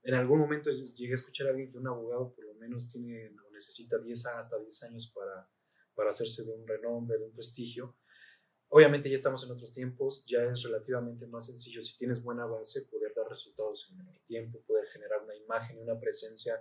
[0.04, 3.28] en algún momento llegué a escuchar a alguien que un abogado por lo menos tiene
[3.46, 5.48] o necesita 10 hasta 10 años para,
[5.94, 7.96] para hacerse de un renombre, de un prestigio.
[8.68, 12.86] Obviamente ya estamos en otros tiempos, ya es relativamente más sencillo si tienes buena base
[12.86, 16.60] poder dar resultados en menor tiempo, poder generar una imagen una presencia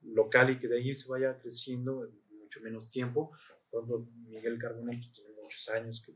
[0.00, 3.30] local y que de ahí se vaya creciendo en mucho menos tiempo.
[3.70, 6.12] Por ejemplo, Miguel Carbonell que tiene muchos años, que,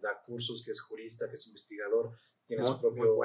[0.00, 2.16] da cursos, que es jurista, que es investigador,
[2.46, 3.18] tiene su, propio,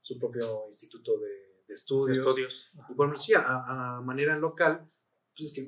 [0.00, 2.18] su propio instituto de, estudios.
[2.18, 2.72] estudios.
[2.90, 4.88] Y por ejemplo, sí, a, manera local,
[5.36, 5.66] pues que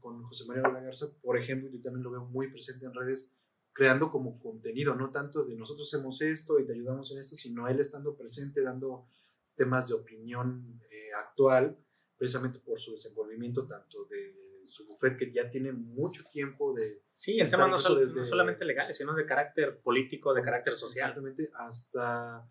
[0.00, 2.94] con José María de la Garza, por ejemplo, yo también lo veo muy presente en
[2.94, 3.34] redes,
[3.72, 7.68] creando como contenido, no tanto de nosotros hacemos esto y te ayudamos en esto, sino
[7.68, 9.06] él estando presente, dando
[9.54, 11.78] temas de opinión eh, actual,
[12.16, 14.34] precisamente por su desenvolvimiento tanto de
[14.64, 17.02] su bufet que ya tiene mucho tiempo de...
[17.16, 21.10] Sí, el tema no, solamente legales, sino de carácter político, de carácter social.
[21.10, 22.48] Exactamente, hasta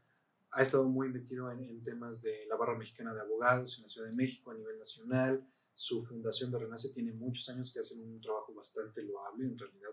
[0.51, 4.07] ha estado muy metido en, temas de la barra mexicana de abogados en la Ciudad
[4.07, 5.45] de México a nivel nacional.
[5.73, 9.45] Su fundación de Renace tiene muchos años que hacen un trabajo bastante loable.
[9.45, 9.91] En realidad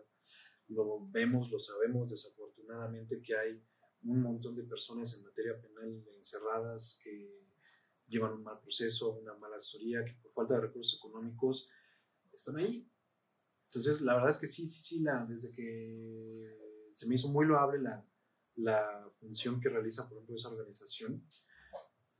[0.68, 3.62] lo vemos, lo sabemos desafortunadamente que hay
[4.04, 7.44] un montón de personas en materia penal encerradas que
[8.06, 11.70] llevan un mal proceso, una mala asesoría, que por falta de recursos económicos
[12.32, 12.88] están ahí.
[13.66, 17.46] Entonces, la verdad es que sí, sí, sí, la, desde que se me hizo muy
[17.46, 18.06] loable la,
[18.56, 21.26] la función que realiza, por ejemplo, esa organización.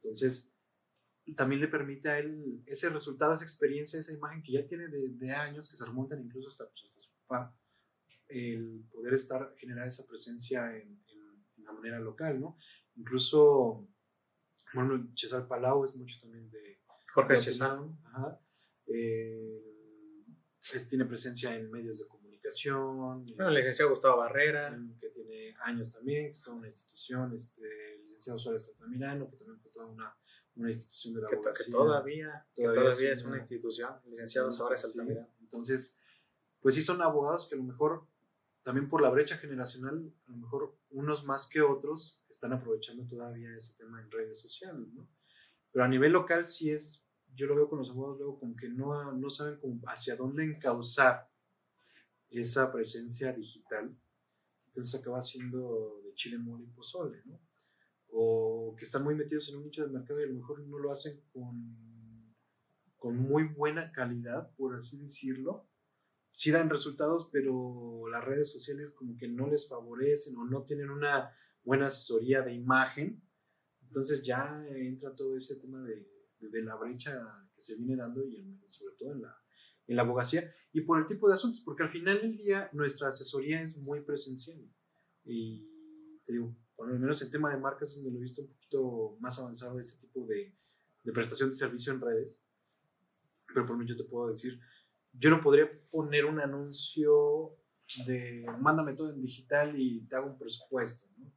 [0.03, 0.53] Entonces,
[1.37, 5.09] también le permite a él ese resultado, esa experiencia, esa imagen que ya tiene de,
[5.11, 7.57] de años, que se remontan incluso hasta, pues, hasta su papá,
[8.29, 12.59] el poder estar, generar esa presencia en, en, la manera local, ¿no?
[12.97, 13.89] Incluso
[14.75, 16.81] bueno, Cesar Palau es mucho también de...
[17.15, 17.79] Jorge Cesar.
[18.87, 19.63] Eh,
[20.91, 22.24] tiene presencia en medios de comunicación.
[23.37, 24.79] Bueno, el licenciado Gustavo Barrera.
[25.01, 27.35] Que tiene años también, que está en una institución.
[27.35, 30.17] Este, el licenciado Suárez Altamirano, que también fue toda una,
[30.57, 31.67] una institución de la que, abogacía.
[31.67, 35.29] Que todavía, todavía, es, una, institución, licenciado Suárez Altamirano.
[35.41, 35.99] Entonces,
[36.61, 38.07] pues sí son abogados que a lo mejor
[38.63, 43.55] también por la brecha generacional, a lo mejor unos más que otros están aprovechando todavía
[43.55, 45.07] ese tema en redes sociales, ¿no?
[45.71, 48.69] Pero a nivel local sí es, yo lo veo con los abogados luego como que
[48.69, 51.29] no, no saben hacia dónde encauzar
[52.41, 53.97] esa presencia digital,
[54.67, 57.41] entonces acaba siendo de chile, mole y pozole, ¿no?
[58.09, 60.79] O que están muy metidos en un nicho de mercado y a lo mejor no
[60.79, 62.35] lo hacen con,
[62.97, 65.69] con muy buena calidad, por así decirlo,
[66.33, 70.91] sí dan resultados, pero las redes sociales como que no les favorecen o no tienen
[70.91, 71.31] una
[71.63, 73.23] buena asesoría de imagen.
[73.83, 76.07] Entonces ya entra todo ese tema de,
[76.41, 77.13] de, la brecha
[77.55, 79.44] que se viene dando y sobre todo en la,
[79.87, 83.09] en la abogacía y por el tipo de asuntos, porque al final del día nuestra
[83.09, 84.61] asesoría es muy presencial.
[85.25, 85.69] Y
[86.25, 88.49] te digo, por lo menos el tema de marcas es donde lo he visto un
[88.49, 90.55] poquito más avanzado este tipo de,
[91.03, 92.43] de prestación de servicio en redes.
[93.47, 94.59] Pero por mí yo te puedo decir,
[95.13, 97.57] yo no podría poner un anuncio
[98.07, 101.33] de mándame todo en digital y te hago un presupuesto, ¿no?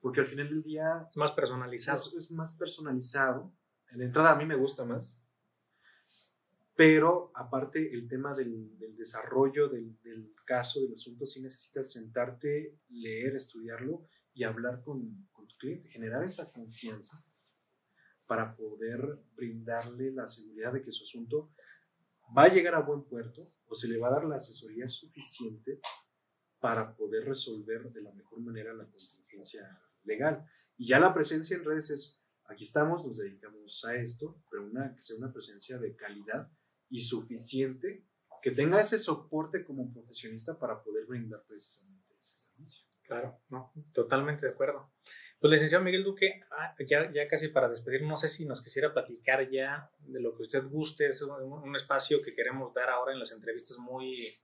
[0.00, 1.06] porque al final del día...
[1.10, 2.00] Es más personalizado.
[2.16, 3.52] Es, más personalizado.
[3.90, 5.19] En la entrada a mí me gusta más.
[6.80, 13.36] Pero aparte el tema del, desarrollo del, del, caso, del asunto, sí necesitas sentarte, leer,
[13.36, 17.22] estudiarlo y hablar con, con tu cliente, generar esa confianza
[18.26, 21.52] para poder brindarle la seguridad de que su asunto
[22.34, 25.80] va a llegar a buen puerto o se le va a dar la asesoría suficiente
[26.60, 30.46] para poder resolver de la mejor manera la contingencia legal.
[30.78, 34.94] Y ya la presencia en redes es, aquí estamos, nos dedicamos a esto, pero una,
[34.94, 36.50] que sea una presencia de calidad
[36.90, 38.04] y suficiente,
[38.42, 42.84] que tenga ese soporte como profesionista para poder brindar precisamente ese servicio.
[43.02, 44.90] Claro, no, totalmente de acuerdo.
[45.40, 48.92] Pues licenciado Miguel Duque, ah, ya, ya casi para despedir, no sé si nos quisiera
[48.92, 53.18] platicar ya de lo que usted guste, es un, espacio que queremos dar ahora en
[53.18, 54.38] las entrevistas muy,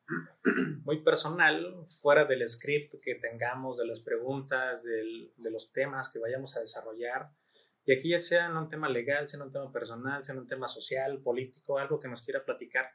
[0.85, 6.19] muy personal, fuera del script que tengamos, de las preguntas, del, de los temas que
[6.19, 7.29] vayamos a desarrollar.
[7.87, 10.41] Y aquí ya sea en un tema legal, sea en un tema personal, sea en
[10.41, 12.91] un tema social, político, algo que nos quiera platicar,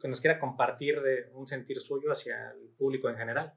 [0.00, 3.52] que nos quiera compartir de un sentir suyo hacia el público en general.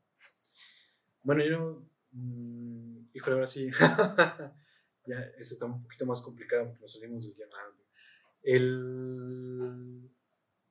[1.23, 1.85] Bueno, yo...
[2.11, 3.69] Mm, híjole, ahora sí,
[5.05, 7.73] ya eso está un poquito más complicado porque nos salimos de llamar.
[8.41, 10.11] El,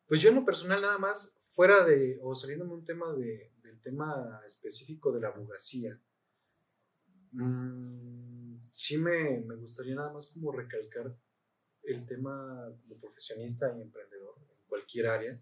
[0.07, 3.81] pues yo en lo personal nada más, fuera de, o saliéndome un tema de, del
[3.81, 5.99] tema específico de la abogacía,
[7.33, 11.16] mm, sí me, me, gustaría nada más como recalcar
[11.82, 14.35] el tema como profesionista y emprendedor,
[14.66, 15.40] cualquier área,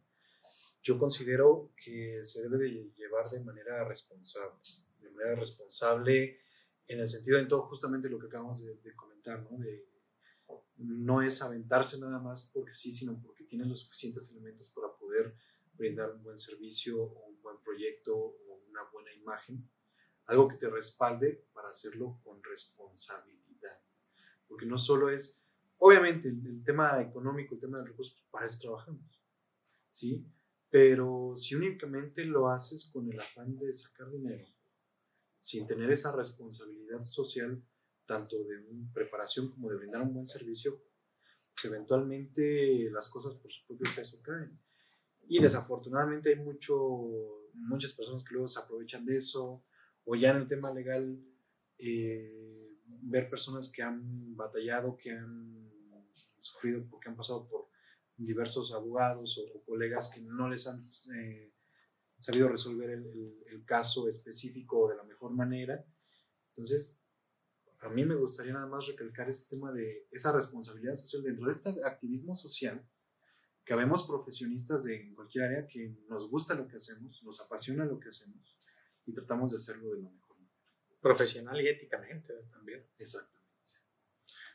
[0.82, 4.56] yo considero que se debe de llevar de manera responsable,
[5.00, 6.38] de manera responsable
[6.86, 9.58] en el sentido de todo justamente lo que acabamos de, comentar, ¿no?
[9.58, 9.84] De,
[10.76, 15.34] no es aventarse nada más porque sí, sino porque tiene los suficientes elementos para poder
[15.72, 19.68] brindar un buen servicio o un buen proyecto o una buena imagen,
[20.26, 23.78] algo que te respalde para hacerlo con responsabilidad.
[24.48, 25.40] Porque no solo es,
[25.78, 29.22] obviamente, el, tema económico, el tema de recursos, para eso trabajamos,
[29.92, 30.24] ¿sí?
[30.70, 34.46] Pero si únicamente lo haces con el afán de sacar dinero,
[35.38, 37.62] sin tener esa responsabilidad social,
[38.04, 40.80] tanto de preparación como de brindar un buen servicio,
[41.54, 44.58] pues eventualmente las cosas por su propio peso caen.
[45.28, 49.64] Y desafortunadamente hay mucho, muchas personas que luego se aprovechan de eso,
[50.06, 51.20] o ya en el tema legal,
[51.78, 52.72] eh,
[53.02, 55.70] ver personas que han batallado, que han
[56.40, 57.68] sufrido porque han pasado por
[58.16, 60.80] diversos abogados o, colegas que no les han
[61.16, 61.52] eh,
[62.18, 65.84] sabido resolver el, caso específico de la mejor manera.
[66.50, 67.02] Entonces,
[67.80, 71.52] a mí me gustaría nada más recalcar este tema de esa responsabilidad social dentro de
[71.52, 72.88] este activismo social
[73.64, 77.98] que habemos profesionistas de cualquier área que nos gusta lo que hacemos, nos apasiona lo
[77.98, 78.55] que hacemos
[79.06, 80.26] y tratamos de hacerlo de lo mejor
[81.00, 82.84] Profesional y éticamente también.
[82.98, 83.36] Exactamente.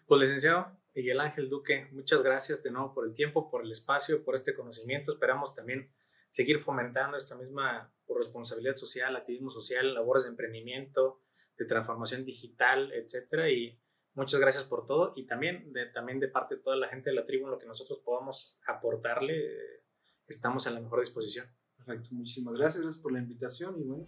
[0.06, 4.26] Pues licenciado Miguel Ángel Duque, muchas gracias de nuevo por el tiempo, por el espacio,
[4.26, 5.14] por este conocimiento.
[5.14, 5.90] Esperamos también
[6.30, 11.22] seguir fomentando esta misma responsabilidad social, activismo social, labores de emprendimiento,
[11.58, 13.50] de transformación digital, etcétera.
[13.50, 13.80] Y
[14.14, 17.16] muchas gracias por todo y también de, también de parte de toda la gente de
[17.16, 19.84] la tribu, en lo que nosotros podamos aportarle,
[20.28, 21.48] estamos en la mejor disposición.
[21.78, 24.08] Perfecto, muchísimas gracias, gracias por la invitación y bueno,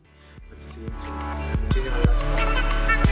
[0.54, 0.84] 本心。
[1.72, 3.03] 谢谢。